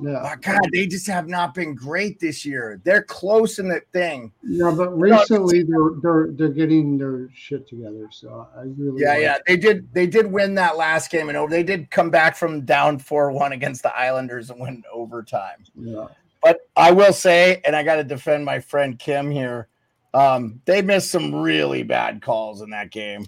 Yeah. 0.00 0.20
Oh, 0.22 0.36
God, 0.38 0.60
they 0.72 0.86
just 0.86 1.06
have 1.06 1.28
not 1.28 1.54
been 1.54 1.74
great 1.74 2.20
this 2.20 2.44
year. 2.44 2.80
They're 2.84 3.04
close 3.04 3.58
in 3.58 3.68
the 3.68 3.80
thing. 3.94 4.32
Yeah, 4.42 4.70
but 4.70 4.90
recently 4.98 5.62
they're 5.62 5.92
they're 6.02 6.28
they're 6.32 6.48
getting 6.48 6.98
their 6.98 7.30
shit 7.32 7.66
together. 7.66 8.08
So 8.10 8.46
I 8.54 8.64
really 8.76 9.00
Yeah, 9.00 9.14
like 9.14 9.22
yeah, 9.22 9.38
they 9.46 9.56
did. 9.56 9.94
They 9.94 10.06
did 10.06 10.26
win 10.26 10.56
that 10.56 10.76
last 10.76 11.10
game, 11.10 11.30
and 11.30 11.38
over. 11.38 11.50
They 11.50 11.62
did 11.62 11.90
come 11.90 12.10
back 12.10 12.36
from 12.36 12.66
down 12.66 12.98
four 12.98 13.30
one 13.32 13.52
against 13.52 13.82
the 13.82 13.96
Islanders 13.96 14.50
and 14.50 14.60
win 14.60 14.82
overtime. 14.92 15.64
Yeah. 15.74 16.08
But 16.42 16.60
I 16.76 16.90
will 16.90 17.12
say, 17.12 17.60
and 17.64 17.76
I 17.76 17.82
got 17.82 17.96
to 17.96 18.04
defend 18.04 18.44
my 18.44 18.60
friend 18.60 18.98
Kim 18.98 19.30
here. 19.30 19.68
Um, 20.14 20.60
they 20.64 20.82
missed 20.82 21.10
some 21.10 21.34
really 21.34 21.82
bad 21.82 22.20
calls 22.20 22.62
in 22.62 22.70
that 22.70 22.90
game. 22.90 23.26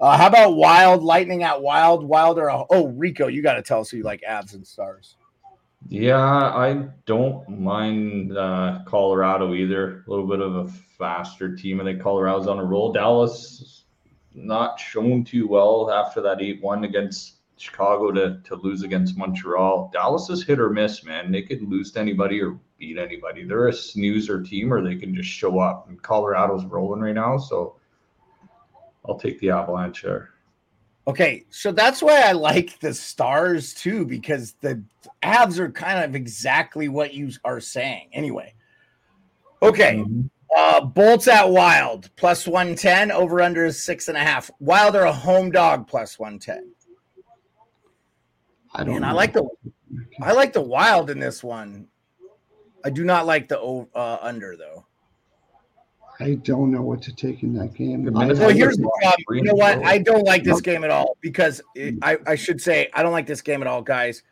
Uh, 0.00 0.16
how 0.16 0.26
about 0.26 0.56
Wild 0.56 1.02
Lightning 1.02 1.42
at 1.42 1.60
Wild? 1.60 2.04
Wilder. 2.04 2.50
Oh, 2.50 2.88
Rico, 2.88 3.28
you 3.28 3.42
got 3.42 3.54
to 3.54 3.62
tell 3.62 3.80
us 3.80 3.90
who 3.90 3.98
you 3.98 4.02
like, 4.02 4.22
Avs 4.28 4.54
and 4.54 4.66
Stars. 4.66 5.16
Yeah, 5.88 6.18
I 6.18 6.88
don't 7.06 7.48
mind 7.48 8.36
uh, 8.36 8.80
Colorado 8.86 9.54
either. 9.54 10.04
A 10.06 10.10
little 10.10 10.26
bit 10.26 10.40
of 10.40 10.54
a 10.56 10.68
faster 10.98 11.54
team. 11.54 11.80
I 11.80 11.84
think 11.84 12.00
Colorado's 12.00 12.46
on 12.46 12.58
a 12.58 12.64
roll. 12.64 12.92
Dallas 12.92 13.84
not 14.34 14.80
shown 14.80 15.24
too 15.24 15.46
well 15.46 15.90
after 15.90 16.20
that 16.22 16.40
8 16.40 16.62
1 16.62 16.84
against 16.84 17.34
Chicago 17.62 18.10
to, 18.10 18.40
to 18.42 18.56
lose 18.56 18.82
against 18.82 19.16
Montreal. 19.16 19.88
Dallas 19.92 20.28
is 20.30 20.42
hit 20.42 20.58
or 20.58 20.68
miss, 20.68 21.04
man. 21.04 21.30
They 21.30 21.42
could 21.42 21.62
lose 21.62 21.92
to 21.92 22.00
anybody 22.00 22.42
or 22.42 22.58
beat 22.76 22.98
anybody. 22.98 23.44
They're 23.44 23.68
a 23.68 23.72
snoozer 23.72 24.42
team 24.42 24.72
or 24.72 24.82
they 24.82 24.96
can 24.96 25.14
just 25.14 25.28
show 25.28 25.60
up. 25.60 25.88
And 25.88 26.02
Colorado's 26.02 26.64
rolling 26.64 27.00
right 27.00 27.14
now. 27.14 27.38
So 27.38 27.76
I'll 29.08 29.16
take 29.16 29.38
the 29.38 29.50
Avalanche 29.50 30.02
there. 30.02 30.30
Okay, 31.06 31.44
so 31.50 31.70
that's 31.70 32.02
why 32.02 32.22
I 32.22 32.32
like 32.32 32.80
the 32.80 32.92
stars 32.92 33.74
too, 33.74 34.06
because 34.06 34.54
the 34.60 34.82
avs 35.22 35.58
are 35.58 35.70
kind 35.70 36.04
of 36.04 36.16
exactly 36.16 36.88
what 36.88 37.14
you 37.14 37.30
are 37.44 37.60
saying. 37.60 38.08
Anyway, 38.12 38.54
okay, 39.62 39.96
mm-hmm. 39.96 40.22
uh, 40.56 40.80
Bolts 40.80 41.26
at 41.26 41.48
Wild 41.48 42.10
plus 42.16 42.46
one 42.46 42.76
ten 42.76 43.10
over 43.10 43.40
under 43.42 43.64
is 43.64 43.82
six 43.82 44.06
and 44.06 44.16
a 44.16 44.20
half. 44.20 44.48
Wild 44.60 44.94
are 44.94 45.06
a 45.06 45.12
home 45.12 45.50
dog 45.50 45.88
plus 45.88 46.20
one 46.20 46.38
ten. 46.38 46.72
I 48.74 48.84
don't. 48.84 48.96
And 48.96 49.04
I 49.04 49.12
like 49.12 49.32
the 49.32 49.48
I 50.20 50.32
like 50.32 50.52
the 50.52 50.62
Wild 50.62 51.10
in 51.10 51.18
this 51.18 51.42
one. 51.44 51.88
I 52.84 52.90
do 52.90 53.04
not 53.04 53.26
like 53.26 53.48
the 53.48 53.60
uh, 53.60 54.18
under 54.20 54.56
though. 54.56 54.86
I 56.20 56.34
don't 56.34 56.70
know 56.70 56.82
what 56.82 57.02
to 57.02 57.14
take 57.14 57.42
in 57.42 57.52
that 57.54 57.74
game. 57.74 58.04
Well, 58.04 58.28
here's 58.50 58.76
the 58.76 58.90
problem. 59.00 59.24
You 59.30 59.42
know 59.42 59.54
what? 59.54 59.82
I 59.84 59.98
don't 59.98 60.24
like 60.24 60.44
this 60.44 60.60
game 60.60 60.84
at 60.84 60.90
all 60.90 61.16
because 61.20 61.60
it, 61.74 61.96
I, 62.02 62.16
I 62.26 62.34
should 62.36 62.60
say 62.60 62.88
I 62.94 63.02
don't 63.02 63.12
like 63.12 63.26
this 63.26 63.40
game 63.40 63.60
at 63.60 63.66
all, 63.66 63.82
guys. 63.82 64.22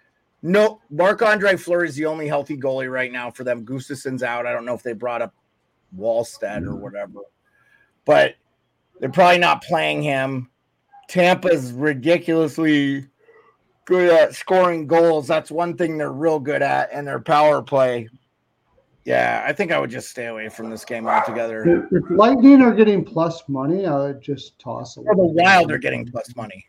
No, 0.43 0.81
Marc 0.91 1.21
Andre 1.23 1.57
Fleury 1.57 1.89
is 1.89 1.97
the 1.97 2.07
only 2.07 2.29
healthy 2.29 2.57
goalie 2.57 2.91
right 2.91 3.11
now 3.11 3.31
for 3.31 3.45
them. 3.45 3.65
Gustavsson's 3.65 4.23
out. 4.23 4.47
I 4.47 4.53
don't 4.53 4.65
know 4.65 4.75
if 4.75 4.83
they 4.83 4.93
brought 4.93 5.21
up 5.21 5.35
Wallstedt 5.99 6.65
or 6.65 6.77
whatever, 6.77 7.21
but 8.05 8.37
they're 9.01 9.11
probably 9.11 9.39
not 9.39 9.63
playing 9.63 10.03
him. 10.03 10.49
Tampa's 11.09 11.73
ridiculously 11.73 13.07
good 13.91 14.09
at 14.09 14.35
scoring 14.35 14.87
goals. 14.87 15.27
That's 15.27 15.51
one 15.51 15.77
thing 15.77 15.99
they're 15.99 16.13
real 16.13 16.39
good 16.39 16.63
at, 16.63 16.91
and 16.93 17.07
their 17.07 17.21
power 17.21 17.61
play. 17.61 18.09
Yeah, 19.05 19.45
I 19.47 19.53
think 19.53 19.73
I 19.73 19.79
would 19.81 19.91
just 19.91 20.11
stay 20.11 20.27
away 20.27 20.49
from 20.49 20.71
this 20.71 20.85
game 20.85 21.09
altogether. 21.09 21.89
If 21.91 22.05
Lightning 22.11 22.63
are 22.63 22.73
getting 22.73 23.05
plus 23.05 23.43
money, 23.49 23.87
I 23.87 23.97
would 23.97 24.23
just 24.23 24.59
toss 24.59 24.97
a 24.97 25.01
little. 25.01 25.25
Or 25.25 25.29
the 25.29 25.43
Wild 25.43 25.73
are 25.73 25.79
getting 25.79 26.07
plus 26.07 26.35
money. 26.37 26.65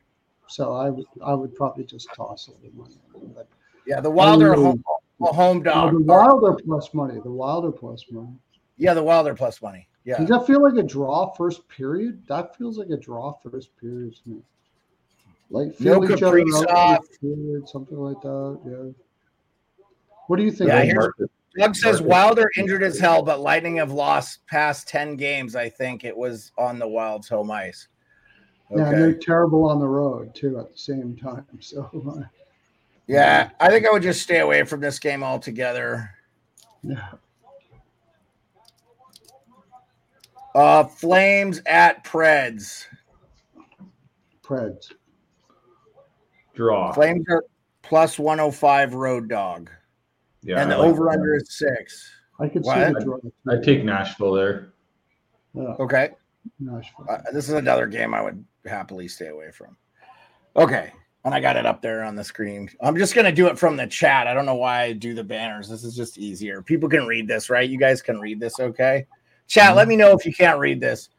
So 0.47 0.73
I 0.73 0.89
would 0.89 1.05
I 1.23 1.33
would 1.33 1.53
probably 1.55 1.83
just 1.83 2.09
toss 2.15 2.47
a 2.47 2.51
little 2.63 2.83
money. 2.83 2.95
But 3.35 3.47
yeah, 3.85 4.01
the 4.01 4.09
Wild 4.09 4.41
are 4.41 4.53
a 4.53 4.59
home, 4.59 4.83
a 5.21 5.25
home 5.27 5.57
oh, 5.57 5.63
dog. 5.63 5.93
No, 5.93 5.99
the 5.99 6.05
Wild 6.05 6.43
are 6.43 6.55
plus 6.55 6.93
money. 6.93 7.19
The 7.23 7.31
Wild 7.31 7.65
are 7.65 7.71
plus 7.71 8.03
money. 8.09 8.33
Yeah, 8.77 8.95
the 8.95 9.03
Wild 9.03 9.27
are 9.27 9.35
plus 9.35 9.61
money. 9.61 9.87
Yeah. 10.03 10.17
Does 10.17 10.29
that 10.29 10.47
feel 10.47 10.63
like 10.63 10.83
a 10.83 10.87
draw 10.87 11.31
first 11.35 11.67
period? 11.69 12.23
That 12.27 12.57
feels 12.57 12.79
like 12.79 12.89
a 12.89 12.97
draw 12.97 13.33
first 13.43 13.77
period 13.77 14.15
to 14.15 14.29
me. 14.29 14.41
Like 15.51 15.75
feel 15.75 16.01
no 16.01 16.15
each 16.15 16.23
other 16.23 16.71
out 16.71 17.05
period, 17.19 17.67
something 17.67 17.97
like 17.97 18.21
that. 18.21 18.59
Yeah. 18.65 19.85
What 20.27 20.37
do 20.37 20.43
you 20.43 20.51
think? 20.51 20.69
Yeah, 20.69 21.07
Doug 21.57 21.75
says 21.75 22.01
Wilder 22.01 22.49
injured 22.57 22.83
as 22.83 22.97
hell, 22.97 23.21
but 23.21 23.41
Lightning 23.41 23.75
have 23.75 23.91
lost 23.91 24.47
past 24.47 24.87
10 24.87 25.17
games. 25.17 25.57
I 25.57 25.67
think 25.67 26.05
it 26.05 26.15
was 26.15 26.53
on 26.57 26.79
the 26.79 26.87
Wild's 26.87 27.27
home 27.27 27.51
ice. 27.51 27.89
Okay. 28.71 28.81
Yeah, 28.81 28.91
they're 28.91 29.13
terrible 29.13 29.69
on 29.69 29.79
the 29.79 29.87
road 29.87 30.33
too 30.33 30.57
at 30.57 30.71
the 30.71 30.77
same 30.77 31.17
time. 31.17 31.45
So, 31.59 31.89
uh, 32.09 32.23
yeah, 33.07 33.49
I 33.59 33.69
think 33.69 33.85
I 33.85 33.91
would 33.91 34.03
just 34.03 34.21
stay 34.21 34.39
away 34.39 34.63
from 34.63 34.79
this 34.79 34.99
game 34.99 35.21
altogether. 35.23 36.11
Yeah. 36.81 37.09
Uh, 40.55 40.85
Flames 40.85 41.61
at 41.65 42.05
Preds. 42.05 42.85
Preds. 44.41 44.93
Draw. 46.61 46.93
Flames 46.93 47.25
are 47.27 47.43
plus 47.81 48.19
105 48.19 48.93
road 48.93 49.27
dog. 49.27 49.71
Yeah, 50.43 50.61
and 50.61 50.69
the 50.69 50.77
like 50.77 50.89
over 50.89 51.09
under 51.09 51.35
is 51.35 51.57
six. 51.57 52.11
I 52.39 52.47
could 52.47 52.63
see 52.63 52.69
I, 52.69 52.93
I 53.49 53.57
take 53.63 53.83
Nashville 53.83 54.33
there. 54.33 54.73
Yeah. 55.55 55.75
Okay. 55.79 56.11
Nashville. 56.59 57.07
Uh, 57.09 57.17
this 57.33 57.49
is 57.49 57.55
another 57.55 57.87
game 57.87 58.13
I 58.13 58.21
would 58.21 58.45
happily 58.65 59.07
stay 59.07 59.29
away 59.29 59.49
from. 59.49 59.75
Okay. 60.55 60.93
And 61.25 61.33
I 61.33 61.39
got 61.39 61.57
it 61.57 61.65
up 61.65 61.81
there 61.81 62.03
on 62.03 62.15
the 62.15 62.23
screen. 62.23 62.69
I'm 62.79 62.95
just 62.95 63.15
going 63.15 63.25
to 63.25 63.31
do 63.31 63.47
it 63.47 63.57
from 63.57 63.75
the 63.75 63.87
chat. 63.87 64.27
I 64.27 64.35
don't 64.35 64.45
know 64.45 64.55
why 64.55 64.83
I 64.83 64.93
do 64.93 65.15
the 65.15 65.23
banners. 65.23 65.67
This 65.67 65.83
is 65.83 65.95
just 65.95 66.19
easier. 66.19 66.61
People 66.61 66.89
can 66.89 67.07
read 67.07 67.27
this, 67.27 67.49
right? 67.49 67.67
You 67.67 67.79
guys 67.79 68.03
can 68.03 68.19
read 68.19 68.39
this, 68.39 68.59
okay? 68.59 69.07
Chat, 69.47 69.69
mm-hmm. 69.69 69.77
let 69.77 69.87
me 69.87 69.95
know 69.95 70.11
if 70.11 70.27
you 70.27 70.33
can't 70.33 70.59
read 70.59 70.79
this. 70.79 71.09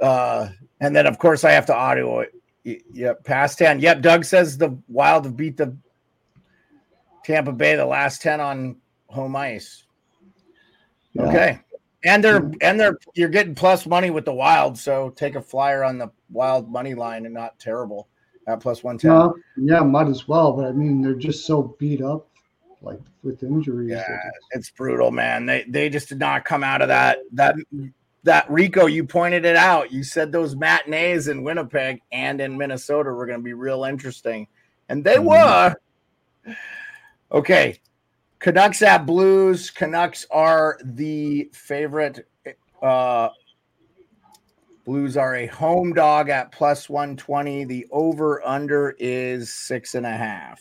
Uh, 0.00 0.48
and 0.80 0.94
then, 0.94 1.08
of 1.08 1.18
course, 1.18 1.42
I 1.42 1.50
have 1.52 1.66
to 1.66 1.74
audio 1.74 2.20
it. 2.20 2.34
Yep, 2.64 3.24
past 3.24 3.58
10. 3.58 3.80
Yep, 3.80 4.00
Doug 4.00 4.24
says 4.24 4.56
the 4.56 4.76
Wild 4.88 5.26
have 5.26 5.36
beat 5.36 5.56
the 5.56 5.76
Tampa 7.24 7.52
Bay 7.52 7.76
the 7.76 7.86
last 7.86 8.22
10 8.22 8.40
on 8.40 8.76
home 9.08 9.36
ice. 9.36 9.84
Yeah. 11.12 11.22
Okay. 11.28 11.60
And 12.06 12.22
they're 12.22 12.50
and 12.60 12.78
they're 12.78 12.98
you're 13.14 13.30
getting 13.30 13.54
plus 13.54 13.86
money 13.86 14.10
with 14.10 14.26
the 14.26 14.34
wild, 14.34 14.76
so 14.78 15.08
take 15.10 15.36
a 15.36 15.40
flyer 15.40 15.82
on 15.82 15.96
the 15.96 16.10
wild 16.30 16.70
money 16.70 16.92
line 16.92 17.24
and 17.24 17.32
not 17.32 17.58
terrible 17.58 18.08
at 18.46 18.60
plus 18.60 18.84
one 18.84 18.98
ten. 18.98 19.10
Uh, 19.10 19.30
yeah, 19.56 19.80
might 19.80 20.08
as 20.08 20.28
well, 20.28 20.52
but 20.52 20.66
I 20.66 20.72
mean 20.72 21.00
they're 21.00 21.14
just 21.14 21.46
so 21.46 21.74
beat 21.78 22.02
up 22.02 22.28
like 22.82 23.00
with 23.22 23.42
injuries. 23.42 23.92
Yeah, 23.92 24.20
it's 24.50 24.70
brutal, 24.70 25.12
man. 25.12 25.46
They 25.46 25.64
they 25.66 25.88
just 25.88 26.10
did 26.10 26.18
not 26.18 26.44
come 26.44 26.62
out 26.62 26.82
of 26.82 26.88
that 26.88 27.20
that 27.32 27.56
that 28.24 28.50
Rico, 28.50 28.86
you 28.86 29.04
pointed 29.04 29.44
it 29.44 29.56
out. 29.56 29.92
You 29.92 30.02
said 30.02 30.32
those 30.32 30.56
matinees 30.56 31.28
in 31.28 31.44
Winnipeg 31.44 32.00
and 32.10 32.40
in 32.40 32.56
Minnesota 32.56 33.10
were 33.10 33.26
going 33.26 33.38
to 33.38 33.44
be 33.44 33.52
real 33.52 33.84
interesting, 33.84 34.48
and 34.88 35.04
they 35.04 35.16
mm-hmm. 35.16 35.26
were. 35.26 36.54
Okay. 37.30 37.80
Canucks 38.38 38.82
at 38.82 39.06
Blues. 39.06 39.70
Canucks 39.70 40.26
are 40.30 40.78
the 40.84 41.50
favorite. 41.52 42.26
Uh, 42.82 43.28
Blues 44.84 45.16
are 45.16 45.36
a 45.36 45.46
home 45.46 45.94
dog 45.94 46.28
at 46.28 46.52
plus 46.52 46.90
120. 46.90 47.64
The 47.64 47.86
over 47.90 48.46
under 48.46 48.94
is 48.98 49.52
six 49.52 49.94
and 49.94 50.04
a 50.04 50.16
half. 50.16 50.60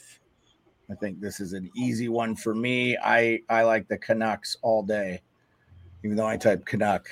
I 0.89 0.95
think 0.95 1.20
this 1.20 1.39
is 1.39 1.53
an 1.53 1.70
easy 1.76 2.07
one 2.07 2.36
for 2.36 2.55
me. 2.55 2.97
I, 2.97 3.39
I 3.49 3.64
like 3.64 3.88
the 3.88 3.97
Canucks 3.97 4.57
all 4.61 4.84
day, 4.84 5.22
even 6.03 6.16
though 6.16 6.28
I 6.28 6.38
type 6.38 6.66
Canuck. 6.66 7.07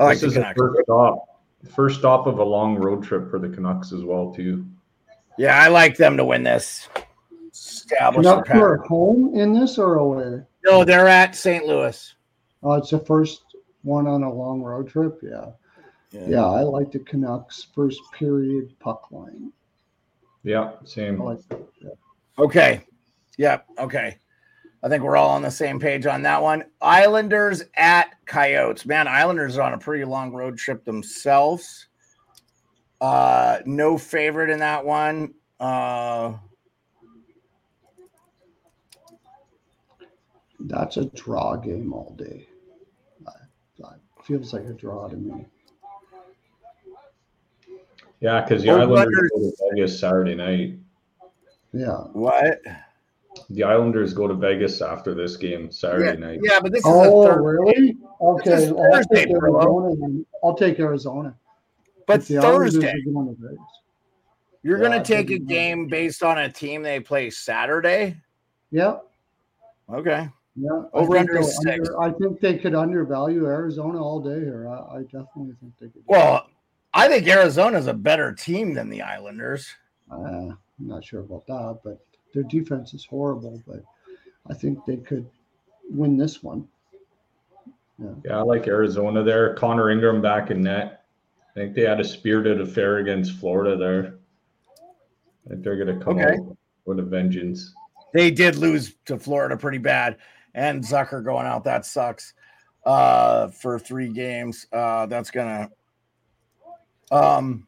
I 0.00 0.04
like 0.04 0.18
this 0.18 0.32
is 0.32 0.34
Canucks. 0.34 0.58
first 0.58 0.80
stop. 0.84 1.26
First 1.74 1.98
stop 1.98 2.26
of 2.26 2.38
a 2.38 2.44
long 2.44 2.76
road 2.76 3.04
trip 3.04 3.30
for 3.30 3.38
the 3.38 3.48
Canucks 3.48 3.92
as 3.92 4.02
well, 4.02 4.32
too. 4.32 4.66
Yeah, 5.38 5.58
I 5.58 5.68
like 5.68 5.96
them 5.96 6.16
to 6.16 6.24
win 6.24 6.42
this 6.42 6.88
establish 7.52 8.24
Not 8.24 8.46
for 8.46 8.78
home 8.86 9.34
in 9.34 9.52
this 9.52 9.78
or 9.78 9.96
away? 9.96 10.42
No, 10.64 10.84
they're 10.84 11.08
at 11.08 11.34
St. 11.34 11.66
Louis. 11.66 12.14
Oh, 12.62 12.74
it's 12.74 12.90
the 12.90 12.98
first 12.98 13.42
one 13.82 14.06
on 14.06 14.22
a 14.22 14.32
long 14.32 14.62
road 14.62 14.88
trip. 14.88 15.20
Yeah. 15.22 15.50
Yeah, 16.12 16.28
yeah 16.28 16.46
I 16.46 16.62
like 16.62 16.92
the 16.92 16.98
Canucks 17.00 17.66
first 17.74 18.00
period 18.12 18.74
puck 18.80 19.10
line. 19.10 19.52
Yeah, 20.42 20.72
same. 20.84 21.22
Like 21.22 21.38
yeah. 21.50 21.90
Okay. 22.38 22.82
Yeah. 23.36 23.60
Okay. 23.78 24.16
I 24.82 24.88
think 24.88 25.02
we're 25.02 25.16
all 25.16 25.30
on 25.30 25.42
the 25.42 25.50
same 25.50 25.78
page 25.78 26.06
on 26.06 26.22
that 26.22 26.42
one. 26.42 26.64
Islanders 26.80 27.62
at 27.76 28.14
Coyotes. 28.24 28.86
Man, 28.86 29.06
Islanders 29.06 29.58
are 29.58 29.62
on 29.62 29.74
a 29.74 29.78
pretty 29.78 30.04
long 30.04 30.32
road 30.32 30.56
trip 30.56 30.84
themselves. 30.84 31.88
Uh, 33.00 33.58
no 33.66 33.98
favorite 33.98 34.50
in 34.50 34.58
that 34.60 34.84
one. 34.84 35.34
Uh, 35.58 36.34
that's 40.60 40.96
a 40.96 41.04
draw 41.06 41.56
game 41.56 41.92
all 41.92 42.14
day. 42.18 42.46
feels 44.30 44.52
like 44.52 44.64
a 44.64 44.72
draw 44.72 45.08
to 45.08 45.16
me. 45.16 45.44
Yeah, 48.20 48.42
because 48.42 48.62
the 48.62 48.70
Islanders 48.70 49.30
go 49.30 49.38
to 49.38 49.52
Vegas 49.72 49.98
Saturday 49.98 50.34
night. 50.34 50.78
Yeah. 51.72 52.02
What? 52.12 52.60
The 53.50 53.64
Islanders 53.64 54.14
go 54.14 54.28
to 54.28 54.34
Vegas 54.34 54.80
after 54.80 55.12
this 55.12 55.36
game 55.36 55.72
Saturday 55.72 56.20
yeah, 56.20 56.26
night. 56.26 56.38
Yeah, 56.42 56.60
but 56.60 56.72
this 56.72 56.80
is 56.80 56.86
oh, 56.86 57.28
really? 57.34 57.96
Okay, 58.20 58.70
well, 58.70 58.94
I'll, 58.94 59.04
take 59.04 59.30
Arizona, 59.30 60.24
I'll 60.44 60.54
take 60.54 60.78
Arizona. 60.78 61.34
But 62.06 62.22
Thursday, 62.22 62.94
you're 64.62 64.78
yeah, 64.78 64.88
going 64.88 65.02
to 65.02 65.04
take 65.04 65.30
a 65.30 65.38
game 65.38 65.88
based 65.88 66.22
on 66.22 66.38
a 66.38 66.50
team 66.50 66.82
they 66.82 67.00
play 67.00 67.30
Saturday. 67.30 68.16
Yep. 68.70 69.04
Okay. 69.92 70.28
Yeah, 70.56 70.82
over 70.92 71.16
under 71.16 71.42
six. 71.42 71.88
Under, 71.88 72.00
I 72.00 72.12
think 72.12 72.40
they 72.40 72.58
could 72.58 72.74
undervalue 72.74 73.46
Arizona 73.46 74.02
all 74.02 74.20
day 74.20 74.40
here. 74.40 74.68
I, 74.68 74.98
I 74.98 75.02
definitely 75.02 75.54
think 75.60 75.72
they 75.80 75.88
could. 75.88 76.02
Well, 76.06 76.46
I 76.92 77.08
think 77.08 77.26
Arizona 77.26 77.78
is 77.78 77.86
a 77.86 77.94
better 77.94 78.32
team 78.32 78.74
than 78.74 78.90
the 78.90 79.02
Islanders. 79.02 79.68
Uh, 80.10 80.14
I'm 80.16 80.58
not 80.78 81.04
sure 81.04 81.20
about 81.20 81.46
that, 81.46 81.80
but 81.84 82.00
their 82.32 82.42
defense 82.44 82.94
is 82.94 83.04
horrible. 83.04 83.62
But 83.66 83.82
I 84.48 84.54
think 84.54 84.84
they 84.86 84.96
could 84.96 85.28
win 85.90 86.16
this 86.16 86.42
one. 86.42 86.66
Yeah. 87.98 88.08
yeah, 88.24 88.38
I 88.38 88.42
like 88.42 88.66
Arizona 88.66 89.22
there. 89.22 89.54
Connor 89.54 89.90
Ingram 89.90 90.22
back 90.22 90.50
in 90.50 90.62
net. 90.62 91.04
I 91.50 91.52
think 91.54 91.74
they 91.74 91.82
had 91.82 92.00
a 92.00 92.04
spirited 92.04 92.60
affair 92.60 92.98
against 92.98 93.34
Florida 93.34 93.76
there. 93.76 94.14
I 95.44 95.50
think 95.50 95.64
they're 95.64 95.76
going 95.76 95.98
to 95.98 96.04
come 96.04 96.18
okay. 96.18 96.38
with 96.86 96.98
a 96.98 97.02
vengeance. 97.02 97.74
They 98.12 98.30
did 98.30 98.56
lose 98.56 98.94
to 99.06 99.18
Florida 99.18 99.56
pretty 99.56 99.78
bad, 99.78 100.16
and 100.54 100.82
Zucker 100.82 101.24
going 101.24 101.46
out 101.46 101.64
that 101.64 101.86
sucks. 101.86 102.34
Uh, 102.84 103.48
for 103.48 103.78
three 103.78 104.08
games, 104.08 104.66
uh, 104.72 105.04
that's 105.04 105.30
gonna 105.30 105.70
um 107.10 107.66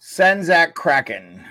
Sens 0.00 0.50
at 0.50 0.74
Kraken. 0.74 1.44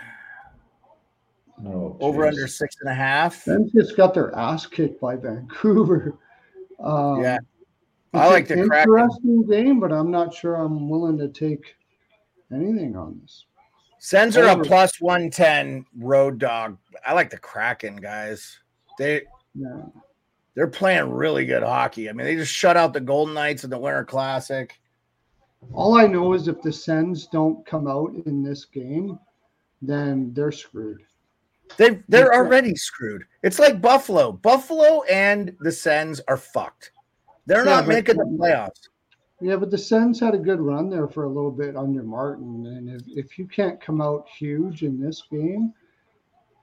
Oh, 1.66 1.98
over 2.00 2.28
under 2.28 2.48
six 2.48 2.76
and 2.82 2.90
a 2.90 2.94
half. 2.94 3.44
Sens 3.44 3.72
just 3.72 3.98
got 3.98 4.14
their 4.14 4.36
ass 4.36 4.66
kicked 4.66 5.00
by 5.02 5.16
Vancouver. 5.16 6.18
Um, 6.80 7.24
yeah, 7.24 7.40
I 8.14 8.28
like 8.28 8.48
the 8.48 8.60
interesting 8.60 9.44
Kraken. 9.44 9.50
game, 9.50 9.80
but 9.80 9.92
I'm 9.92 10.12
not 10.12 10.32
sure 10.32 10.54
I'm 10.54 10.88
willing 10.90 11.18
to 11.18 11.28
take 11.28 11.76
anything 12.54 12.96
on 12.96 13.20
this. 13.20 13.46
Sens 13.98 14.38
are 14.38 14.46
a 14.46 14.64
plus 14.64 15.02
one 15.02 15.32
ten 15.32 15.86
road 15.98 16.38
dog. 16.38 16.78
I 17.04 17.14
like 17.14 17.32
the 17.32 17.40
Kraken 17.40 17.96
guys. 17.96 18.60
They 19.00 19.24
yeah. 19.56 19.86
they're 20.54 20.68
playing 20.68 21.10
really 21.10 21.48
good 21.48 21.64
hockey. 21.64 22.10
I 22.10 22.14
mean, 22.14 22.28
they 22.28 22.36
just 22.36 22.54
shut 22.54 22.78
out 22.78 22.94
the 22.94 23.02
Golden 23.02 23.34
Knights 23.34 23.64
in 23.64 23.72
the 23.72 23.80
Winter 23.80 24.06
Classic. 24.06 24.80
All 25.74 25.98
I 25.98 26.06
know 26.06 26.34
is 26.34 26.48
if 26.48 26.62
the 26.62 26.72
Sens 26.72 27.26
don't 27.26 27.66
come 27.66 27.88
out 27.88 28.14
in 28.28 28.44
this 28.44 28.66
game, 28.66 29.18
then 29.82 30.32
they're 30.34 30.52
screwed. 30.52 31.02
They 31.76 32.02
they're 32.08 32.34
already 32.34 32.76
screwed. 32.76 33.24
It's 33.44 33.60
like 33.60 33.82
Buffalo. 33.82 34.32
Buffalo 34.32 35.04
and 35.04 35.56
the 35.60 35.72
Sens 35.72 36.22
are 36.28 36.38
fucked. 36.38 36.92
They're 37.46 37.66
yeah, 37.66 37.76
not 37.76 37.88
making 37.88 38.18
the 38.18 38.24
playoffs. 38.24 38.88
Yeah, 39.40 39.58
but 39.58 39.70
the 39.70 39.78
Sens 39.78 40.20
had 40.20 40.34
a 40.34 40.40
good 40.40 40.60
run 40.60 40.90
there 40.90 41.08
for 41.08 41.26
a 41.26 41.30
little 41.30 41.52
bit 41.52 41.76
under 41.76 42.02
Martin, 42.02 42.66
and 42.66 42.90
if, 42.90 43.02
if 43.08 43.38
you 43.38 43.46
can't 43.48 43.80
come 43.80 44.02
out 44.02 44.28
huge 44.28 44.82
in 44.82 45.00
this 45.00 45.24
game, 45.30 45.74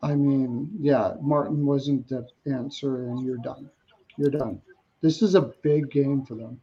I 0.02 0.14
mean, 0.14 0.68
yeah, 0.80 1.14
Martin 1.20 1.64
wasn't 1.64 2.08
the 2.08 2.26
answer, 2.46 3.08
and 3.08 3.24
you're 3.24 3.38
done. 3.38 3.70
You're 4.18 4.30
done. 4.30 4.60
This 5.00 5.22
is 5.22 5.34
a 5.34 5.52
big 5.62 5.90
game 5.90 6.24
for 6.24 6.34
them. 6.34 6.60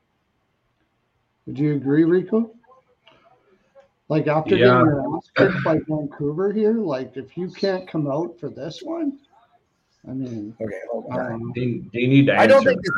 Would 1.45 1.57
you 1.57 1.75
agree, 1.75 2.03
Rico? 2.03 2.51
Like 4.11 4.27
after 4.27 4.57
yeah. 4.57 4.65
getting 4.65 4.87
your 4.87 5.15
ass 5.15 5.31
kicked 5.37 5.63
by 5.63 5.79
Vancouver 5.87 6.51
here, 6.51 6.73
like 6.73 7.15
if 7.15 7.37
you 7.37 7.49
can't 7.49 7.87
come 7.87 8.11
out 8.11 8.37
for 8.37 8.49
this 8.49 8.81
one, 8.83 9.17
I 10.05 10.11
mean, 10.11 10.53
okay, 10.59 10.79
hold 10.91 11.05
on. 11.11 11.31
Um, 11.31 11.53
they, 11.55 11.81
they 11.93 12.07
need 12.07 12.25
to. 12.25 12.37
I 12.37 12.45
don't 12.45 12.65
think. 12.65 12.81
This, 12.83 12.91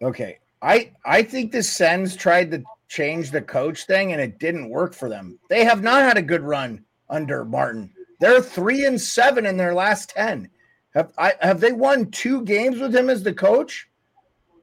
okay, 0.00 0.38
I 0.62 0.90
I 1.04 1.22
think 1.22 1.52
the 1.52 1.62
Sens 1.62 2.16
tried 2.16 2.50
to 2.52 2.62
change 2.88 3.30
the 3.30 3.42
coach 3.42 3.84
thing 3.84 4.12
and 4.12 4.22
it 4.22 4.38
didn't 4.38 4.70
work 4.70 4.94
for 4.94 5.10
them. 5.10 5.38
They 5.50 5.66
have 5.66 5.82
not 5.82 6.00
had 6.00 6.16
a 6.16 6.22
good 6.22 6.40
run 6.40 6.82
under 7.10 7.44
Martin. 7.44 7.90
They're 8.20 8.40
three 8.40 8.86
and 8.86 8.98
seven 8.98 9.44
in 9.44 9.58
their 9.58 9.74
last 9.74 10.08
ten. 10.16 10.48
Have 10.94 11.12
I 11.18 11.34
have 11.42 11.60
they 11.60 11.72
won 11.72 12.10
two 12.10 12.40
games 12.46 12.80
with 12.80 12.96
him 12.96 13.10
as 13.10 13.22
the 13.22 13.34
coach? 13.34 13.86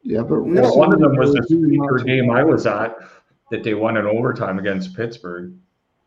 Yeah, 0.02 0.24
but 0.24 0.40
no, 0.48 0.74
one 0.74 0.92
of 0.92 1.00
them 1.00 1.16
was 1.16 1.32
the 1.32 1.44
speaker 1.44 2.04
game 2.04 2.32
I 2.32 2.44
was 2.44 2.66
at 2.66 2.98
that 3.52 3.64
they 3.64 3.76
won 3.76 3.98
in 3.98 4.06
overtime 4.06 4.58
against 4.58 4.96
Pittsburgh. 4.96 5.54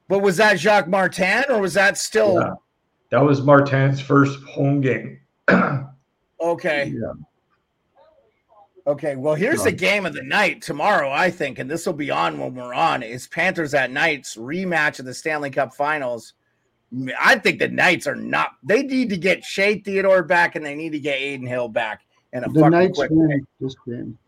But 0.09 0.20
was 0.20 0.36
that 0.38 0.59
Jacques 0.59 0.88
Martin 0.88 1.45
or 1.49 1.61
was 1.61 1.74
that 1.74 1.97
still? 1.97 2.40
Yeah. 2.40 2.55
That 3.11 3.22
was 3.22 3.42
Martin's 3.42 4.01
first 4.01 4.40
home 4.42 4.80
game. 4.80 5.20
okay. 6.40 6.92
Yeah. 6.92 7.12
Okay, 8.86 9.16
well, 9.16 9.34
here's 9.34 9.62
the 9.62 9.72
game 9.72 10.05
of 10.05 10.12
the 10.12 10.22
night 10.22 10.61
tomorrow, 10.61 11.11
I 11.11 11.30
think, 11.30 11.59
and 11.59 11.70
this 11.70 11.86
will 11.86 11.95
be 11.95 12.11
on 12.11 12.38
when 12.38 12.55
we're 12.55 12.74
on. 12.74 13.03
Is 13.03 13.26
Panthers 13.26 13.72
at 13.72 13.90
Knights 13.90 14.36
rematch 14.36 14.99
of 14.99 15.07
the 15.07 15.14
Stanley 15.14 15.49
Cup 15.49 15.74
Finals? 15.74 16.34
I 17.18 17.36
think 17.36 17.61
the 17.61 17.68
Knights 17.68 18.07
are 18.07 18.14
not. 18.14 18.51
They 18.62 18.82
need 18.82 19.09
to 19.09 19.16
get 19.16 19.42
Shea 19.42 19.78
Theodore 19.78 20.22
back, 20.22 20.55
and 20.55 20.64
they 20.64 20.74
need 20.74 20.92
to 20.92 21.01
get 21.01 21.16
Adin 21.16 21.47
Hill 21.47 21.68
back 21.68 22.03
in 22.34 22.45
a 22.45 22.49
the 22.51 22.68
Knights 22.68 22.99
win 22.99 23.47
this 23.59 23.74
game. 23.86 24.18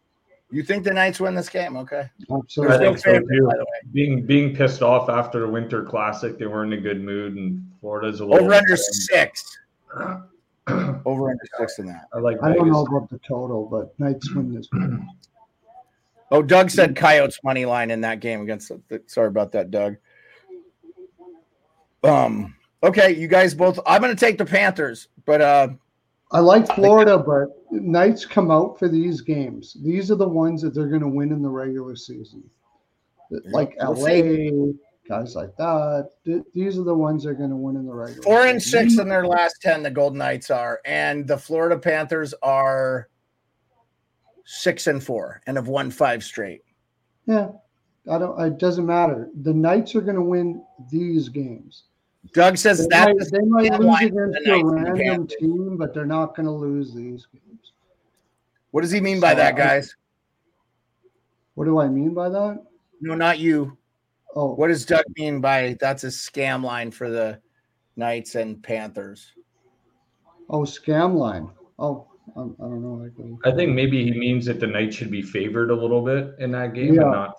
You 0.50 0.62
think 0.62 0.84
the 0.84 0.92
Knights 0.92 1.18
win 1.18 1.34
this 1.34 1.48
game? 1.48 1.76
Okay, 1.76 2.08
absolutely. 2.32 2.76
I 2.76 2.78
think 2.78 2.98
so 2.98 3.18
too. 3.18 3.50
Being 3.92 4.24
being 4.24 4.54
pissed 4.54 4.80
off 4.80 5.08
after 5.08 5.40
the 5.40 5.48
Winter 5.48 5.82
Classic, 5.82 6.38
they 6.38 6.46
weren't 6.46 6.72
in 6.72 6.78
a 6.78 6.82
good 6.82 7.02
mood, 7.02 7.36
and 7.36 7.68
Florida's 7.80 8.20
a 8.20 8.24
little 8.24 8.44
over 8.44 8.54
under 8.54 8.76
six. 8.76 9.58
over 10.68 11.30
under 11.30 11.44
six 11.58 11.78
in 11.80 11.86
that. 11.86 12.06
I 12.12 12.18
like. 12.18 12.38
I 12.44 12.52
don't 12.52 12.70
know 12.70 12.84
about 12.84 13.10
the 13.10 13.18
total, 13.18 13.66
but 13.66 13.98
Knights 13.98 14.32
win 14.32 14.54
this 14.54 14.68
game. 14.68 15.08
Oh, 16.32 16.42
Doug 16.42 16.70
said 16.70 16.96
Coyotes 16.96 17.38
money 17.44 17.66
line 17.66 17.92
in 17.92 18.00
that 18.00 18.18
game 18.18 18.40
against. 18.40 18.72
The, 18.88 19.00
sorry 19.06 19.28
about 19.28 19.52
that, 19.52 19.70
Doug. 19.70 19.96
Um. 22.02 22.56
Okay, 22.82 23.14
you 23.14 23.28
guys 23.28 23.54
both. 23.54 23.78
I'm 23.86 24.02
going 24.02 24.14
to 24.14 24.18
take 24.18 24.36
the 24.36 24.44
Panthers, 24.44 25.06
but 25.24 25.40
uh, 25.40 25.68
I 26.32 26.40
like 26.40 26.66
Florida, 26.74 27.18
but 27.18 27.48
Knights 27.70 28.24
come 28.24 28.50
out 28.50 28.78
for 28.78 28.88
these 28.88 29.20
games. 29.20 29.76
These 29.82 30.10
are 30.10 30.16
the 30.16 30.28
ones 30.28 30.60
that 30.62 30.74
they're 30.74 30.88
going 30.88 31.02
to 31.02 31.08
win 31.08 31.32
in 31.32 31.40
the 31.40 31.48
regular 31.48 31.94
season. 31.94 32.42
Like 33.30 33.76
we'll 33.80 33.94
LA, 33.94 34.06
see 34.06 34.72
guys 35.08 35.34
like 35.34 35.56
that. 35.56 36.10
These 36.54 36.78
are 36.78 36.84
the 36.84 36.94
ones 36.94 37.24
that 37.24 37.30
are 37.30 37.34
going 37.34 37.50
to 37.50 37.56
win 37.56 37.76
in 37.76 37.86
the 37.86 37.94
regular. 37.94 38.22
Four 38.22 38.46
and 38.46 38.62
six 38.62 38.98
in 38.98 39.08
their 39.08 39.26
last 39.26 39.56
ten. 39.62 39.82
The 39.82 39.90
Golden 39.90 40.18
Knights 40.18 40.50
are, 40.50 40.80
and 40.84 41.26
the 41.26 41.38
Florida 41.38 41.78
Panthers 41.78 42.34
are 42.42 43.08
six 44.44 44.86
and 44.86 45.02
four, 45.02 45.40
and 45.46 45.56
have 45.56 45.68
won 45.68 45.90
five 45.90 46.22
straight. 46.22 46.62
Yeah, 47.26 47.50
I 48.10 48.18
don't. 48.18 48.40
It 48.40 48.58
doesn't 48.58 48.86
matter. 48.86 49.28
The 49.42 49.54
Knights 49.54 49.94
are 49.94 50.00
going 50.00 50.16
to 50.16 50.22
win 50.22 50.62
these 50.90 51.28
games. 51.28 51.84
Doug 52.32 52.56
says 52.56 52.78
they 52.78 52.96
that 52.96 53.16
might, 53.16 53.70
they 53.70 53.78
might 53.78 54.14
lose 54.14 54.36
against 54.36 54.48
a 54.48 54.64
random 54.64 55.26
team, 55.26 55.76
but 55.76 55.92
they're 55.94 56.06
not 56.06 56.34
going 56.34 56.46
to 56.46 56.52
lose 56.52 56.94
these 56.94 57.26
games. 57.32 57.72
What 58.70 58.82
does 58.82 58.90
he 58.90 59.00
mean 59.00 59.20
by 59.20 59.32
so 59.32 59.36
that, 59.36 59.56
guys? 59.56 59.96
What 61.54 61.64
do 61.64 61.80
I 61.80 61.88
mean 61.88 62.14
by 62.14 62.28
that? 62.28 62.62
No, 63.00 63.14
not 63.14 63.38
you. 63.38 63.76
Oh, 64.34 64.54
what 64.54 64.68
does 64.68 64.84
Doug 64.84 65.04
mean 65.16 65.40
by 65.40 65.76
that's 65.80 66.04
a 66.04 66.08
scam 66.08 66.62
line 66.62 66.90
for 66.90 67.08
the 67.08 67.40
Knights 67.96 68.34
and 68.34 68.62
Panthers? 68.62 69.32
Oh, 70.50 70.60
scam 70.60 71.16
line. 71.16 71.50
Oh, 71.78 72.06
I, 72.36 72.40
I 72.40 72.44
don't 72.44 72.82
know. 72.82 73.38
I 73.44 73.52
think 73.52 73.72
maybe 73.72 74.04
he 74.04 74.18
means 74.18 74.44
that 74.46 74.60
the 74.60 74.66
Knights 74.66 74.96
should 74.96 75.10
be 75.10 75.22
favored 75.22 75.70
a 75.70 75.74
little 75.74 76.02
bit 76.02 76.34
in 76.38 76.52
that 76.52 76.74
game 76.74 76.94
yeah. 76.94 77.02
and 77.02 77.12
not. 77.12 77.36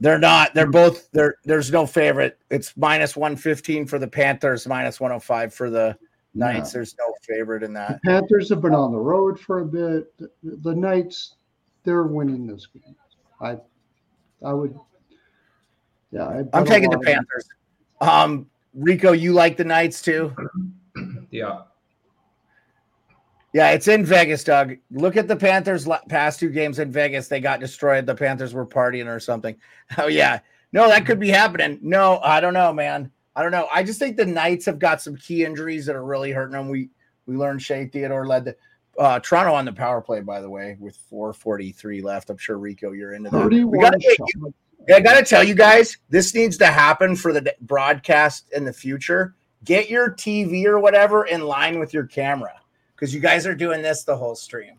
They're 0.00 0.18
not. 0.18 0.54
They're 0.54 0.70
both. 0.70 1.10
There. 1.12 1.36
There's 1.44 1.70
no 1.70 1.86
favorite. 1.86 2.38
It's 2.50 2.76
minus 2.76 3.16
one 3.16 3.36
fifteen 3.36 3.86
for 3.86 3.98
the 3.98 4.08
Panthers, 4.08 4.66
minus 4.66 5.00
one 5.00 5.10
hundred 5.10 5.18
oh 5.18 5.20
five 5.20 5.54
for 5.54 5.70
the 5.70 5.96
Knights. 6.34 6.70
Yeah. 6.70 6.78
There's 6.78 6.96
no 6.98 7.14
favorite 7.22 7.62
in 7.62 7.72
that. 7.74 8.00
The 8.02 8.10
Panthers 8.10 8.48
have 8.50 8.60
been 8.60 8.74
on 8.74 8.92
the 8.92 8.98
road 8.98 9.38
for 9.38 9.60
a 9.60 9.66
bit. 9.66 10.16
The, 10.18 10.30
the 10.42 10.74
Knights, 10.74 11.34
they're 11.84 12.04
winning 12.04 12.46
this 12.46 12.66
game. 12.66 12.96
I, 13.40 13.56
I 14.44 14.52
would 14.52 14.78
yeah, 16.10 16.42
I'm 16.52 16.64
taking 16.64 16.90
the 16.90 16.98
Panthers. 16.98 17.48
Um, 18.00 18.46
Rico, 18.74 19.12
you 19.12 19.32
like 19.32 19.56
the 19.56 19.64
Knights 19.64 20.00
too? 20.00 20.34
Yeah. 21.30 21.62
Yeah, 23.58 23.70
it's 23.70 23.88
in 23.88 24.04
Vegas, 24.04 24.44
Doug. 24.44 24.76
Look 24.92 25.16
at 25.16 25.26
the 25.26 25.34
Panthers' 25.34 25.88
past 26.08 26.38
two 26.38 26.48
games 26.48 26.78
in 26.78 26.92
Vegas. 26.92 27.26
They 27.26 27.40
got 27.40 27.58
destroyed. 27.58 28.06
The 28.06 28.14
Panthers 28.14 28.54
were 28.54 28.64
partying 28.64 29.08
or 29.08 29.18
something. 29.18 29.56
Oh 29.98 30.06
yeah, 30.06 30.38
no, 30.72 30.86
that 30.86 31.06
could 31.06 31.18
be 31.18 31.30
happening. 31.30 31.80
No, 31.82 32.20
I 32.22 32.40
don't 32.40 32.54
know, 32.54 32.72
man. 32.72 33.10
I 33.34 33.42
don't 33.42 33.50
know. 33.50 33.66
I 33.74 33.82
just 33.82 33.98
think 33.98 34.16
the 34.16 34.26
Knights 34.26 34.66
have 34.66 34.78
got 34.78 35.02
some 35.02 35.16
key 35.16 35.44
injuries 35.44 35.86
that 35.86 35.96
are 35.96 36.04
really 36.04 36.30
hurting 36.30 36.52
them. 36.52 36.68
We 36.68 36.90
we 37.26 37.34
learned 37.34 37.60
Shea 37.60 37.86
Theodore 37.86 38.28
led 38.28 38.44
the 38.44 38.56
uh, 38.96 39.18
Toronto 39.18 39.54
on 39.54 39.64
the 39.64 39.72
power 39.72 40.00
play, 40.00 40.20
by 40.20 40.40
the 40.40 40.48
way, 40.48 40.76
with 40.78 40.96
4:43 41.10 42.04
left. 42.04 42.30
I'm 42.30 42.36
sure 42.36 42.58
Rico, 42.58 42.92
you're 42.92 43.14
into 43.14 43.30
that. 43.30 43.48
We 43.48 43.78
got 43.80 43.90
to 43.90 43.98
get 43.98 44.18
you. 44.36 44.54
I 44.94 45.00
got 45.00 45.18
to 45.18 45.24
tell 45.24 45.42
you 45.42 45.56
guys, 45.56 45.96
this 46.10 46.32
needs 46.32 46.58
to 46.58 46.66
happen 46.66 47.16
for 47.16 47.32
the 47.32 47.52
broadcast 47.62 48.52
in 48.52 48.64
the 48.64 48.72
future. 48.72 49.34
Get 49.64 49.90
your 49.90 50.12
TV 50.12 50.64
or 50.66 50.78
whatever 50.78 51.24
in 51.24 51.40
line 51.40 51.80
with 51.80 51.92
your 51.92 52.06
camera 52.06 52.52
because 52.98 53.14
you 53.14 53.20
guys 53.20 53.46
are 53.46 53.54
doing 53.54 53.82
this 53.82 54.04
the 54.04 54.16
whole 54.16 54.34
stream. 54.34 54.74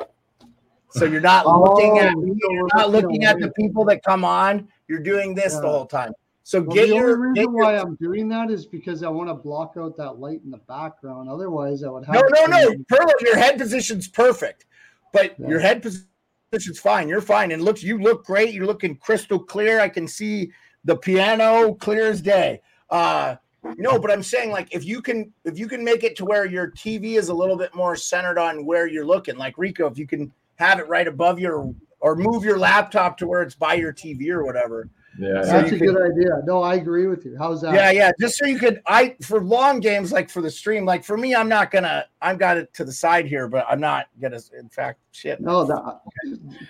So 0.92 1.06
you're 1.06 1.22
not 1.22 1.46
oh, 1.46 1.62
looking 1.62 2.00
at 2.00 2.16
you're 2.18 2.68
not 2.74 2.90
looking 2.90 3.24
at 3.24 3.40
the 3.40 3.52
people 3.52 3.86
that 3.86 4.04
come 4.04 4.26
on. 4.26 4.68
You're 4.88 5.00
doing 5.00 5.36
this 5.36 5.54
yeah. 5.54 5.62
the 5.62 5.70
whole 5.70 5.86
time. 5.86 6.12
So 6.44 6.62
well, 6.62 6.76
get 6.76 6.90
the 6.90 6.96
your. 6.96 7.12
only 7.12 7.42
reason 7.42 7.54
why 7.54 7.78
I'm 7.78 7.96
doing 7.96 8.28
that 8.30 8.50
is 8.50 8.66
because 8.66 9.04
I 9.04 9.10
want 9.10 9.30
to 9.30 9.36
block 9.36 9.76
out 9.78 9.96
that 9.98 10.20
light 10.20 10.42
in 10.44 10.50
the 10.50 10.58
background. 10.58 11.30
Otherwise, 11.30 11.84
I 11.84 11.90
would 11.90 12.06
have. 12.06 12.16
No, 12.16 12.22
no, 12.22 12.46
no, 12.48 12.72
Pearlo, 12.92 13.12
your 13.22 13.38
head 13.38 13.60
position's 13.60 14.08
perfect, 14.08 14.66
but 15.14 15.36
yeah. 15.38 15.48
your 15.48 15.60
head 15.60 15.84
position 15.84 16.08
is 16.52 16.80
fine. 16.80 17.08
You're 17.08 17.22
fine. 17.22 17.52
And 17.52 17.62
looks, 17.62 17.84
you 17.84 18.00
look 18.00 18.26
great. 18.26 18.54
You're 18.56 18.66
looking 18.66 18.96
crystal 18.96 19.38
clear. 19.38 19.80
I 19.80 19.90
can 19.90 20.08
see 20.08 20.52
the 20.86 20.96
piano 20.96 21.76
clear 21.76 22.10
as 22.10 22.20
day. 22.20 22.62
Uh, 22.90 23.36
No, 23.78 24.00
but 24.00 24.10
I'm 24.12 24.24
saying 24.24 24.52
like 24.52 24.74
if 24.74 24.86
you 24.86 25.02
can 25.02 25.34
if 25.44 25.58
you 25.60 25.68
can 25.68 25.84
make 25.84 26.04
it 26.04 26.16
to 26.18 26.26
where 26.26 26.46
your 26.46 26.72
TV 26.72 27.18
is 27.18 27.30
a 27.30 27.34
little 27.34 27.58
bit 27.58 27.74
more 27.76 27.96
centered 27.96 28.38
on 28.38 28.66
where 28.66 28.88
you're 28.88 29.06
looking, 29.06 29.38
like 29.38 29.58
Rico, 29.58 29.88
if 29.88 29.98
you 29.98 30.08
can 30.08 30.32
have 30.56 30.80
it 30.80 30.88
right 30.88 31.08
above 31.08 31.40
your 31.40 31.74
or 32.00 32.16
move 32.16 32.44
your 32.46 32.58
laptop 32.58 33.18
to 33.18 33.28
where 33.28 33.42
it's 33.42 33.56
by 33.56 33.74
your 33.74 33.92
TV 33.94 34.30
or 34.30 34.46
whatever. 34.46 34.90
Yeah, 35.20 35.44
So 35.44 35.52
That's 35.52 35.72
a 35.74 35.78
can- 35.78 35.88
good 35.88 36.12
idea. 36.12 36.30
No, 36.46 36.62
I 36.64 36.76
agree 36.76 37.08
with 37.08 37.26
you. 37.26 37.36
How's 37.38 37.62
that? 37.62 37.74
Yeah, 37.74 37.92
yeah. 37.92 38.12
Just 38.22 38.38
so 38.38 38.46
you 38.46 38.58
could 38.58 38.82
I 38.88 39.18
for 39.22 39.42
long 39.44 39.82
games 39.82 40.14
like 40.14 40.30
for 40.30 40.42
the 40.42 40.52
stream, 40.52 40.86
like 40.86 41.04
for 41.04 41.18
me, 41.18 41.36
I'm 41.36 41.50
not 41.50 41.72
gonna 41.72 42.06
I've 42.22 42.38
got 42.40 42.56
it 42.56 42.74
to 42.76 42.86
the 42.86 42.92
side 42.94 43.26
here, 43.26 43.50
but 43.50 43.66
I'm 43.70 43.82
not 43.82 44.08
gonna 44.22 44.40
in 44.58 44.70
fact 44.70 45.00
shit. 45.12 45.42
No, 45.42 45.66
that, 45.66 46.00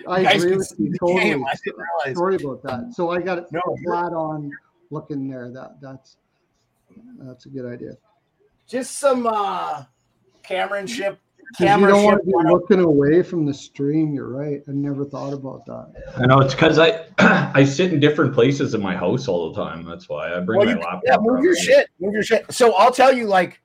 I 0.07 0.21
You 0.21 0.27
agree 0.29 0.57
with 0.57 0.73
you 0.79 0.93
totally. 0.99 1.19
game. 1.21 1.45
I 1.45 1.53
didn't 1.63 1.79
realize. 1.79 2.17
Sorry 2.17 2.35
about 2.35 2.63
that. 2.63 2.93
So 2.95 3.11
I 3.11 3.21
got 3.21 3.37
it 3.37 3.45
No, 3.51 3.61
flat 3.85 4.13
on 4.13 4.49
looking 4.89 5.29
there. 5.29 5.51
That 5.51 5.79
that's 5.79 6.17
that's 7.19 7.45
a 7.45 7.49
good 7.49 7.65
idea. 7.65 7.91
just 8.67 8.97
some 8.99 9.27
uh 9.27 9.83
cameranship 10.43 11.17
'Cause 11.57 11.61
you 11.61 11.65
camera 11.65 11.89
don't 11.91 12.03
want 12.03 12.19
to 12.21 12.25
be 12.27 12.33
looking 12.47 12.79
away 12.81 13.23
from 13.23 13.43
the 13.43 13.53
stream. 13.55 14.13
You're 14.13 14.27
right. 14.29 14.61
I 14.67 14.71
never 14.71 15.03
thought 15.03 15.33
about 15.33 15.65
that. 15.65 15.91
I 16.15 16.27
know 16.27 16.39
it's 16.41 16.53
because 16.53 16.77
I 16.77 17.05
I 17.55 17.63
sit 17.63 17.91
in 17.91 17.99
different 17.99 18.35
places 18.35 18.75
in 18.75 18.81
my 18.83 18.95
house 18.95 19.27
all 19.27 19.51
the 19.51 19.59
time. 19.59 19.83
That's 19.83 20.07
why 20.07 20.31
I 20.35 20.39
bring 20.41 20.59
Well, 20.59 20.67
my 20.67 20.73
you- 20.73 20.77
laptop. 20.79 21.01
yeah, 21.05 21.17
move 21.19 21.43
your 21.43 21.53
around. 21.53 21.63
shit. 21.63 21.87
Move 21.99 22.13
your 22.13 22.21
shit. 22.21 22.45
So 22.53 22.75
I'll 22.75 22.91
tell 22.91 23.11
you, 23.11 23.25
like, 23.25 23.59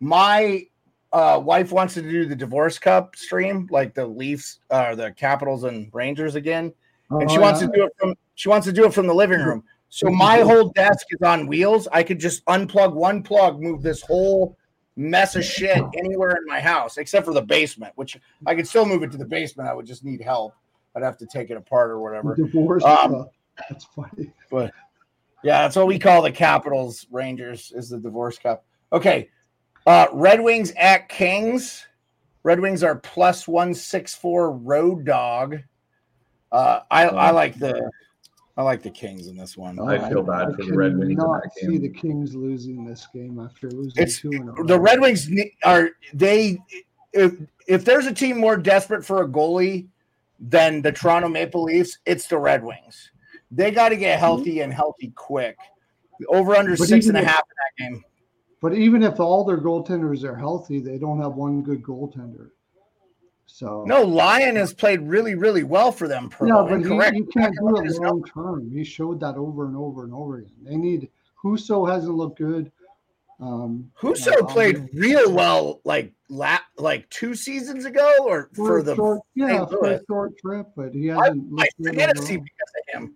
my 0.00 0.66
uh, 1.14 1.40
wife 1.42 1.72
wants 1.72 1.94
to 1.94 2.02
do 2.02 2.26
the 2.26 2.36
divorce 2.36 2.78
cup 2.78 3.16
stream, 3.16 3.66
like 3.70 3.94
the 3.94 4.06
Leafs, 4.06 4.60
uh, 4.70 4.94
the 4.94 5.10
Capitals 5.12 5.64
and 5.64 5.88
Rangers 5.94 6.34
again, 6.34 6.72
and 7.08 7.30
she 7.30 7.38
Oh, 7.38 7.40
wants 7.40 7.62
yeah. 7.62 7.68
to 7.68 7.72
do 7.74 7.84
it 7.86 7.92
from 7.98 8.14
she 8.34 8.50
wants 8.50 8.66
to 8.66 8.72
do 8.72 8.84
it 8.84 8.92
from 8.92 9.06
the 9.06 9.14
living 9.14 9.40
room. 9.40 9.64
So 9.90 10.08
my 10.08 10.38
whole 10.38 10.68
desk 10.70 11.06
is 11.10 11.20
on 11.20 11.46
wheels. 11.48 11.88
I 11.92 12.04
could 12.04 12.20
just 12.20 12.44
unplug 12.46 12.94
one 12.94 13.22
plug, 13.22 13.60
move 13.60 13.82
this 13.82 14.00
whole 14.02 14.56
mess 14.96 15.34
of 15.34 15.44
shit 15.44 15.82
anywhere 15.98 16.30
in 16.30 16.46
my 16.46 16.60
house, 16.60 16.96
except 16.96 17.26
for 17.26 17.34
the 17.34 17.42
basement, 17.42 17.92
which 17.96 18.16
I 18.46 18.54
could 18.54 18.68
still 18.68 18.86
move 18.86 19.02
it 19.02 19.10
to 19.12 19.18
the 19.18 19.24
basement. 19.26 19.68
I 19.68 19.74
would 19.74 19.86
just 19.86 20.04
need 20.04 20.22
help. 20.22 20.54
I'd 20.94 21.02
have 21.02 21.18
to 21.18 21.26
take 21.26 21.50
it 21.50 21.56
apart 21.56 21.90
or 21.90 21.98
whatever. 22.00 22.36
divorce. 22.36 22.84
Um, 22.84 23.12
cup. 23.12 23.32
That's 23.68 23.84
funny. 23.84 24.32
But 24.50 24.72
yeah, 25.42 25.62
that's 25.62 25.76
what 25.76 25.86
we 25.86 25.98
call 25.98 26.22
the 26.22 26.32
Capitals 26.32 27.06
Rangers 27.10 27.72
is 27.74 27.88
the 27.88 27.98
divorce 27.98 28.38
cup. 28.38 28.64
Okay. 28.92 29.28
Uh 29.86 30.06
Red 30.12 30.40
Wings 30.40 30.72
at 30.76 31.08
Kings. 31.08 31.86
Red 32.42 32.60
Wings 32.60 32.82
are 32.82 32.96
plus 32.96 33.48
164 33.48 34.52
road 34.52 35.04
dog. 35.04 35.58
Uh 36.52 36.80
I 36.90 37.08
I 37.08 37.30
like 37.30 37.58
the 37.58 37.90
I 38.60 38.62
like 38.62 38.82
the 38.82 38.90
Kings 38.90 39.28
in 39.28 39.38
this 39.38 39.56
one. 39.56 39.80
I 39.80 40.06
feel 40.10 40.22
bad 40.22 40.54
for 40.54 40.64
the 40.64 40.76
Red 40.76 40.98
Wings 40.98 41.12
in 41.12 41.16
cannot 41.16 41.50
see 41.54 41.78
the 41.78 41.88
Kings 41.88 42.34
losing 42.34 42.84
this 42.84 43.08
game 43.10 43.40
after 43.40 43.70
losing 43.70 44.02
It's 44.02 44.20
two 44.20 44.32
in 44.32 44.42
a 44.42 44.52
row. 44.52 44.66
the 44.66 44.78
Red 44.78 45.00
Wings 45.00 45.30
are 45.64 45.92
they 46.12 46.58
if 47.14 47.32
if 47.66 47.86
there's 47.86 48.04
a 48.04 48.12
team 48.12 48.38
more 48.38 48.58
desperate 48.58 49.02
for 49.02 49.22
a 49.22 49.26
goalie 49.26 49.88
than 50.38 50.82
the 50.82 50.92
Toronto 50.92 51.26
Maple 51.26 51.62
Leafs, 51.62 52.00
it's 52.04 52.26
the 52.26 52.36
Red 52.36 52.62
Wings. 52.62 53.10
They 53.50 53.70
got 53.70 53.88
to 53.88 53.96
get 53.96 54.16
mm-hmm. 54.16 54.20
healthy 54.20 54.60
and 54.60 54.74
healthy 54.74 55.10
quick. 55.14 55.56
Over 56.28 56.54
under 56.54 56.76
But 56.76 56.86
six 56.86 57.06
and 57.06 57.16
a 57.16 57.20
even 57.20 57.28
half 57.30 57.44
in 57.78 57.88
that 57.88 57.92
game. 57.92 58.04
But 58.60 58.74
even 58.74 59.02
if 59.02 59.20
all 59.20 59.42
their 59.42 59.56
goaltenders 59.56 60.22
are 60.22 60.36
healthy, 60.36 60.80
they 60.80 60.98
don't 60.98 61.18
have 61.18 61.32
one 61.32 61.62
good 61.62 61.82
goaltender. 61.82 62.50
So 63.52 63.84
No, 63.86 64.02
Lyon 64.02 64.56
has 64.56 64.72
played 64.72 65.02
really, 65.02 65.34
really 65.34 65.64
well 65.64 65.92
for 65.92 66.08
them. 66.08 66.28
Pearl. 66.30 66.48
yeah, 66.48 66.54
but 66.68 66.78
he, 66.78 66.84
Incorrect. 66.84 67.16
you 67.16 67.26
can't 67.26 67.54
do 67.56 67.76
it 67.76 67.90
long 68.00 68.24
term. 68.24 68.70
He 68.70 68.84
showed 68.84 69.20
that 69.20 69.36
over 69.36 69.66
and 69.66 69.76
over 69.76 70.04
and 70.04 70.14
over 70.14 70.38
again. 70.38 70.52
They 70.64 70.76
need 70.76 71.08
Husso 71.42 71.90
hasn't 71.90 72.14
looked 72.14 72.38
good. 72.38 72.70
Um, 73.40 73.90
Husso 74.00 74.32
uh, 74.42 74.46
played 74.46 74.88
real 74.92 75.32
well, 75.32 75.80
like 75.84 76.12
la- 76.28 76.58
like 76.76 77.08
two 77.10 77.34
seasons 77.34 77.86
ago, 77.86 78.16
or 78.26 78.50
for, 78.54 78.66
for 78.66 78.82
the. 78.82 78.94
short, 78.94 79.20
yeah, 79.34 79.64
for 79.66 79.84
a 79.86 80.00
short 80.06 80.36
trip, 80.38 80.66
but 80.76 80.92
he 80.92 81.06
hasn't. 81.06 81.22
I 81.26 81.54
looked 81.54 81.72
good 81.82 81.86
forget 81.88 82.16
to 82.16 82.22
see 82.22 82.34
overall. 82.34 82.44
because 82.44 82.72
of 82.76 83.02
him. 83.02 83.14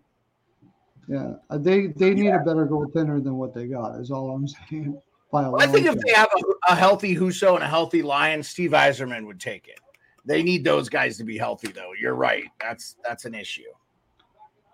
Yeah, 1.07 1.33
uh, 1.51 1.59
they 1.59 1.89
they 1.89 2.15
need 2.15 2.31
a 2.31 2.39
better 2.39 2.67
goaltender 2.67 3.23
than 3.23 3.37
what 3.37 3.53
they 3.55 3.67
got. 3.67 4.01
Is 4.01 4.11
all 4.11 4.31
I'm 4.31 4.49
saying. 4.71 4.99
By 5.31 5.45
a 5.45 5.51
Well, 5.51 5.63
I 5.63 5.67
think 5.67 5.87
if 5.87 5.97
they 6.01 6.13
have 6.13 6.29
a, 6.69 6.73
a 6.73 6.75
healthy 6.77 7.15
Husso 7.17 7.55
and 7.55 7.63
a 7.63 7.69
healthy 7.69 8.03
Lyon, 8.03 8.43
Steve 8.43 8.71
Yzerman 8.71 9.27
would 9.27 9.41
take 9.41 9.69
it. 9.69 9.79
They 10.27 10.43
need 10.43 10.65
those 10.65 10.89
guys 10.89 11.17
to 11.19 11.25
be 11.25 11.37
healthy, 11.37 11.73
though. 11.73 11.93
You're 12.01 12.15
right. 12.15 12.45
That's 12.61 12.97
that's 13.05 13.25
an 13.25 13.35
issue. 13.35 13.63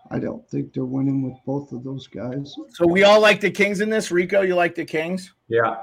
I 0.09 0.19
don't 0.19 0.47
think 0.49 0.73
they're 0.73 0.83
winning 0.83 1.21
with 1.23 1.37
both 1.45 1.71
of 1.71 1.83
those 1.83 2.07
guys. 2.07 2.53
So 2.69 2.85
we 2.85 3.03
all 3.03 3.21
like 3.21 3.39
the 3.39 3.51
Kings 3.51 3.79
in 3.79 3.89
this. 3.89 4.11
Rico, 4.11 4.41
you 4.41 4.55
like 4.55 4.75
the 4.75 4.83
Kings? 4.83 5.33
Yeah, 5.47 5.77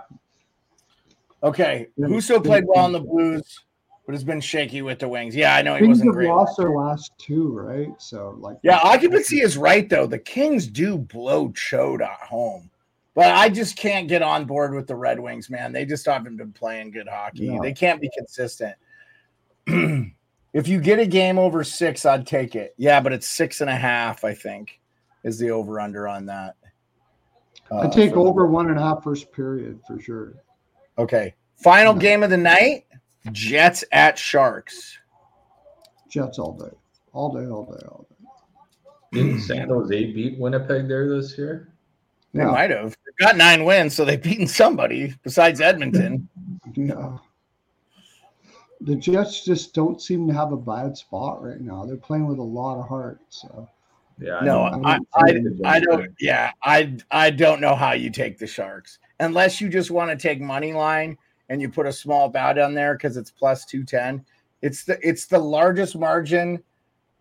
Okay. 1.43 1.89
Yeah. 1.97 2.07
Husso 2.07 2.43
played 2.45 2.65
well 2.67 2.87
in 2.87 2.93
the 2.93 3.01
Blues, 3.01 3.61
but 4.07 4.13
has 4.13 4.25
been 4.25 4.41
shaky 4.41 4.83
with 4.83 4.99
the 4.99 5.09
Wings. 5.09 5.37
Yeah, 5.37 5.55
I 5.55 5.63
know 5.63 5.75
he 5.75 5.81
Kings 5.81 5.89
wasn't 5.99 6.09
have 6.09 6.15
great. 6.15 6.29
lost 6.29 6.57
their 6.59 6.71
last 6.71 7.13
two, 7.19 7.49
right? 7.53 7.89
So 7.99 8.37
like 8.41 8.57
Yeah, 8.63 8.81
occupancy 8.83 9.41
is 9.41 9.57
right 9.57 9.89
though. 9.89 10.07
The 10.07 10.19
Kings 10.19 10.67
do 10.67 10.99
blow 10.99 11.51
chode 11.51 12.03
at 12.03 12.21
home. 12.21 12.71
But 13.15 13.35
I 13.35 13.49
just 13.49 13.77
can't 13.77 14.07
get 14.07 14.23
on 14.23 14.45
board 14.45 14.75
with 14.75 14.87
the 14.87 14.95
Red 14.95 15.19
Wings, 15.19 15.51
man. 15.51 15.73
They 15.73 15.85
just 15.85 16.07
haven't 16.07 16.37
been 16.37 16.53
playing 16.53 16.93
good 16.93 17.09
hockey. 17.09 17.49
No. 17.49 17.61
They 17.63 17.73
can't 17.73 18.01
be 18.01 18.11
consistent. 18.17 18.77
if 20.53 20.67
you 20.69 20.81
get 20.81 20.99
a 20.99 21.07
game 21.07 21.39
over 21.39 21.63
six, 21.65 22.05
I'd 22.07 22.27
take 22.27 22.55
it. 22.55 22.75
Yeah, 22.79 23.01
but 23.01 23.13
it's 23.13 23.29
six 23.29 23.61
and 23.61 23.69
a 23.71 23.77
half, 23.77 24.25
I 24.25 24.35
think, 24.35 24.81
is 25.25 25.39
the 25.39 25.51
over 25.51 25.79
under 25.81 26.09
on 26.09 26.27
that. 26.27 26.57
I 27.71 27.75
Uh, 27.75 27.91
take 27.91 28.11
for 28.11 28.25
the- 28.25 28.31
over 28.31 28.47
one 28.47 28.69
and 28.71 28.79
a 28.79 28.83
half 28.83 29.03
first 29.05 29.31
period 29.33 29.81
for 29.87 30.01
sure. 30.01 30.35
Okay. 30.97 31.35
Final 31.57 31.95
No. 31.95 32.01
game 32.01 32.23
of 32.23 32.31
the 32.31 32.37
night 32.37 32.85
Jets 33.33 33.85
at 33.93 34.17
Sharks. 34.19 34.99
Jets 36.09 36.39
all 36.39 36.53
day, 36.53 36.75
all 37.13 37.33
day, 37.33 37.47
all 37.47 37.65
day, 37.65 37.87
all 37.87 38.07
day. 38.09 38.15
didn't 39.13 39.41
San 39.41 39.69
Jose 39.69 40.13
beat 40.13 40.39
Winnipeg 40.39 40.87
there 40.89 41.09
this 41.09 41.37
year? 41.37 41.69
They 42.35 42.41
Yeah, 42.43 42.51
might 42.51 42.71
have. 42.71 42.91
They 42.91 43.25
got 43.27 43.37
nine 43.37 43.65
wins, 43.65 43.95
so 43.95 44.05
they've 44.05 44.23
beaten 44.23 44.47
somebody 44.47 45.15
besides 45.23 45.61
Edmonton. 45.61 46.29
yeah. 46.75 47.17
The 48.81 48.95
Jets 48.95 49.45
just 49.45 49.75
don't 49.75 50.01
seem 50.01 50.27
to 50.29 50.35
have 50.35 50.53
a 50.53 50.57
bad 50.57 50.97
spot 50.97 51.43
right 51.43 51.61
now. 51.61 51.85
They're 51.85 51.97
playing 51.97 52.27
with 52.29 52.39
a 52.39 52.43
lot 52.43 52.79
of 52.79 52.89
heart. 52.89 53.19
So 53.29 53.69
Yeah, 54.21 54.41
No. 54.43 54.63
I, 54.63 54.95
I 54.95 54.99
I, 55.15 55.33
don't- 55.33 55.67
I 55.67 55.81
don't. 55.81 56.15
Yeah, 56.21 56.53
I, 56.63 56.97
I 57.11 57.31
don't 57.31 57.61
know 57.61 57.75
how 57.75 57.93
you 57.93 58.11
take 58.11 58.39
the 58.39 58.47
Sharks 58.47 58.99
unless 59.21 59.61
you 59.61 59.69
just 59.69 59.91
want 59.91 60.11
to 60.11 60.17
take 60.17 60.41
money 60.41 60.73
line 60.73 61.19
and 61.49 61.61
you 61.61 61.69
put 61.69 61.87
a 61.87 61.93
small 61.93 62.29
bet 62.29 62.59
on 62.59 62.75
there 62.75 62.95
because 62.95 63.17
it's 63.17 63.31
plus 63.31 63.65
two 63.65 63.83
ten. 63.85 64.25
It's 64.63 64.85
the 64.85 64.99
it's 65.07 65.27
the 65.27 65.39
largest 65.39 65.97
margin 65.97 66.63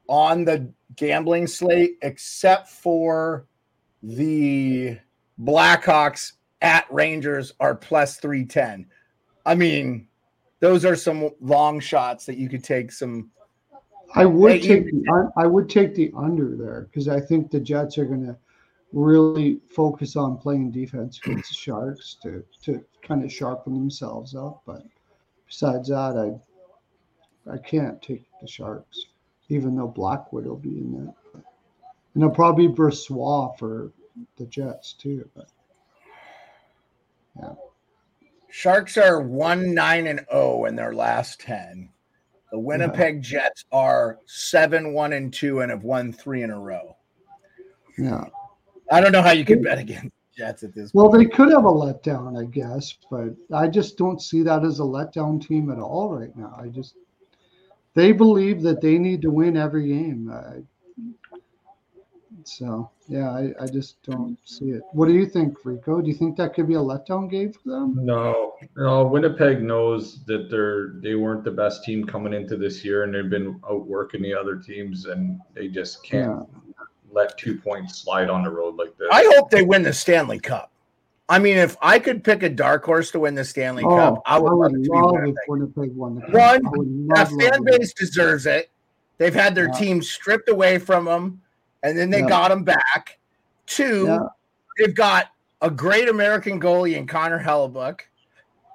on 0.07 0.43
the 0.45 0.71
gambling 0.95 1.47
slate 1.47 1.97
except 2.01 2.69
for 2.69 3.45
the 4.03 4.97
Blackhawks 5.41 6.33
at 6.61 6.85
Rangers 6.91 7.53
are 7.59 7.75
plus 7.75 8.17
three 8.17 8.45
ten. 8.45 8.85
I 9.45 9.55
mean, 9.55 10.07
those 10.59 10.85
are 10.85 10.95
some 10.95 11.29
long 11.41 11.79
shots 11.79 12.25
that 12.25 12.37
you 12.37 12.49
could 12.49 12.63
take 12.63 12.91
some. 12.91 13.29
I 14.15 14.25
would 14.25 14.53
Hey, 14.53 14.57
you- 14.57 14.83
take 14.83 14.85
the 14.91 15.31
I 15.37 15.45
would 15.45 15.69
take 15.69 15.93
the 15.95 16.11
under 16.15 16.55
there 16.55 16.81
because 16.89 17.07
I 17.07 17.19
think 17.19 17.51
the 17.51 17.59
Jets 17.59 17.97
are 17.97 18.05
going 18.05 18.25
to 18.25 18.37
really 18.93 19.59
focus 19.69 20.15
on 20.15 20.37
playing 20.37 20.71
defense 20.71 21.19
against 21.23 21.49
the 21.49 21.55
Sharks 21.55 22.15
to 22.23 22.43
to 22.63 22.83
kind 23.01 23.23
of 23.23 23.31
sharpen 23.31 23.73
themselves 23.73 24.33
up. 24.35 24.61
But 24.65 24.83
besides 25.45 25.89
that, 25.89 26.17
I 26.17 27.51
I 27.51 27.57
can't 27.57 28.01
take 28.01 28.25
the 28.41 28.47
Sharks, 28.47 29.07
even 29.49 29.75
though 29.75 29.87
Blackwood 29.87 30.45
will 30.45 30.55
be 30.57 30.77
in 30.79 30.93
there. 30.93 31.13
And 32.13 32.23
it'll 32.23 32.33
probably 32.33 32.67
be 32.67 32.73
Brossoit 32.73 33.57
for 33.59 33.91
the 34.37 34.45
Jets 34.45 34.93
too. 34.93 35.29
But 35.35 35.49
Sharks 38.49 38.97
are 38.97 39.21
one 39.21 39.73
nine 39.73 40.07
and 40.07 40.25
zero 40.31 40.65
in 40.65 40.75
their 40.75 40.93
last 40.93 41.39
ten. 41.39 41.89
The 42.51 42.59
Winnipeg 42.59 43.21
Jets 43.21 43.65
are 43.71 44.19
seven 44.25 44.93
one 44.93 45.13
and 45.13 45.33
two 45.33 45.59
and 45.59 45.69
have 45.69 45.83
won 45.83 46.13
three 46.13 46.43
in 46.43 46.49
a 46.51 46.59
row. 46.59 46.95
yeah, 47.97 48.25
I 48.89 49.01
don't 49.01 49.11
know 49.11 49.21
how 49.21 49.31
you 49.31 49.43
could 49.43 49.61
bet 49.61 49.77
against 49.79 50.15
Jets 50.35 50.63
at 50.63 50.73
this. 50.73 50.93
well, 50.93 51.09
point. 51.09 51.29
they 51.29 51.35
could 51.35 51.49
have 51.51 51.65
a 51.65 51.71
letdown, 51.71 52.39
I 52.41 52.45
guess, 52.45 52.95
but 53.11 53.35
I 53.53 53.67
just 53.67 53.97
don't 53.97 54.21
see 54.21 54.43
that 54.43 54.63
as 54.63 54.79
a 54.79 54.83
letdown 54.83 55.45
team 55.45 55.69
at 55.71 55.79
all 55.79 56.09
right 56.09 56.35
now. 56.37 56.55
I 56.57 56.67
just 56.67 56.95
they 57.95 58.11
believe 58.11 58.61
that 58.61 58.79
they 58.79 58.97
need 58.97 59.21
to 59.23 59.31
win 59.31 59.57
every 59.57 59.87
game. 59.87 60.31
I, 60.31 60.61
so 62.47 62.89
yeah, 63.07 63.29
I, 63.31 63.53
I 63.61 63.67
just 63.67 64.01
don't 64.03 64.37
see 64.45 64.69
it. 64.71 64.81
What 64.91 65.07
do 65.07 65.13
you 65.13 65.25
think, 65.25 65.57
Rico? 65.63 66.01
Do 66.01 66.07
you 66.07 66.15
think 66.15 66.37
that 66.37 66.53
could 66.53 66.67
be 66.67 66.75
a 66.75 66.79
letdown 66.79 67.29
game 67.29 67.53
for 67.53 67.69
them? 67.69 67.95
No, 68.03 68.55
no. 68.75 69.05
Winnipeg 69.05 69.61
knows 69.61 70.23
that 70.25 70.49
they're 70.49 70.93
they 71.01 71.15
weren't 71.15 71.43
the 71.43 71.51
best 71.51 71.83
team 71.83 72.05
coming 72.05 72.33
into 72.33 72.57
this 72.57 72.83
year, 72.83 73.03
and 73.03 73.13
they've 73.13 73.29
been 73.29 73.59
outworking 73.69 74.21
the 74.21 74.33
other 74.33 74.55
teams, 74.57 75.05
and 75.05 75.39
they 75.53 75.67
just 75.67 76.03
can't 76.03 76.47
let 77.11 77.37
two 77.37 77.57
points 77.59 77.99
slide 77.99 78.29
on 78.29 78.43
the 78.43 78.49
road 78.49 78.75
like 78.75 78.97
this. 78.97 79.07
I 79.11 79.23
hope 79.35 79.49
they 79.49 79.63
win 79.63 79.83
the 79.83 79.93
Stanley 79.93 80.39
Cup. 80.39 80.71
I 81.29 81.39
mean, 81.39 81.57
if 81.57 81.75
I 81.81 81.99
could 81.99 82.23
pick 82.23 82.43
a 82.43 82.49
dark 82.49 82.85
horse 82.85 83.11
to 83.11 83.19
win 83.19 83.35
the 83.35 83.43
Stanley 83.43 83.83
Oh, 83.83 83.95
Cup, 83.95 84.21
I 84.25 84.39
would, 84.39 84.53
love, 84.53 84.71
it 84.71 84.75
to 84.75 84.89
be 84.89 84.97
love 84.97 85.11
Winnipeg. 85.11 85.35
if 85.43 85.49
Winnipeg 85.49 85.95
won 85.95 86.15
the 86.15 86.21
cup. 86.21 86.63
One, 86.63 87.07
That 87.09 87.27
fan 87.27 87.37
love 87.39 87.67
it. 87.67 87.79
base 87.79 87.93
deserves 87.93 88.45
it. 88.45 88.69
They've 89.17 89.33
had 89.33 89.53
their 89.53 89.65
Yeah. 89.65 89.71
team 89.79 90.01
stripped 90.01 90.47
away 90.47 90.77
from 90.79 91.03
them, 91.05 91.41
and 91.83 91.97
then 91.97 92.09
they 92.09 92.19
Yeah. 92.19 92.27
got 92.29 92.49
them 92.49 92.63
back. 92.63 93.19
Two, 93.65 94.05
Yeah. 94.05 94.19
they've 94.77 94.95
got 94.95 95.27
a 95.61 95.69
great 95.69 96.09
American 96.09 96.59
goalie 96.61 96.95
in 96.95 97.07
Connor 97.07 97.43
Hellebuyck. 97.43 98.01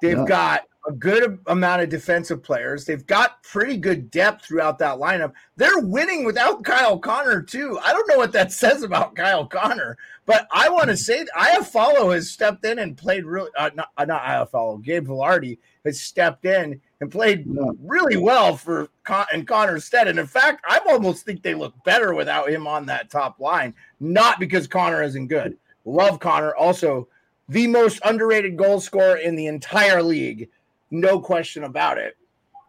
They've 0.01 0.19
Yeah. 0.19 0.25
got 0.25 0.63
a 0.87 0.93
good 0.93 1.39
amount 1.47 1.83
of 1.83 1.89
defensive 1.89 2.43
players. 2.43 2.85
They've 2.85 3.07
got 3.07 3.43
pretty 3.43 3.76
good 3.76 4.11
depth 4.11 4.45
throughout 4.45 4.78
that 4.78 4.99
lineup. 4.99 5.33
They're 5.57 5.78
winning 5.78 6.24
without 6.24 6.64
Kyle 6.64 6.99
Connor 6.99 7.43
too. 7.43 7.78
I 7.85 7.93
don't 7.93 8.09
know 8.09 8.16
what 8.16 8.33
that 8.33 8.53
says 8.62 8.83
about 8.83 9.14
Kyle 9.14 9.47
Connor, 9.47 9.97
but 10.26 10.49
I 10.51 10.68
want 10.68 10.89
to 10.89 10.97
say 10.97 11.24
Iafallo 11.37 12.12
has 12.14 12.30
stepped 12.30 12.64
in 12.64 12.78
and 12.78 12.97
played 12.97 13.24
really. 13.24 13.51
Uh, 13.57 13.70
not 13.74 13.91
uh, 13.97 14.05
not 14.05 14.22
Iafallo, 14.22 14.83
Gabe 14.83 15.07
Vilardi 15.07 15.59
has 15.85 16.01
stepped 16.01 16.45
in 16.45 16.80
and 17.01 17.11
played 17.11 17.45
really 17.83 18.16
well 18.16 18.57
for 18.57 18.89
Con- 19.03 19.26
and 19.33 19.47
Connor's 19.47 19.85
stead. 19.85 20.07
And 20.07 20.18
in 20.18 20.26
fact, 20.26 20.64
I 20.68 20.80
almost 20.87 21.24
think 21.24 21.43
they 21.43 21.55
look 21.55 21.74
better 21.85 22.14
without 22.14 22.49
him 22.49 22.66
on 22.68 22.87
that 22.87 23.11
top 23.11 23.41
line. 23.41 23.74
Not 23.99 24.39
because 24.39 24.68
Connor 24.68 25.03
isn't 25.03 25.26
good. 25.26 25.57
Love 25.85 26.20
Connor. 26.20 26.55
Also, 26.55 27.09
the 27.49 27.66
most 27.66 28.01
underrated 28.05 28.57
goal 28.57 28.80
scorer 28.80 29.16
in 29.16 29.35
the 29.35 29.47
entire 29.47 30.03
league. 30.03 30.49
No 30.93 31.18
question 31.18 31.64
about 31.64 31.99
it. 31.99 32.16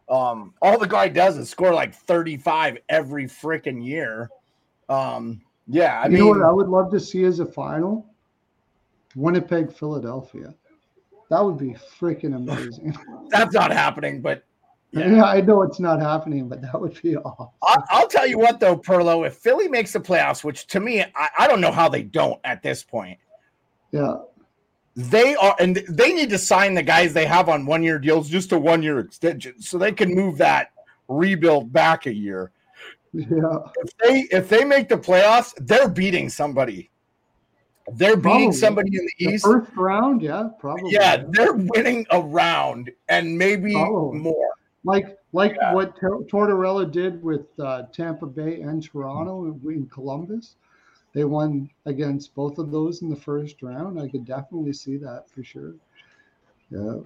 Um, 0.09 0.53
all 0.61 0.79
the 0.79 0.87
guy 0.87 1.09
does 1.09 1.37
is 1.37 1.49
score 1.49 1.73
like 1.73 1.93
35 1.93 2.77
every 2.89 3.25
freaking 3.25 3.85
year. 3.85 4.29
Um, 4.89 5.41
yeah, 5.67 6.01
I 6.01 6.05
you 6.05 6.11
mean, 6.11 6.19
know 6.19 6.27
what 6.27 6.41
I 6.41 6.51
would 6.51 6.67
love 6.67 6.89
to 6.91 6.99
see 6.99 7.25
as 7.25 7.39
a 7.39 7.45
final? 7.45 8.05
Winnipeg, 9.15 9.71
Philadelphia. 9.71 10.53
That 11.29 11.43
would 11.43 11.57
be 11.57 11.75
freaking 11.99 12.35
amazing. 12.35 12.97
that's 13.29 13.53
not 13.53 13.71
happening, 13.71 14.21
but 14.21 14.43
yeah. 14.91 15.23
I 15.23 15.41
know 15.41 15.61
it's 15.63 15.79
not 15.79 15.99
happening, 15.99 16.47
but 16.47 16.61
that 16.61 16.79
would 16.79 17.01
be 17.01 17.17
awesome. 17.17 17.49
I'll, 17.61 17.83
I'll 17.89 18.07
tell 18.07 18.27
you 18.27 18.39
what, 18.39 18.59
though, 18.59 18.77
Pearlo, 18.77 19.27
if 19.27 19.35
Philly 19.35 19.67
makes 19.67 19.91
the 19.93 19.99
playoffs, 19.99 20.43
which 20.43 20.67
to 20.67 20.79
me, 20.79 21.01
I, 21.01 21.29
I 21.39 21.47
don't 21.47 21.61
know 21.61 21.71
how 21.71 21.89
they 21.89 22.03
don't 22.03 22.39
at 22.43 22.63
this 22.63 22.83
point, 22.83 23.19
Yeah. 23.91 24.17
They 24.95 25.35
are, 25.35 25.55
and 25.59 25.77
they 25.89 26.13
need 26.13 26.29
to 26.29 26.37
sign 26.37 26.73
the 26.75 26.83
guys 26.83 27.13
they 27.13 27.25
have 27.25 27.49
on 27.49 27.65
one 27.65 27.83
year 27.83 27.97
deals 27.99 28.29
just 28.29 28.51
a 28.51 28.57
one 28.59 28.83
year 28.83 28.99
extension 28.99 29.59
so 29.61 29.77
they 29.77 29.91
can 29.91 30.13
move 30.13 30.37
that 30.37 30.71
rebuild 31.07 31.71
back 31.73 32.05
a 32.05 32.13
year. 32.13 32.51
Yeah. 33.13 33.25
If 33.83 33.97
they 33.97 34.19
if 34.35 34.49
they 34.49 34.63
make 34.65 34.89
the 34.89 34.97
playoffs, 34.97 35.53
they're 35.57 35.89
beating 35.89 36.29
somebody. 36.29 36.89
They're 37.93 38.15
beating 38.17 38.53
somebody 38.53 38.95
in 38.97 39.05
the 39.05 39.25
The 39.25 39.33
East. 39.33 39.45
first 39.45 39.69
round, 39.75 40.21
yeah, 40.21 40.47
probably. 40.59 40.91
Yeah, 40.91 41.23
they're 41.31 41.53
winning 41.53 42.05
a 42.11 42.21
round 42.21 42.89
and 43.09 43.37
maybe 43.37 43.73
Probably. 43.73 44.19
more. 44.19 44.49
Like 44.85 45.17
like 45.33 45.55
Yeah. 45.59 45.73
what 45.73 45.99
Tor- 45.99 46.23
Tortorella 46.23 46.89
did 46.89 47.21
with 47.21 47.45
uh, 47.59 47.83
Tampa 47.91 48.25
Bay 48.25 48.61
and 48.61 48.81
Toronto 48.81 49.45
in 49.69 49.87
Columbus. 49.87 50.55
They 51.13 51.23
won 51.23 51.69
against 51.85 52.33
both 52.33 52.57
of 52.57 52.71
those 52.71 53.01
in 53.03 53.09
the 53.09 53.15
first 53.15 53.61
round. 53.61 53.99
I 53.99 54.07
could 54.07 54.25
definitely 54.25 54.73
see 54.73 54.97
that 54.97 55.29
for 55.29 55.43
sure. 55.43 55.75
Yeah. 56.69 56.99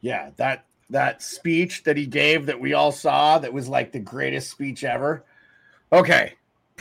Yeah, 0.00 0.30
that 0.36 0.64
that 0.90 1.22
speech 1.22 1.84
that 1.84 1.96
he 1.96 2.06
gave 2.06 2.46
that 2.46 2.60
we 2.60 2.74
all 2.74 2.90
saw 2.90 3.38
that 3.38 3.52
was 3.52 3.68
like 3.68 3.92
the 3.92 4.00
greatest 4.00 4.50
speech 4.50 4.82
ever. 4.82 5.24
Okay. 5.92 6.34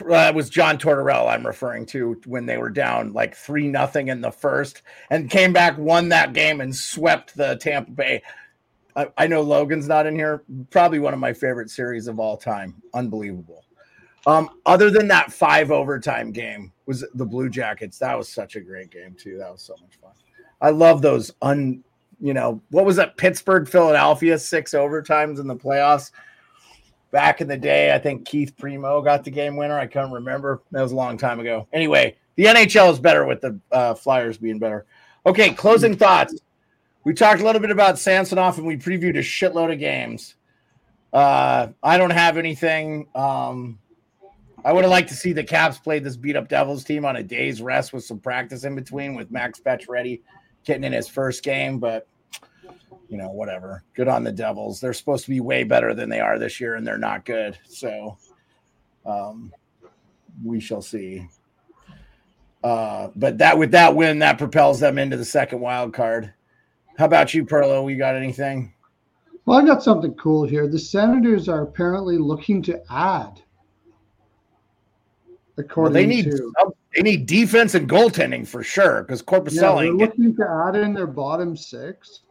That 0.08 0.34
was 0.34 0.50
John 0.50 0.78
Tortorella 0.78 1.34
I'm 1.34 1.46
referring 1.46 1.86
to 1.88 2.20
when 2.26 2.46
they 2.46 2.58
were 2.58 2.70
down 2.70 3.14
like 3.14 3.36
3 3.36 3.68
nothing 3.68 4.08
in 4.08 4.22
the 4.22 4.32
first 4.32 4.82
and 5.10 5.30
came 5.30 5.54
back 5.54 5.78
won 5.78 6.10
that 6.10 6.34
game 6.34 6.62
and 6.62 6.76
swept 6.76 7.36
the 7.36 7.58
Tampa 7.58 7.92
Bay. 7.92 8.24
I, 8.96 9.10
I 9.18 9.28
know 9.28 9.42
Logan's 9.42 9.88
not 9.88 10.08
in 10.08 10.16
here. 10.16 10.44
Probably 10.72 11.00
one 11.00 11.14
of 11.14 11.20
my 11.20 11.34
favorite 11.34 11.70
series 11.70 12.08
of 12.08 12.20
all 12.20 12.38
time. 12.38 12.82
Unbelievable. 12.94 13.66
Um, 14.26 14.50
other 14.66 14.90
than 14.90 15.08
that 15.08 15.32
five 15.32 15.72
overtime 15.72 16.32
game 16.32 16.72
was 16.86 17.06
the 17.14 17.26
Blue 17.26 17.50
Jackets. 17.50 17.98
That 18.00 18.18
was 18.18 18.28
such 18.28 18.56
a 18.56 18.62
great 18.62 18.92
game 18.92 19.16
too. 19.18 19.38
That 19.38 19.52
was 19.52 19.62
so 19.62 19.76
much 19.82 19.98
fun. 20.02 20.12
I 20.62 20.72
love 20.72 21.02
those 21.02 21.32
un 21.42 21.84
you 22.20 22.34
know, 22.34 22.62
what 22.70 22.86
was 22.86 22.98
that 22.98 23.18
Pittsburgh, 23.18 23.68
Philadelphia, 23.68 24.38
six 24.38 24.74
overtimes 24.74 25.40
in 25.40 25.48
the 25.48 25.56
playoffs 25.56 26.12
back 27.12 27.42
in 27.42 27.48
the 27.48 27.58
day. 27.58 27.94
I 27.94 28.00
think 28.00 28.26
Keith 28.26 28.56
Primeau 28.58 29.02
got 29.02 29.24
the 29.24 29.32
game 29.32 29.56
winner. 29.56 29.80
I 29.80 29.88
can't 29.88 30.12
remember. 30.12 30.62
That 30.72 30.82
was 30.82 30.92
a 30.92 30.96
long 30.96 31.18
time 31.18 31.40
ago. 31.40 31.68
Anyway, 31.74 32.18
the 32.36 32.46
NHL 32.46 32.92
is 32.92 33.00
better 33.00 33.26
with 33.26 33.42
the 33.42 33.60
uh, 33.72 33.94
Flyers 33.94 34.38
being 34.38 34.60
better. 34.60 34.86
Okay, 35.26 35.52
closing 35.52 35.96
thoughts. 35.96 36.36
We 37.04 37.14
talked 37.14 37.42
a 37.42 37.46
little 37.46 37.62
bit 37.62 37.72
about 37.72 37.98
Samsonov 37.98 38.58
and 38.58 38.68
we 38.68 38.78
previewed 38.78 39.18
a 39.18 39.22
shitload 39.22 39.72
of 39.72 39.80
games. 39.80 40.36
Uh, 41.12 41.68
I 41.82 41.98
don't 41.98 42.12
have 42.12 42.38
anything. 42.38 43.08
Um, 43.16 43.80
I 44.66 44.74
would 44.74 44.84
have 44.84 44.92
liked 44.92 45.10
to 45.10 45.16
see 45.16 45.34
the 45.34 45.44
Caps 45.44 45.80
play 45.80 46.00
this 46.00 46.18
beat 46.18 46.36
up 46.36 46.50
Devils 46.50 46.84
team 46.84 47.06
on 47.06 47.16
a 47.16 47.24
day's 47.24 47.62
rest 47.62 47.94
with 47.94 48.04
some 48.04 48.20
practice 48.20 48.64
in 48.64 48.76
between 48.76 49.16
with 49.16 49.32
Max 49.32 49.60
Pacioretty 49.60 50.22
getting 50.66 50.84
in 50.84 50.92
his 50.92 51.08
first 51.08 51.44
game, 51.44 51.80
but 51.80 52.08
you 53.08 53.18
know, 53.18 53.30
whatever. 53.30 53.84
Good 53.96 54.08
on 54.08 54.24
the 54.24 54.32
Devils. 54.32 54.80
They're 54.80 54.94
supposed 54.94 55.26
to 55.26 55.32
be 55.32 55.40
way 55.40 55.64
better 55.64 55.94
than 55.94 56.10
they 56.10 56.20
are 56.20 56.38
this 56.38 56.60
year, 56.60 56.76
and 56.76 56.86
they're 56.86 56.98
not 56.98 57.26
good. 57.26 57.58
So 57.68 58.18
um, 59.06 59.52
we 60.44 60.60
shall 60.60 60.82
see. 60.82 61.28
Uh, 62.64 63.10
but 63.16 63.38
that 63.38 63.58
with 63.58 63.72
that 63.72 63.96
win, 63.96 64.20
that 64.20 64.38
propels 64.38 64.80
them 64.80 64.98
into 64.98 65.18
the 65.18 65.26
second 65.26 65.60
wild 65.60 65.94
card. 65.94 66.34
How 66.98 67.06
about 67.06 67.34
you, 67.34 67.46
Pearlo? 67.46 67.84
We 67.84 67.96
got 67.96 68.16
anything? 68.16 68.74
Well, 69.46 69.58
I 69.58 69.66
got 69.66 69.82
something 69.82 70.14
cool 70.16 70.46
here. 70.46 70.68
The 70.68 70.78
Senators 70.78 71.50
are 71.50 71.64
apparently 71.64 72.18
looking 72.18 72.62
to 72.64 72.82
add. 72.92 73.42
Well, 75.76 75.92
they 75.92 76.06
need 76.06 76.26
to 76.26 76.54
they 76.96 77.02
need 77.02 77.26
defense 77.26 77.76
and 77.76 77.90
goaltending 77.90 78.48
for 78.48 78.64
sure 78.64 79.04
because 79.04 79.22
Yeah, 79.22 79.40
Korpisalo 79.40 79.82
they're 79.82 79.94
looking 79.94 80.36
to 80.36 80.66
add 80.68 80.76
in 80.76 80.94
their 80.94 81.08
bottom 81.08 81.56
six. 81.56 82.22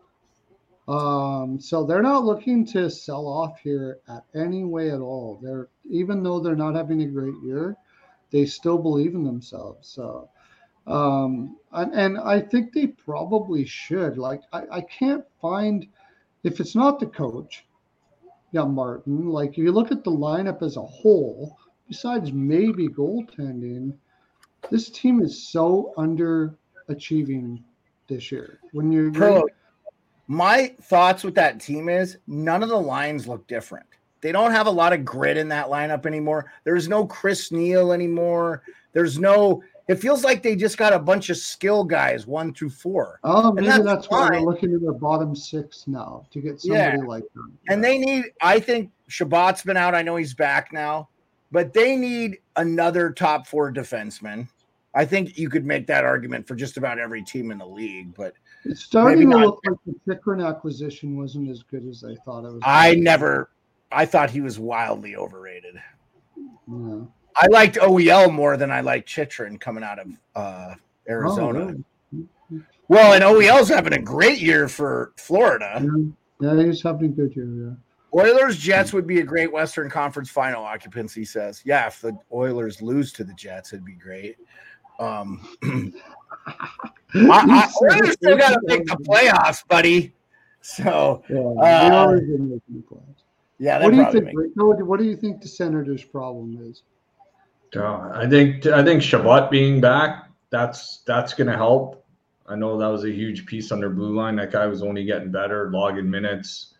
Um, 0.88 1.60
so 1.60 1.84
they're 1.84 2.02
not 2.02 2.24
looking 2.24 2.64
to 2.66 2.90
sell 2.90 3.26
off 3.26 3.60
here 3.60 3.98
at 4.08 4.24
any 4.34 4.64
way 4.64 4.90
at 4.90 5.00
all. 5.00 5.38
They're 5.42 5.68
even 5.90 6.22
though 6.22 6.40
they're 6.40 6.56
not 6.56 6.74
having 6.74 7.02
a 7.02 7.06
great 7.06 7.34
year, 7.44 7.76
they 8.30 8.46
still 8.46 8.78
believe 8.78 9.14
in 9.14 9.24
themselves. 9.24 9.88
So 9.88 10.28
um 10.86 11.58
and, 11.72 11.92
and 11.92 12.18
I 12.18 12.40
think 12.40 12.72
they 12.72 12.86
probably 12.86 13.66
should. 13.66 14.16
Like 14.16 14.40
I, 14.52 14.62
I 14.72 14.80
can't 14.80 15.24
find 15.40 15.86
if 16.44 16.60
it's 16.60 16.74
not 16.74 16.98
the 16.98 17.06
coach, 17.06 17.66
yeah, 18.52 18.64
Martin, 18.64 19.28
like 19.28 19.50
if 19.50 19.58
you 19.58 19.72
look 19.72 19.92
at 19.92 20.04
the 20.04 20.10
lineup 20.10 20.62
as 20.62 20.76
a 20.76 20.82
whole, 20.82 21.58
besides 21.88 22.32
maybe 22.32 22.88
goaltending, 22.88 23.94
this 24.70 24.90
team 24.90 25.22
is 25.22 25.48
so 25.48 25.92
underachieving 25.96 27.62
this 28.08 28.30
year. 28.30 28.60
When 28.72 28.92
you're 28.92 29.44
my 30.28 30.74
thoughts 30.82 31.24
with 31.24 31.34
that 31.36 31.58
team 31.58 31.88
is 31.88 32.18
none 32.26 32.62
of 32.62 32.68
the 32.68 32.78
lines 32.78 33.26
look 33.26 33.46
different. 33.46 33.86
They 34.20 34.30
don't 34.30 34.50
have 34.50 34.66
a 34.66 34.70
lot 34.70 34.92
of 34.92 35.04
grit 35.04 35.36
in 35.36 35.48
that 35.48 35.68
lineup 35.68 36.04
anymore. 36.04 36.52
There's 36.64 36.88
no 36.88 37.06
Chris 37.06 37.50
Neil 37.50 37.92
anymore. 37.92 38.62
There's 38.92 39.18
no. 39.18 39.62
It 39.86 39.96
feels 39.96 40.22
like 40.24 40.42
they 40.42 40.54
just 40.54 40.76
got 40.76 40.92
a 40.92 40.98
bunch 40.98 41.30
of 41.30 41.38
skill 41.38 41.82
guys, 41.82 42.26
one 42.26 42.52
through 42.52 42.70
four, 42.70 43.20
oh, 43.24 43.52
maybe 43.52 43.68
that's 43.68 43.84
that's, 43.84 44.10
why 44.10 44.28
we're 44.32 44.40
looking 44.40 44.74
at 44.74 44.82
their 44.82 44.92
bottom 44.92 45.34
six 45.34 45.84
now 45.86 46.26
to 46.30 46.42
get 46.42 46.60
somebody 46.60 46.98
Yeah. 46.98 47.04
like 47.06 47.24
them. 47.34 47.56
and 47.70 47.82
they 47.82 47.96
need. 47.96 48.26
I 48.42 48.60
think 48.60 48.90
Chabot's 49.08 49.62
been 49.62 49.78
out. 49.78 49.94
I 49.94 50.02
know 50.02 50.16
he's 50.16 50.34
back 50.34 50.74
now, 50.74 51.08
but 51.50 51.72
they 51.72 51.96
need 51.96 52.38
another 52.56 53.10
top 53.10 53.46
four 53.46 53.72
defenseman. 53.72 54.48
I 54.94 55.04
think 55.04 55.38
you 55.38 55.48
could 55.48 55.64
make 55.64 55.86
that 55.86 56.04
argument 56.04 56.46
for 56.46 56.54
just 56.54 56.76
about 56.76 56.98
every 56.98 57.22
team 57.22 57.50
in 57.50 57.58
the 57.58 57.66
league, 57.66 58.14
but 58.14 58.34
it's 58.64 58.82
starting 58.82 59.30
to 59.30 59.36
look 59.36 59.60
like 59.66 59.78
the 59.86 59.94
Chychrun 60.14 60.40
acquisition 60.40 61.16
wasn't 61.16 61.50
as 61.50 61.62
good 61.62 61.86
as 61.86 62.04
I 62.04 62.14
thought 62.24 62.44
it 62.44 62.52
was. 62.52 62.62
I 62.64 62.94
never. 62.94 63.50
I 63.92 64.04
thought 64.06 64.30
he 64.30 64.40
was 64.40 64.58
wildly 64.58 65.16
overrated. 65.16 65.80
Yeah. 66.36 67.00
I 67.36 67.46
liked 67.46 67.76
OEL 67.76 68.32
more 68.32 68.56
than 68.56 68.70
I 68.70 68.80
liked 68.80 69.08
Chychrun 69.08 69.58
coming 69.58 69.84
out 69.84 69.98
of 69.98 70.08
uh, 70.34 70.74
Arizona. 71.08 71.60
Oh, 71.60 71.84
really? 72.12 72.64
Well, 72.88 73.12
and 73.12 73.22
OEL's 73.22 73.68
having 73.68 73.92
a 73.92 74.02
great 74.02 74.40
year 74.40 74.68
for 74.68 75.12
Florida. 75.16 75.86
Yeah, 76.40 76.54
yeah, 76.54 76.64
he's 76.64 76.82
having 76.82 77.06
a 77.06 77.08
good 77.08 77.36
year. 77.36 77.46
Yeah. 77.46 77.74
Oilers 78.14 78.56
Jets 78.56 78.92
would 78.92 79.06
be 79.06 79.20
a 79.20 79.24
great 79.24 79.52
Western 79.52 79.90
Conference 79.90 80.30
final 80.30 80.64
occupancy. 80.64 81.24
Says, 81.24 81.62
yeah, 81.64 81.86
if 81.86 82.00
the 82.00 82.16
Oilers 82.32 82.80
lose 82.80 83.12
to 83.14 83.24
the 83.24 83.34
Jets, 83.34 83.72
it'd 83.72 83.84
be 83.84 83.92
great. 83.92 84.36
Um, 84.98 85.46
I, 86.46 86.52
I, 87.14 87.68
Oilers 87.82 88.12
still 88.14 88.36
got 88.36 88.50
to 88.50 88.60
make 88.64 88.86
the 88.86 88.96
playoffs, 88.96 89.66
buddy. 89.68 90.14
So 90.60 91.22
Yeah, 91.28 91.38
Uh, 91.38 91.88
they 91.88 91.96
always 91.96 92.20
been 92.22 92.48
the 92.68 92.80
playoffs. 92.82 93.22
yeah, 93.58 93.82
What 93.82 93.90
do 93.92 93.96
you 93.98 94.12
think? 94.12 94.24
make. 94.24 94.34
What, 94.54 94.82
what 94.82 94.98
do 94.98 95.04
you 95.04 95.16
think 95.16 95.40
the 95.40 95.48
Senators' 95.48 96.04
problem 96.04 96.58
is? 96.70 96.82
Uh, 97.76 98.10
I 98.14 98.26
think 98.28 98.64
I 98.66 98.82
think 98.82 99.02
Chabot 99.02 99.50
being 99.50 99.80
back 99.80 100.30
that's 100.50 100.98
that's 101.06 101.34
going 101.34 101.48
to 101.48 101.56
help. 101.56 102.02
I 102.46 102.56
know 102.56 102.78
that 102.78 102.86
was 102.86 103.04
a 103.04 103.10
huge 103.10 103.44
piece 103.44 103.70
on 103.72 103.80
their 103.80 103.90
blue 103.90 104.14
line. 104.16 104.36
That 104.36 104.50
guy 104.50 104.66
was 104.66 104.82
only 104.82 105.04
getting 105.04 105.30
better, 105.30 105.70
logging 105.70 106.08
minutes. 106.10 106.74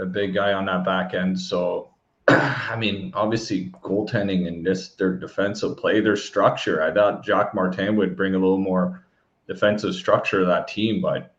The 0.00 0.06
big 0.06 0.32
guy 0.32 0.54
on 0.54 0.64
that 0.64 0.82
back 0.82 1.12
end. 1.12 1.38
So, 1.38 1.90
I 2.28 2.74
mean, 2.78 3.12
obviously, 3.14 3.70
goaltending 3.82 4.48
and 4.48 4.64
this 4.64 4.94
their 4.94 5.14
defensive 5.14 5.76
play, 5.76 6.00
their 6.00 6.16
structure. 6.16 6.82
I 6.82 6.90
thought 6.90 7.22
Jacques 7.22 7.54
Martin 7.54 7.96
would 7.96 8.16
bring 8.16 8.34
a 8.34 8.38
little 8.38 8.56
more 8.56 9.04
defensive 9.46 9.94
structure 9.94 10.40
to 10.40 10.46
that 10.46 10.68
team, 10.68 11.02
but 11.02 11.34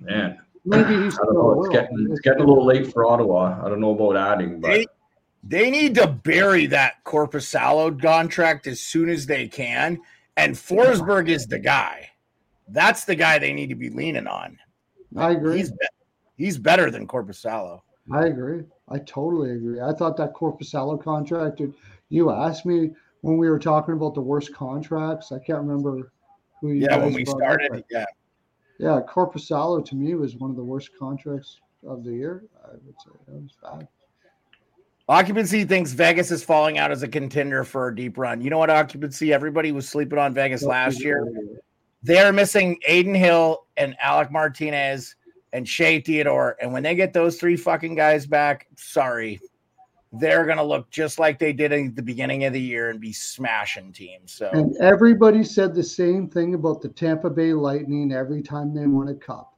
man, 0.00 0.38
Maybe 0.64 1.02
he's 1.02 1.18
I 1.18 1.24
don't 1.24 1.34
know. 1.34 1.64
It's 1.64 1.74
getting 1.74 2.08
it's 2.10 2.20
getting 2.20 2.42
a 2.42 2.46
little 2.46 2.64
late 2.64 2.92
for 2.92 3.06
Ottawa. 3.06 3.60
I 3.64 3.68
don't 3.68 3.80
know 3.80 3.90
about 3.90 4.16
adding, 4.16 4.60
but 4.60 4.68
They, 4.68 4.86
they 5.42 5.70
need 5.70 5.94
to 5.96 6.06
bury 6.06 6.66
that 6.66 7.02
Corpus 7.02 7.50
Korpisalo 7.50 8.00
contract 8.00 8.66
as 8.66 8.80
soon 8.80 9.08
as 9.08 9.26
they 9.26 9.48
can. 9.48 9.98
And 10.36 10.54
Forsberg 10.54 11.28
is 11.28 11.46
the 11.46 11.58
guy. 11.58 12.10
That's 12.68 13.04
the 13.04 13.16
guy 13.16 13.38
they 13.38 13.52
need 13.52 13.70
to 13.70 13.74
be 13.74 13.90
leaning 13.90 14.26
on. 14.26 14.58
I 15.16 15.32
agree. 15.32 15.56
He's 15.56 15.70
be- 15.70 15.78
he's 16.38 16.56
better 16.56 16.90
than 16.90 17.06
Korpisalo. 17.06 17.80
I 18.10 18.26
agree. 18.26 18.64
I 18.88 18.98
totally 19.00 19.50
agree. 19.50 19.80
I 19.80 19.92
thought 19.92 20.16
that 20.16 20.32
Korpisalo 20.32 21.02
contract. 21.02 21.58
Dude, 21.58 21.74
you 22.08 22.30
asked 22.30 22.64
me 22.64 22.92
when 23.20 23.36
we 23.36 23.50
were 23.50 23.58
talking 23.58 23.94
about 23.94 24.14
the 24.14 24.22
worst 24.22 24.54
contracts. 24.54 25.30
I 25.30 25.38
can't 25.38 25.58
remember 25.58 26.10
who. 26.60 26.72
You 26.72 26.86
Yeah, 26.88 26.96
when 26.96 27.12
we 27.12 27.24
brought 27.24 27.42
up, 27.42 27.60
started, 27.60 27.84
yeah. 27.90 28.06
Yeah, 28.78 29.00
Korpisalo 29.06 29.84
to 29.84 29.96
me 29.96 30.14
was 30.14 30.36
one 30.36 30.50
of 30.50 30.56
the 30.56 30.64
worst 30.64 30.90
contracts 30.98 31.60
of 31.86 32.04
the 32.04 32.12
year. 32.12 32.44
I 32.64 32.72
would 32.72 32.94
say 33.04 33.10
that 33.26 33.34
was 33.34 33.56
bad. 33.62 33.88
Occupancy 35.08 35.64
thinks 35.64 35.92
Vegas 35.92 36.30
is 36.30 36.44
falling 36.44 36.78
out 36.78 36.90
as 36.90 37.02
a 37.02 37.08
contender 37.08 37.64
for 37.64 37.88
a 37.88 37.94
deep 37.94 38.18
run. 38.18 38.42
You 38.42 38.50
know 38.50 38.58
what, 38.58 38.68
occupancy? 38.68 39.32
Everybody 39.32 39.72
was 39.72 39.88
sleeping 39.88 40.18
on 40.18 40.34
Vegas 40.34 40.62
last 40.62 41.02
year. 41.02 41.26
They're 42.02 42.32
missing 42.32 42.78
Adin 42.86 43.14
Hill 43.14 43.66
and 43.78 43.96
Alec 44.02 44.30
Martinez 44.30 45.16
and 45.52 45.68
Shea 45.68 46.00
Theodore. 46.00 46.56
And 46.60 46.72
when 46.72 46.82
they 46.82 46.94
get 46.94 47.12
those 47.12 47.38
three 47.38 47.56
fucking 47.56 47.94
guys 47.94 48.26
back, 48.26 48.66
sorry, 48.76 49.40
they're 50.12 50.44
going 50.44 50.56
to 50.58 50.64
look 50.64 50.90
just 50.90 51.18
like 51.18 51.38
they 51.38 51.52
did 51.52 51.72
at 51.72 51.94
the 51.96 52.02
beginning 52.02 52.44
of 52.44 52.52
the 52.52 52.60
year 52.60 52.90
and 52.90 53.00
be 53.00 53.12
smashing 53.12 53.92
teams. 53.92 54.32
So, 54.32 54.50
And 54.52 54.76
everybody 54.78 55.44
said 55.44 55.74
the 55.74 55.82
same 55.82 56.28
thing 56.28 56.54
about 56.54 56.80
the 56.80 56.88
Tampa 56.88 57.30
Bay 57.30 57.52
Lightning 57.52 58.12
every 58.12 58.42
time 58.42 58.74
they 58.74 58.86
won 58.86 59.08
a 59.08 59.14
cup. 59.14 59.52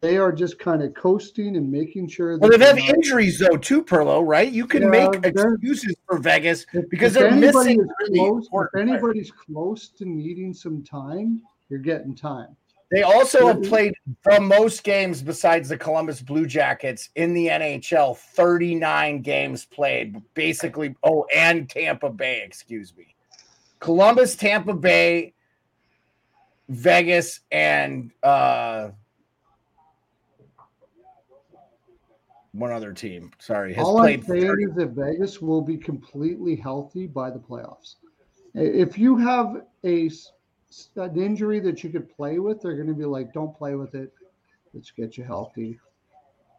They 0.00 0.16
are 0.16 0.32
just 0.32 0.58
kind 0.58 0.82
of 0.82 0.94
coasting 0.94 1.56
and 1.56 1.70
making 1.70 2.08
sure. 2.08 2.38
well, 2.38 2.48
they 2.48 2.64
have 2.64 2.78
injuries 2.78 3.38
though, 3.38 3.58
too, 3.58 3.84
Pearlo, 3.84 4.26
right? 4.26 4.50
You 4.50 4.66
can 4.66 4.84
Yeah, 4.84 4.88
make 4.88 5.26
excuses 5.26 5.94
for 6.06 6.16
Vegas 6.18 6.64
if- 6.72 6.88
because 6.88 7.14
if 7.16 7.20
they're 7.20 7.34
missing 7.36 7.80
is 7.80 7.86
really 8.00 8.18
close, 8.18 8.44
if 8.46 8.50
players. 8.50 8.88
anybody's 8.88 9.30
close 9.30 9.88
to 9.88 10.06
needing 10.06 10.54
some 10.54 10.82
time, 10.82 11.42
you're 11.68 11.80
getting 11.80 12.14
time. 12.14 12.56
They 12.90 13.02
also 13.02 13.46
have 13.46 13.58
Mhm. 13.58 13.68
played 13.68 13.94
the 14.24 14.40
most 14.40 14.82
games 14.82 15.22
besides 15.22 15.68
the 15.68 15.78
Columbus 15.78 16.20
Blue 16.20 16.44
Jackets 16.44 17.10
in 17.14 17.34
the 17.34 17.48
NHL 17.48 18.14
39 18.14 19.22
games 19.22 19.64
played, 19.64 20.20
basically. 20.34 20.96
Oh, 21.04 21.24
and 21.32 21.70
Tampa 21.70 22.10
Bay, 22.10 22.42
excuse 22.42 22.96
me. 22.96 23.14
Columbus, 23.78 24.34
Tampa 24.34 24.74
Bay, 24.74 25.34
Vegas, 26.68 27.40
and 27.52 28.12
uh, 28.24 28.90
one 32.52 32.72
other 32.72 32.92
team. 32.92 33.30
Sorry, 33.38 33.72
has 33.74 33.86
All 33.86 34.00
I'm 34.00 34.22
saying 34.22 34.22
30 34.22 34.64
is 34.64 34.74
that 34.74 34.88
Vegas 34.90 35.40
will 35.40 35.62
be 35.62 35.76
completely 35.76 36.56
healthy 36.56 37.06
by 37.06 37.30
the 37.30 37.38
playoffs. 37.38 37.96
If 38.54 38.98
you 38.98 39.16
have 39.16 39.64
a 39.84 40.10
an 40.96 41.16
injury 41.20 41.60
that 41.60 41.82
you 41.82 41.90
could 41.90 42.08
play 42.14 42.38
with, 42.38 42.60
they're 42.60 42.76
going 42.76 42.88
to 42.88 42.94
be 42.94 43.04
like, 43.04 43.32
"Don't 43.32 43.56
play 43.56 43.74
with 43.74 43.94
it. 43.94 44.12
Let's 44.74 44.90
get 44.90 45.16
you 45.16 45.24
healthy." 45.24 45.78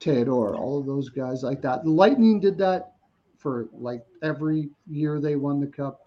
Theodore, 0.02 0.56
all 0.56 0.80
of 0.80 0.86
those 0.86 1.10
guys 1.10 1.44
like 1.44 1.62
that. 1.62 1.86
Lightning 1.86 2.40
did 2.40 2.58
that 2.58 2.94
for 3.38 3.68
like 3.72 4.04
every 4.24 4.70
year 4.90 5.20
they 5.20 5.36
won 5.36 5.60
the 5.60 5.68
cup, 5.68 6.02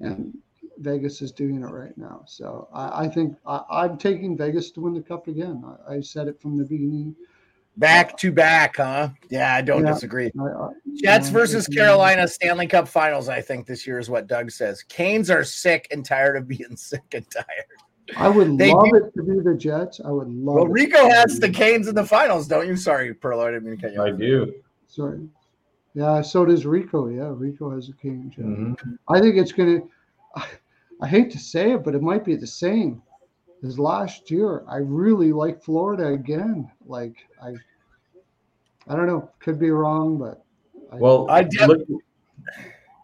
and 0.00 0.36
Vegas 0.78 1.22
is 1.22 1.32
doing 1.32 1.62
it 1.62 1.66
right 1.66 1.96
now. 1.96 2.22
So 2.26 2.68
I, 2.72 3.04
I 3.04 3.08
think 3.08 3.36
I, 3.46 3.62
I'm 3.70 3.96
taking 3.96 4.36
Vegas 4.36 4.70
to 4.72 4.80
win 4.80 4.94
the 4.94 5.02
cup 5.02 5.28
again. 5.28 5.64
I, 5.88 5.94
I 5.94 6.00
said 6.00 6.28
it 6.28 6.40
from 6.40 6.56
the 6.58 6.64
beginning. 6.64 7.16
back 7.76 8.16
to 8.18 8.32
back, 8.32 8.76
huh? 8.76 9.08
Yeah, 9.30 9.54
I 9.54 9.62
don't 9.62 9.82
Yeah. 9.82 9.94
disagree. 9.94 10.30
I, 10.38 10.68
Jets 11.02 11.28
versus 11.28 11.66
Carolina 11.68 12.26
Stanley 12.26 12.66
Cup 12.66 12.88
Finals. 12.88 13.28
I 13.28 13.40
think 13.40 13.66
this 13.66 13.86
year 13.86 13.98
is 13.98 14.10
what 14.10 14.26
Doug 14.26 14.50
says. 14.50 14.82
Canes 14.82 15.30
are 15.30 15.44
sick 15.44 15.86
and 15.90 16.04
tired 16.04 16.36
of 16.36 16.48
being 16.48 16.76
sick 16.76 17.04
and 17.14 17.24
tired. 17.30 17.46
I 18.16 18.28
would 18.28 18.56
They 18.58 18.72
love 18.72 18.86
do- 18.90 18.96
it 18.96 19.14
to 19.14 19.22
be 19.22 19.38
the 19.40 19.54
Jets. 19.54 20.00
I 20.04 20.10
would 20.10 20.28
love. 20.28 20.54
Well, 20.56 20.64
it. 20.66 20.70
Rico 20.70 21.08
has 21.10 21.38
the 21.38 21.50
Canes 21.50 21.88
in 21.88 21.94
the 21.94 22.04
finals, 22.06 22.48
don't 22.48 22.66
you? 22.66 22.74
Sorry, 22.76 23.14
Pearlo, 23.14 23.46
I 23.46 23.50
didn't 23.52 23.64
mean 23.68 23.76
to 23.76 23.82
cut 23.82 23.92
you 23.92 24.02
I 24.02 24.10
do. 24.10 24.54
Sorry. 24.86 25.20
Yeah, 25.94 26.22
so 26.22 26.44
does 26.44 26.64
Rico. 26.64 27.08
Yeah, 27.08 27.30
Rico 27.34 27.70
has 27.74 27.88
a 27.88 27.92
King. 27.92 28.32
Yeah. 28.36 28.44
Mhm. 28.44 28.98
I 29.08 29.20
think 29.20 29.36
it's 29.36 29.52
gonna. 29.52 29.80
I, 30.34 30.46
I 31.02 31.06
hate 31.08 31.30
to 31.32 31.38
say 31.38 31.72
it, 31.72 31.84
but 31.84 31.94
it 31.94 32.02
might 32.02 32.24
be 32.24 32.34
the 32.36 32.46
same 32.46 33.02
as 33.64 33.78
last 33.78 34.30
year. 34.30 34.64
I 34.68 34.76
really 34.78 35.32
like 35.32 35.62
Florida 35.62 36.06
again. 36.08 36.70
Like 36.86 37.16
I, 37.42 37.54
I 38.88 38.96
don't 38.96 39.06
know. 39.06 39.30
Could 39.40 39.58
be 39.58 39.70
wrong, 39.70 40.18
but 40.18 40.42
I, 40.42 40.47
Well, 40.92 41.26
I 41.30 41.42
did- 41.42 41.68
look, 41.68 41.86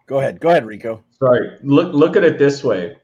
Go 0.07 0.19
ahead, 0.19 0.39
go 0.39 0.49
ahead, 0.49 0.65
Rico. 0.65 1.03
sorry. 1.17 1.57
Look, 1.63 1.93
look 1.93 2.15
at 2.15 2.23
it 2.23 2.37
this 2.37 2.63
way. 2.63 2.97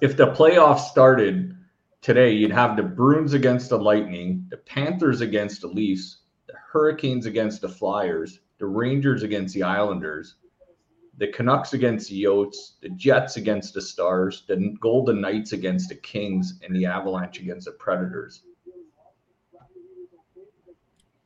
If 0.00 0.16
the 0.16 0.28
playoffs 0.28 0.88
started 0.88 1.54
today, 2.00 2.32
you'd 2.32 2.52
have 2.52 2.76
the 2.76 2.82
Bruins 2.82 3.34
against 3.34 3.68
the 3.68 3.78
Lightning, 3.78 4.46
the 4.48 4.56
Panthers 4.56 5.20
against 5.20 5.60
the 5.60 5.66
Leafs, 5.66 6.22
the 6.46 6.54
Hurricanes 6.72 7.26
against 7.26 7.60
the 7.60 7.68
Flyers, 7.68 8.40
the 8.58 8.66
Rangers 8.66 9.22
against 9.24 9.54
the 9.54 9.62
Islanders, 9.62 10.36
the 11.18 11.28
Canucks 11.28 11.74
against 11.74 12.08
the 12.08 12.24
Yotes, 12.24 12.80
the 12.80 12.88
Jets 12.90 13.36
against 13.36 13.74
the 13.74 13.82
Stars, 13.82 14.44
the 14.48 14.74
Golden 14.80 15.20
Knights 15.20 15.52
against 15.52 15.90
the 15.90 15.96
Kings, 15.96 16.58
and 16.62 16.74
the 16.74 16.86
Avalanche 16.86 17.40
against 17.40 17.66
the 17.66 17.72
Predators. 17.72 18.42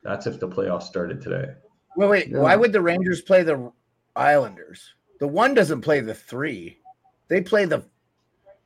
That's 0.03 0.27
if 0.27 0.39
the 0.39 0.47
playoffs 0.49 0.83
started 0.83 1.21
today. 1.21 1.53
Wait, 1.97 2.09
wait. 2.09 2.27
Yeah. 2.29 2.39
Why 2.39 2.55
would 2.55 2.71
the 2.71 2.81
Rangers 2.81 3.21
play 3.21 3.43
the 3.43 3.71
Islanders? 4.15 4.93
The 5.19 5.27
one 5.27 5.53
doesn't 5.53 5.81
play 5.81 5.99
the 5.99 6.13
three. 6.13 6.79
They 7.27 7.41
play 7.41 7.65
the 7.65 7.83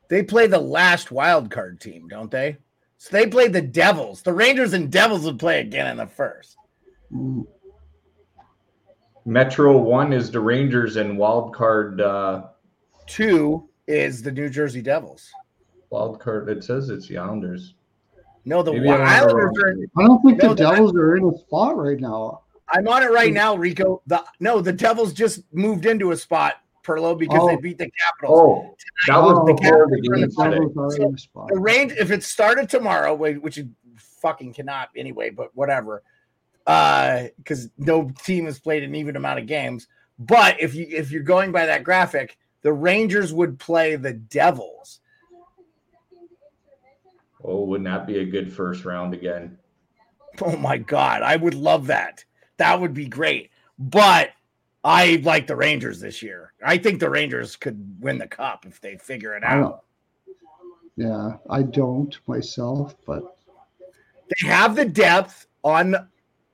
they 0.10 0.22
play 0.24 0.48
the 0.48 0.60
last 0.60 1.12
wild 1.12 1.50
card 1.50 1.82
team, 1.82 2.08
don't 2.08 2.30
they? 2.32 2.58
So 2.98 3.10
they 3.18 3.28
play 3.28 3.48
the 3.48 3.62
Devils. 3.62 4.22
The 4.22 4.34
Rangers 4.34 4.74
and 4.74 4.92
Devils 4.92 5.26
would 5.26 5.40
play 5.40 5.60
again 5.60 5.88
in 5.88 5.98
the 5.98 6.08
first. 6.08 6.56
Metro 9.26 9.78
one 9.78 10.14
is 10.14 10.30
the 10.32 10.40
Rangers 10.40 10.98
and 10.98 11.18
wild 11.18 11.54
card 11.56 12.00
uh 12.02 12.48
Two 13.08 13.70
is 13.88 14.22
the 14.24 14.32
New 14.32 14.50
Jersey 14.50 14.82
Devils. 14.82 15.30
wild 15.90 16.20
card. 16.20 16.50
It 16.50 16.64
says 16.64 16.90
it's 16.90 17.08
the 17.08 17.18
Islanders. 17.18 17.76
No, 18.46 18.62
the 18.64 18.74
Maybe 18.74 18.90
I'm 18.90 19.02
on 19.02 19.08
Islanders 19.08 19.54
are. 19.64 19.76
I 20.04 20.08
don't 20.08 20.22
think 20.22 20.42
No, 20.42 20.50
the 20.50 20.56
the- 20.56 20.70
Devils 20.72 20.96
are 20.96 21.16
in 21.18 21.26
a 21.26 21.38
spot 21.40 21.78
right 21.78 22.00
now. 22.00 22.42
I'm 22.70 22.88
on 22.88 23.04
it 23.04 23.12
right 23.12 23.32
now, 23.34 23.56
Rico. 23.56 24.02
The 24.08 24.24
no, 24.40 24.60
the 24.62 24.74
Devils 24.74 25.14
just 25.14 25.42
moved 25.54 25.86
into 25.86 26.12
a 26.12 26.18
spot, 26.18 26.56
Pearlo, 26.84 27.18
because 27.18 27.48
they 27.48 27.56
Oh. 27.56 27.62
beat 27.62 27.78
the 27.78 27.90
Capitals. 27.92 28.40
Oh, 28.42 28.76
that 29.08 29.22
was 29.22 29.38
Oh, 29.38 29.46
before 29.54 29.88
the 29.90 29.96
the 29.98 30.02
game 30.02 30.22
The 30.22 30.28
today. 30.28 30.50
Devils 30.58 30.78
are 31.00 31.06
in 31.06 31.14
a 31.14 31.18
spot. 31.18 31.48
The 31.54 31.60
range, 31.60 31.92
if 31.94 32.10
it 32.12 32.24
started 32.24 32.70
tomorrow, 32.70 33.14
whi- 33.16 33.34
which 33.40 33.58
it 33.60 33.68
fucking 33.98 34.54
cannot 34.54 34.90
anyway, 34.96 35.30
but 35.30 35.56
whatever, 35.56 36.02
uh, 36.66 37.26
because 37.38 37.70
no 37.78 38.12
team 38.24 38.46
has 38.46 38.58
played 38.60 38.84
an 38.84 38.96
even 38.96 39.16
amount 39.16 39.40
of 39.40 39.46
games. 39.46 39.88
But 40.18 40.60
if 40.60 40.74
you 40.74 40.88
if 40.90 41.12
you're 41.12 41.22
going 41.24 41.52
by 41.52 41.68
that 41.68 41.84
graphic, 41.84 42.38
the 42.64 42.74
Rangers 42.74 43.32
would 43.32 43.60
play 43.60 43.96
the 43.96 44.14
Devils. 44.14 45.02
Oh, 47.44 47.64
wouldn't 47.66 47.86
that 47.88 48.08
be 48.08 48.18
a 48.20 48.26
good 48.26 48.52
first 48.52 48.86
round 48.86 49.14
again? 49.14 49.60
Oh 50.42 50.58
my 50.58 50.78
god, 50.78 51.22
I 51.22 51.36
would 51.36 51.54
love 51.54 51.88
that. 51.88 52.26
That 52.58 52.80
would 52.80 52.94
be 52.94 53.08
great. 53.08 53.52
But 53.78 54.32
I 54.84 55.22
like 55.24 55.48
the 55.48 55.56
Rangers 55.56 56.00
this 56.00 56.22
year. 56.22 56.54
I 56.64 56.78
think 56.78 57.00
the 57.00 57.10
Rangers 57.10 57.56
could 57.56 57.98
win 58.00 58.18
the 58.18 58.28
cup 58.28 58.66
if 58.66 58.80
they 58.80 58.98
figure 58.98 59.36
it 59.36 59.44
out. 59.44 59.84
Yeah, 60.96 61.38
I 61.50 61.64
don't 61.64 62.18
myself, 62.28 62.96
but 63.06 63.38
they 64.30 64.48
have 64.48 64.76
the 64.76 64.86
depth 64.86 65.48
on 65.64 65.96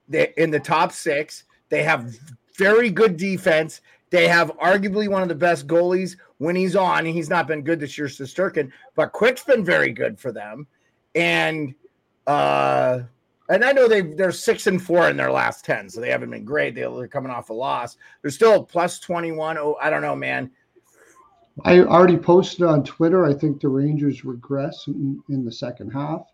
the 0.09 0.41
in 0.41 0.49
the 0.49 0.59
top 0.59 0.91
six. 0.91 1.43
They 1.69 1.83
have 1.83 2.15
very 2.57 2.89
good 2.89 3.17
defense. 3.17 3.81
They 4.09 4.27
have 4.27 4.51
arguably 4.57 5.07
one 5.07 5.21
of 5.21 5.29
the 5.29 5.35
best 5.35 5.67
goalies 5.67 6.17
when 6.37 6.55
he's 6.55 6.75
on. 6.75 7.05
He's 7.05 7.29
not 7.29 7.47
been 7.47 7.61
good 7.61 7.79
this 7.79 7.97
year, 7.97 8.07
Shesterkin, 8.07 8.71
but 8.95 9.13
Quick's 9.13 9.43
been 9.43 9.63
very 9.63 9.91
good 9.91 10.19
for 10.19 10.31
them. 10.31 10.67
And 11.15 11.75
uh 12.27 13.01
and 13.51 13.65
I 13.65 13.71
know 13.71 13.87
they 13.87 14.01
they're 14.01 14.31
six 14.31 14.67
and 14.67 14.81
four 14.81 15.09
in 15.09 15.17
their 15.17 15.31
last 15.31 15.65
ten, 15.65 15.89
so 15.89 15.99
they 16.01 16.09
haven't 16.09 16.31
been 16.31 16.45
great. 16.45 16.75
They're 16.75 17.07
coming 17.07 17.31
off 17.31 17.49
a 17.49 17.53
loss. 17.53 17.97
They're 18.21 18.31
still 18.31 18.63
plus 18.63 18.99
21. 18.99 19.57
Oh, 19.57 19.77
I 19.81 19.89
don't 19.89 20.01
know, 20.01 20.15
man. 20.15 20.51
I 21.65 21.79
already 21.79 22.17
posted 22.17 22.63
on 22.63 22.83
Twitter. 22.83 23.25
I 23.25 23.33
think 23.33 23.59
the 23.59 23.67
Rangers 23.67 24.23
regress 24.23 24.87
in, 24.87 25.21
in 25.29 25.43
the 25.43 25.51
second 25.51 25.91
half. 25.91 26.27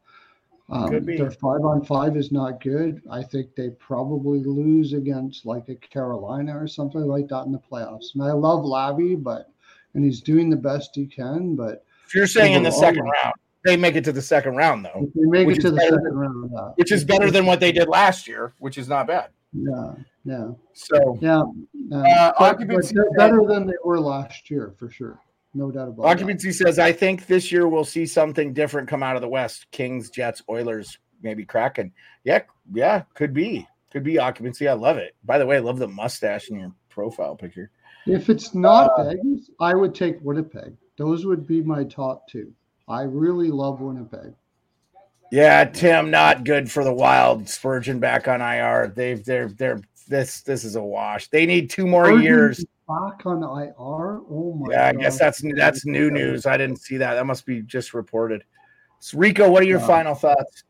Um, 0.70 1.06
Their 1.06 1.32
five 1.32 1.64
on 1.64 1.84
five 1.86 2.18
is 2.18 2.32
not 2.32 2.62
good. 2.62 3.02
I 3.10 3.24
think 3.24 3.56
they 3.56 3.70
probably 3.72 4.44
lose 4.44 4.94
against 4.94 5.46
like 5.46 5.70
a 5.70 5.76
Carolina 5.76 6.58
or 6.58 6.68
something 6.68 7.02
like 7.02 7.30
that 7.30 7.46
in 7.46 7.54
the 7.54 7.60
playoffs. 7.60 8.14
And 8.14 8.24
I 8.24 8.34
love 8.34 8.64
Lavi, 8.64 9.22
but 9.22 9.50
and 9.94 10.04
he's 10.04 10.22
doing 10.22 10.50
the 10.50 10.58
best 10.58 10.92
he 10.94 11.06
can. 11.06 11.56
But 11.56 11.86
If 12.06 12.14
you're 12.14 12.28
saying 12.28 12.54
in 12.54 12.64
the 12.64 12.72
second 12.72 13.04
round, 13.04 13.36
they 13.68 13.78
make 13.78 13.96
it 13.96 14.04
to 14.06 14.12
the 14.12 14.22
second 14.22 14.56
round 14.56 14.86
though, 14.86 15.12
they 15.14 15.26
make 15.26 15.48
it 15.48 15.62
to 15.62 15.70
the 15.72 15.78
better 15.78 15.96
second 15.96 16.18
round, 16.18 16.52
yeah. 16.54 16.70
which 16.76 16.92
is 16.92 17.04
better 17.04 17.30
than 17.30 17.46
what 17.46 17.60
they 17.60 17.72
did 17.72 17.88
last 17.88 18.28
year, 18.28 18.54
which 18.60 18.78
is 18.78 18.88
not 18.88 19.06
bad. 19.08 19.30
yeah, 19.54 19.94
yeah, 20.26 20.52
So 20.74 21.18
yeah. 21.22 21.42
Uh, 21.42 22.04
yeah. 22.06 22.32
But 22.40 22.56
occupancy- 22.56 22.96
better 23.18 23.46
than 23.46 23.68
they 23.68 23.74
were 23.84 24.00
last 24.00 24.50
year 24.50 24.74
for 24.78 24.90
sure. 24.90 25.20
No 25.54 25.72
doubt 25.72 25.88
about 25.90 26.04
it. 26.04 26.08
occupancy 26.10 26.52
says, 26.52 26.78
I 26.80 26.92
think 26.92 27.26
this 27.28 27.52
year 27.52 27.68
we'll 27.68 27.86
see 27.86 28.06
something 28.06 28.54
different 28.54 28.88
come 28.88 29.02
out 29.04 29.16
of 29.16 29.22
the 29.22 29.28
West. 29.30 29.66
Kings, 29.72 30.10
Jets, 30.10 30.42
Oilers, 30.50 31.00
maybe 31.24 31.46
Kraken. 31.46 31.92
Yeah, 32.24 32.44
yeah, 32.74 33.04
could 33.16 33.34
be. 33.34 33.68
Could 33.92 34.04
be 34.04 34.20
occupancy. 34.20 34.68
I 34.68 34.74
love 34.74 34.98
it. 34.98 35.16
By 35.24 35.38
the 35.40 35.46
way, 35.46 35.56
I 35.56 35.60
love 35.60 35.80
the 35.80 35.88
mustache 35.88 36.50
in 36.50 36.60
your 36.60 36.74
profile 36.90 37.36
picture. 37.36 37.72
If 38.06 38.30
it's 38.30 38.54
not 38.54 38.92
Uh, 38.98 39.06
Vegas, 39.06 39.50
I 39.60 39.74
would 39.74 39.96
take 39.96 40.20
Winnipeg. 40.22 40.76
Those 40.98 41.26
would 41.26 41.48
be 41.48 41.62
my 41.62 41.84
top 41.86 42.28
two. 42.28 42.54
I 42.88 43.02
really 43.04 43.50
love 43.50 43.82
Winnipeg. 43.82 44.34
Yeah, 45.32 45.66
Tim, 45.66 46.10
not 46.10 46.46
good 46.46 46.72
for 46.72 46.84
the 46.86 46.94
Wild. 46.94 47.50
Spurgeon 47.50 48.00
back 48.00 48.28
on 48.30 48.42
IR. 48.42 48.94
They've 48.96 49.24
they're 49.26 49.50
they're 49.50 49.82
this 50.08 50.42
this 50.42 50.64
is 50.64 50.76
a 50.78 50.82
wash. 50.82 51.28
They 51.30 51.46
need 51.46 51.70
two 51.70 51.86
more 51.86 52.06
Spurgeon's 52.06 52.24
years. 52.24 52.66
back 52.88 53.26
on 53.26 53.44
IR. 53.44 54.22
Oh 54.30 54.54
my! 54.58 54.72
Yeah, 54.74 54.88
I 54.88 54.94
guess 54.94 55.20
that's 55.20 55.44
that's 55.56 55.86
new 55.86 56.10
news. 56.12 56.46
I 56.46 56.56
didn't 56.56 56.78
see 56.78 56.96
that. 56.98 57.16
That 57.16 57.26
must 57.26 57.46
be 57.46 57.62
just 57.62 57.94
reported. 57.94 58.46
So 59.00 59.18
Rico, 59.18 59.50
what 59.52 59.62
are 59.64 59.68
your 59.68 59.82
Yeah. 59.82 59.88
final 59.88 60.16
thoughts? 60.16 60.64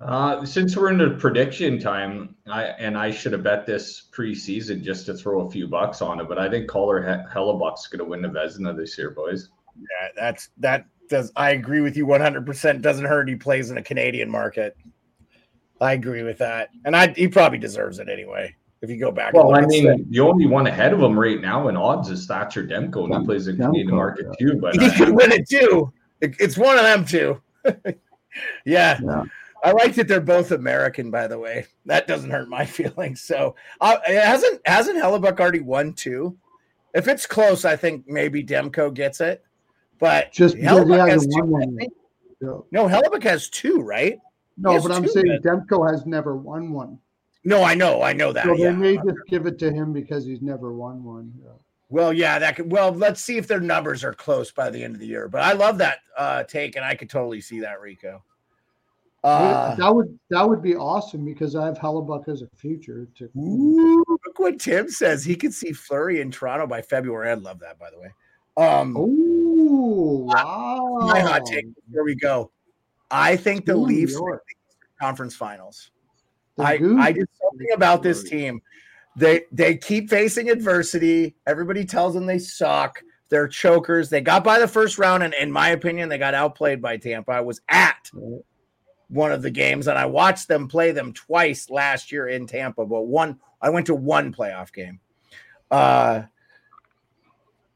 Uh, 0.00 0.44
since 0.44 0.76
we're 0.76 0.90
into 0.90 1.08
prediction 1.16 1.78
time, 1.78 2.34
I 2.46 2.64
and 2.64 2.98
I 2.98 3.10
should 3.10 3.32
have 3.32 3.42
bet 3.42 3.64
this 3.64 4.08
preseason 4.12 4.82
just 4.82 5.06
to 5.06 5.14
throw 5.14 5.46
a 5.46 5.50
few 5.50 5.66
bucks 5.68 6.02
on 6.02 6.20
it, 6.20 6.28
but 6.28 6.38
I 6.38 6.50
think 6.50 6.68
Caller 6.68 7.00
he- 7.00 7.32
Hellebuyck's 7.34 7.86
going 7.86 8.00
to 8.00 8.04
win 8.04 8.20
the 8.20 8.28
Vezina 8.28 8.76
this 8.76 8.98
year, 8.98 9.10
boys. 9.10 9.48
Yeah, 9.76 10.08
that's 10.16 10.50
that 10.58 10.86
does 11.08 11.32
I 11.36 11.50
agree 11.50 11.80
with 11.80 11.96
you 11.96 12.06
100%. 12.06 12.80
Doesn't 12.80 13.04
hurt 13.04 13.28
he 13.28 13.36
plays 13.36 13.70
in 13.70 13.78
a 13.78 13.82
Canadian 13.82 14.30
market. 14.30 14.76
I 15.80 15.92
agree 15.92 16.22
with 16.22 16.38
that. 16.38 16.70
And 16.84 16.96
I 16.96 17.08
he 17.12 17.28
probably 17.28 17.58
deserves 17.58 17.98
it 17.98 18.08
anyway. 18.08 18.54
If 18.80 18.90
you 18.90 18.98
go 18.98 19.10
back 19.10 19.32
and 19.34 19.42
Well, 19.42 19.56
I 19.56 19.64
mean, 19.66 19.86
stats. 19.86 20.10
the 20.10 20.20
only 20.20 20.46
one 20.46 20.66
ahead 20.66 20.92
of 20.92 21.00
him 21.00 21.18
right 21.18 21.40
now 21.40 21.68
in 21.68 21.76
odds 21.76 22.10
is 22.10 22.26
Thatcher 22.26 22.66
Demko, 22.66 23.04
and 23.04 23.14
he 23.20 23.24
plays 23.24 23.48
in 23.48 23.56
Demko, 23.56 23.66
Canadian 23.66 23.94
market 23.94 24.26
yeah. 24.38 24.46
too. 24.48 24.58
But 24.60 24.74
he 24.76 24.86
I, 24.86 24.96
could 24.96 25.10
win 25.10 25.32
it 25.32 25.48
too. 25.48 25.92
It- 26.20 26.36
It's 26.38 26.58
one 26.58 26.76
of 26.76 26.84
them 26.84 27.04
two. 27.04 27.40
yeah. 28.66 28.98
Yeah. 29.02 29.24
I 29.62 29.72
like 29.72 29.94
that 29.94 30.06
they're 30.08 30.20
both 30.20 30.50
American, 30.50 31.10
by 31.10 31.26
the 31.26 31.38
way. 31.38 31.64
That 31.86 32.06
doesn't 32.06 32.30
hurt 32.30 32.50
my 32.50 32.66
feelings. 32.66 33.22
So 33.22 33.56
uh, 33.80 33.96
hasn't 34.06 34.60
hasn't 34.66 34.98
Hellebuyck 34.98 35.40
already 35.40 35.60
won 35.60 35.94
two? 35.94 36.36
If 36.94 37.08
it's 37.08 37.26
close, 37.26 37.64
I 37.64 37.74
think 37.74 38.04
maybe 38.06 38.44
Demko 38.44 38.92
gets 38.92 39.20
it. 39.20 39.42
But 39.98 40.32
Just 40.32 40.56
because 40.56 40.80
Hellebuyck 40.80 40.98
has 40.98 41.12
hasn't 41.12 41.34
two, 41.34 41.44
one. 41.44 41.76
think. 41.76 41.92
Yeah. 42.40 42.58
No, 42.72 42.88
Hellebuyck 42.88 43.22
has 43.22 43.48
two, 43.48 43.80
right? 43.80 44.18
No, 44.56 44.80
but 44.80 44.92
I'm 44.92 45.06
saying 45.08 45.40
then. 45.42 45.66
Demko 45.66 45.90
has 45.90 46.06
never 46.06 46.36
won 46.36 46.72
one. 46.72 46.98
No, 47.44 47.62
I 47.62 47.74
know, 47.74 48.02
I 48.02 48.12
know 48.12 48.32
that. 48.32 48.44
So 48.44 48.54
they 48.54 48.62
yeah. 48.62 48.70
may 48.72 48.96
just 48.96 49.18
give 49.28 49.46
it 49.46 49.58
to 49.58 49.70
him 49.72 49.92
because 49.92 50.24
he's 50.24 50.40
never 50.40 50.72
won 50.72 51.04
one. 51.04 51.32
Yeah. 51.42 51.50
Well, 51.90 52.12
yeah, 52.12 52.38
that 52.38 52.56
could. 52.56 52.72
Well, 52.72 52.92
let's 52.92 53.20
see 53.20 53.36
if 53.36 53.46
their 53.46 53.60
numbers 53.60 54.02
are 54.02 54.14
close 54.14 54.50
by 54.50 54.70
the 54.70 54.82
end 54.82 54.94
of 54.94 55.00
the 55.00 55.06
year. 55.06 55.28
But 55.28 55.42
I 55.42 55.52
love 55.52 55.78
that 55.78 55.98
uh, 56.16 56.44
take, 56.44 56.76
and 56.76 56.84
I 56.84 56.94
could 56.94 57.10
totally 57.10 57.40
see 57.40 57.60
that, 57.60 57.80
Rico. 57.80 58.22
Uh, 59.22 59.74
that 59.76 59.94
would 59.94 60.18
that 60.28 60.46
would 60.46 60.62
be 60.62 60.76
awesome 60.76 61.24
because 61.24 61.56
I 61.56 61.64
have 61.64 61.78
Hellebuyck 61.78 62.28
as 62.28 62.42
a 62.42 62.48
future 62.56 63.08
to 63.16 63.30
ooh, 63.38 64.04
look 64.06 64.38
what 64.38 64.58
Tim 64.58 64.90
says. 64.90 65.24
He 65.24 65.34
could 65.36 65.54
see 65.54 65.72
Fleury 65.72 66.20
in 66.20 66.30
Toronto 66.30 66.66
by 66.66 66.82
February. 66.82 67.30
I 67.30 67.34
love 67.34 67.58
that, 67.60 67.78
by 67.78 67.90
the 67.90 67.98
way. 67.98 68.08
Um, 68.56 68.94
Oh 68.96 70.24
wow! 70.26 70.98
my 71.00 71.20
hot 71.20 71.44
take 71.46 71.66
before 71.86 72.04
we 72.04 72.14
go. 72.14 72.50
I 73.10 73.36
think 73.36 73.66
the 73.66 73.74
New 73.74 73.80
Leafs 73.80 74.12
York. 74.12 74.42
make 74.46 74.56
the 74.80 75.04
conference 75.04 75.34
finals. 75.34 75.90
The 76.56 76.62
I, 76.64 76.76
Goose- 76.78 77.00
I 77.00 77.12
did 77.12 77.28
something 77.40 77.68
about 77.74 78.02
this 78.02 78.22
team. 78.24 78.60
They 79.16 79.42
they 79.52 79.76
keep 79.76 80.08
facing 80.08 80.50
adversity. 80.50 81.34
Everybody 81.46 81.84
tells 81.84 82.14
them 82.14 82.26
they 82.26 82.38
suck. 82.38 83.02
They're 83.28 83.48
chokers. 83.48 84.10
They 84.10 84.20
got 84.20 84.44
by 84.44 84.58
the 84.58 84.68
first 84.68 84.98
round, 84.98 85.22
and 85.22 85.34
in 85.34 85.50
my 85.50 85.70
opinion, 85.70 86.08
they 86.08 86.18
got 86.18 86.34
outplayed 86.34 86.80
by 86.80 86.96
Tampa. 86.96 87.32
I 87.32 87.40
was 87.40 87.60
at 87.68 88.10
one 89.08 89.32
of 89.32 89.42
the 89.42 89.50
games, 89.50 89.88
and 89.88 89.98
I 89.98 90.06
watched 90.06 90.46
them 90.46 90.68
play 90.68 90.92
them 90.92 91.12
twice 91.12 91.70
last 91.70 92.12
year 92.12 92.28
in 92.28 92.46
Tampa. 92.46 92.84
But 92.86 93.02
one, 93.02 93.40
I 93.60 93.70
went 93.70 93.86
to 93.86 93.94
one 93.94 94.32
playoff 94.32 94.72
game. 94.72 95.00
Uh, 95.70 96.22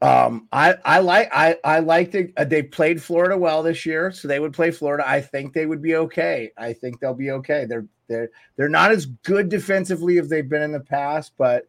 um, 0.01 0.47
I 0.51 0.75
I 0.85 0.99
like 0.99 1.29
I 1.33 1.57
I 1.63 1.79
like 1.79 2.11
the 2.11 2.31
uh, 2.37 2.45
they 2.45 2.63
played 2.63 3.01
Florida 3.03 3.37
well 3.37 3.61
this 3.63 3.85
year, 3.85 4.11
so 4.11 4.27
they 4.27 4.39
would 4.39 4.53
play 4.53 4.71
Florida. 4.71 5.03
I 5.07 5.19
think 5.19 5.53
they 5.53 5.65
would 5.65 5.81
be 5.81 5.95
okay. 5.95 6.51
I 6.57 6.71
think 6.73 6.99
they'll 6.99 7.13
be 7.13 7.31
okay. 7.31 7.65
They're 7.65 7.85
they're 8.07 8.29
they're 8.55 8.69
not 8.69 8.91
as 8.91 9.05
good 9.05 9.49
defensively 9.49 10.17
as 10.17 10.29
they've 10.29 10.47
been 10.47 10.61
in 10.61 10.71
the 10.71 10.79
past, 10.79 11.33
but 11.37 11.67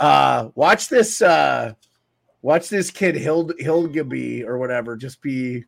uh 0.00 0.48
watch 0.54 0.88
this 0.88 1.20
uh 1.22 1.72
watch 2.42 2.68
this 2.68 2.90
kid 2.90 3.16
Hild 3.16 3.52
Hildeby 3.60 4.44
or 4.44 4.58
whatever 4.58 4.96
just 4.96 5.20
be 5.20 5.64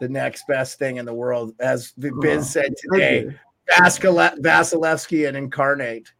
the 0.00 0.08
next 0.08 0.46
best 0.46 0.78
thing 0.78 0.96
in 0.96 1.04
the 1.04 1.14
world, 1.14 1.54
as 1.58 1.92
the 1.96 2.12
Biz 2.20 2.38
Oh, 2.38 2.42
said 2.42 2.74
today. 2.76 3.26
Okay. 3.26 3.36
Vaskile- 3.76 4.38
Vasilevskiy 4.40 5.26
and 5.28 5.36
Incarnate. 5.36 6.12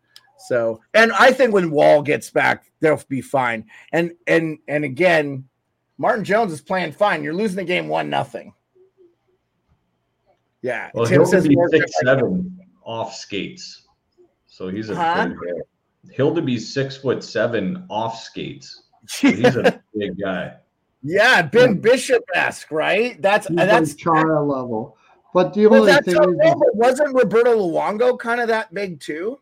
So, 0.47 0.81
and 0.95 1.13
I 1.13 1.33
think 1.33 1.53
when 1.53 1.71
Woll 1.71 2.03
gets 2.03 2.31
back, 2.31 2.71
they'll 2.81 3.03
be 3.09 3.21
fine. 3.21 3.67
And 3.93 4.13
and 4.27 4.59
and 4.69 4.85
again, 4.85 5.45
Martin 5.99 6.25
Jones 6.25 6.53
is 6.53 6.61
playing 6.61 6.93
fine. 6.93 7.25
You're 7.25 7.35
losing 7.35 7.57
the 7.57 7.65
game 7.65 7.89
one 7.89 8.09
nothing. 8.09 8.53
Yeah, 10.63 10.91
well, 10.95 11.07
Tim 11.07 11.21
he'll 11.21 11.27
says 11.27 11.47
be 11.47 11.57
six 11.71 11.91
seven 12.03 12.59
off 12.85 13.15
skates, 13.15 13.83
so 14.47 14.69
he's 14.69 14.91
a 14.91 14.97
Huh? 14.97 15.27
big 15.29 15.37
guy. 15.37 16.13
Hildeby's 16.13 16.73
six 16.73 16.97
foot 16.97 17.23
seven 17.23 17.85
off 17.89 18.19
skates. 18.21 18.83
So 19.07 19.29
he's 19.33 19.57
a 19.57 19.81
big 19.97 20.21
guy. 20.21 20.55
yeah, 21.03 21.43
Ben 21.43 21.79
Bishop 21.81 22.25
esque, 22.35 22.71
right? 22.73 23.21
That's 23.23 23.47
He's 23.47 23.57
that's 23.57 23.91
like 23.91 23.99
Chara 23.99 24.43
level. 24.45 24.97
But 25.35 25.55
the 25.55 25.67
well, 25.67 25.81
only 25.81 25.93
that's 25.93 26.07
thing 26.07 26.17
how, 26.17 26.29
is, 26.29 26.37
no, 26.37 26.55
but 26.55 26.75
wasn't 26.75 27.15
Roberto 27.15 27.57
Luongo 27.57 28.19
kind 28.19 28.41
of 28.41 28.49
that 28.49 28.73
big 28.75 28.99
too? 29.01 29.39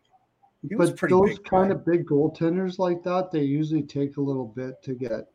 He 0.67 0.75
but 0.75 0.97
those 1.09 1.39
kind 1.39 1.69
right? 1.69 1.71
of 1.71 1.85
big 1.85 2.05
goaltenders 2.05 2.79
like 2.79 3.03
that, 3.03 3.31
they 3.31 3.43
usually 3.43 3.83
take 3.83 4.17
a 4.17 4.21
little 4.21 4.47
bit 4.47 4.81
to 4.83 4.95
get 4.95 5.27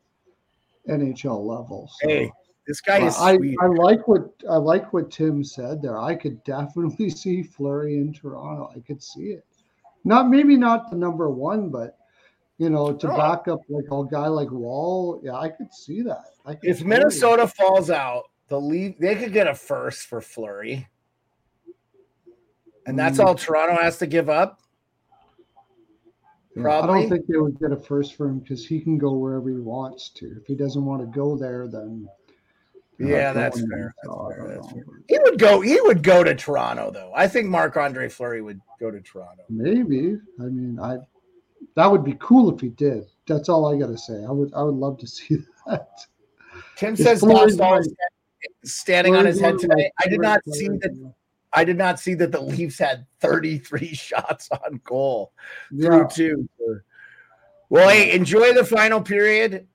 NHL 0.88 1.44
level. 1.46 1.90
So. 2.00 2.08
Hey, 2.08 2.32
this 2.66 2.80
guy 2.80 3.06
is 3.06 3.16
I, 3.16 3.36
sweet. 3.36 3.56
I 3.60 3.66
like 3.66 4.06
what 4.08 4.30
I 4.50 4.56
like 4.56 4.92
what 4.92 5.10
Tim 5.10 5.44
said 5.44 5.80
there. 5.82 5.98
I 5.98 6.14
could 6.14 6.42
definitely 6.44 7.10
see 7.10 7.42
Fleury 7.42 7.96
in 7.96 8.12
Toronto. 8.12 8.70
I 8.74 8.80
could 8.80 9.02
see 9.02 9.30
it. 9.32 9.44
Not 10.04 10.28
maybe 10.28 10.56
not 10.56 10.90
the 10.90 10.96
number 10.96 11.30
one, 11.30 11.68
but 11.70 11.96
you 12.58 12.70
know, 12.70 12.92
to 12.92 13.06
No. 13.08 13.16
back 13.16 13.48
up 13.48 13.60
like 13.68 13.84
a 13.90 14.04
guy 14.10 14.26
like 14.26 14.50
Woll, 14.50 15.20
yeah, 15.22 15.34
I 15.34 15.48
could 15.48 15.72
see 15.72 16.02
that. 16.02 16.26
I 16.44 16.54
could 16.54 16.68
if 16.68 16.84
Minnesota 16.84 17.46
falls 17.46 17.90
out, 17.90 18.24
the 18.48 18.60
leave 18.60 18.98
they 18.98 19.14
could 19.16 19.32
get 19.32 19.46
a 19.46 19.54
first 19.54 20.06
for 20.06 20.20
Fleury. 20.20 20.88
And 22.86 22.98
that's 22.98 23.18
Mm. 23.18 23.24
all 23.24 23.34
Toronto 23.36 23.80
has 23.80 23.98
to 23.98 24.06
give 24.06 24.28
up. 24.28 24.60
Yeah, 26.54 26.80
I 26.80 26.86
don't 26.86 27.08
think 27.08 27.26
they 27.26 27.38
would 27.38 27.58
get 27.58 27.72
a 27.72 27.76
first 27.76 28.14
for 28.14 28.28
him 28.28 28.40
because 28.40 28.66
he 28.66 28.80
can 28.80 28.98
go 28.98 29.12
wherever 29.12 29.48
he 29.48 29.56
wants 29.56 30.10
to. 30.10 30.36
If 30.40 30.46
he 30.46 30.54
doesn't 30.54 30.84
want 30.84 31.00
to 31.00 31.06
go 31.06 31.36
there, 31.36 31.66
then 31.66 32.06
Yeah, 32.98 33.32
that's 33.32 33.60
fair. 33.60 33.94
That's 34.02 34.36
fair. 34.36 34.48
That's 34.48 34.74
know. 34.74 34.82
He 35.08 35.18
would 35.18 35.38
go. 35.38 35.60
He 35.60 35.80
would 35.80 36.02
go 36.02 36.22
to 36.22 36.34
Toronto, 36.34 36.90
though. 36.90 37.12
I 37.14 37.26
think 37.26 37.48
Marc 37.48 37.76
Andre 37.76 38.08
Fleury 38.08 38.42
would 38.42 38.60
go 38.78 38.90
to 38.90 39.00
Toronto. 39.00 39.44
Maybe. 39.48 40.18
I 40.40 40.44
mean, 40.44 40.78
I 40.78 40.98
that 41.74 41.90
would 41.90 42.04
be 42.04 42.16
cool 42.20 42.54
if 42.54 42.60
he 42.60 42.68
did. 42.68 43.04
That's 43.26 43.48
all 43.48 43.72
I 43.72 43.78
gotta 43.78 43.98
say. 43.98 44.24
I 44.24 44.30
would 44.30 44.52
I 44.54 44.62
would 44.62 44.74
love 44.74 44.98
to 44.98 45.06
see 45.08 45.38
that. 45.66 45.88
Tim 46.76 46.94
Is 46.94 47.04
says 47.04 47.22
right? 47.22 47.82
standing 48.64 49.16
on 49.16 49.24
his 49.24 49.40
head 49.40 49.58
today. 49.58 49.90
I 50.04 50.08
did 50.08 50.20
not 50.20 50.42
see 50.46 50.68
that. 50.68 51.12
I 51.52 51.64
did 51.64 51.76
not 51.76 52.00
see 52.00 52.14
that 52.14 52.32
the 52.32 52.40
Leafs 52.40 52.78
had 52.78 53.06
33 53.20 53.88
shots 53.94 54.48
on 54.50 54.80
goal 54.84 55.32
Yeah. 55.70 56.06
through 56.06 56.48
two. 56.58 56.80
Well, 57.68 57.88
hey, 57.88 58.12
enjoy 58.12 58.52
the 58.52 58.64
final 58.64 59.00
period, 59.00 59.66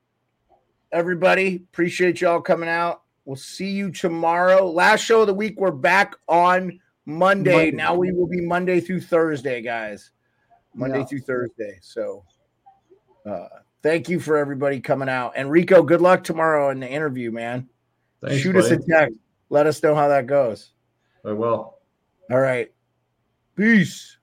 everybody. 0.92 1.56
Appreciate 1.72 2.22
y'all 2.22 2.42
coming 2.42 2.70
out. 2.70 3.02
We'll 3.26 3.36
see 3.36 3.72
you 3.72 3.92
tomorrow. 3.92 4.70
Last 4.70 5.02
show 5.02 5.22
of 5.22 5.28
the 5.28 5.34
week. 5.34 5.60
We're 5.60 5.72
back 5.72 6.16
on 6.28 6.80
Monday. 7.06 7.52
Monday. 7.54 7.72
Now 7.72 7.96
we 7.96 8.12
will 8.12 8.28
be 8.28 8.42
Monday 8.42 8.80
through 8.80 9.02
Thursday, 9.02 9.62
guys. 9.62 10.12
Monday 10.76 11.00
Yeah. 11.00 11.06
through 11.06 11.22
Thursday. 11.22 11.80
So, 11.82 12.24
uh, 13.26 13.48
Thank 13.84 14.10
you 14.10 14.20
for 14.20 14.38
everybody 14.38 14.80
coming 14.82 15.08
out. 15.08 15.34
And 15.36 15.50
Rico, 15.52 15.84
good 15.84 16.02
luck 16.02 16.24
tomorrow 16.24 16.72
in 16.72 16.80
the 16.80 16.90
interview, 16.90 17.32
man. 17.32 17.70
Thanks, 18.22 18.42
Shoot 18.42 18.56
us 18.58 18.72
a 18.72 18.78
text. 18.80 19.18
Let 19.50 19.68
us 19.68 19.82
know 19.82 19.96
how 19.96 20.08
that 20.10 20.26
goes. 20.26 20.74
I 21.28 21.34
will. 21.34 21.78
All 22.32 22.40
right. 22.40 22.72
Peace. 23.56 24.17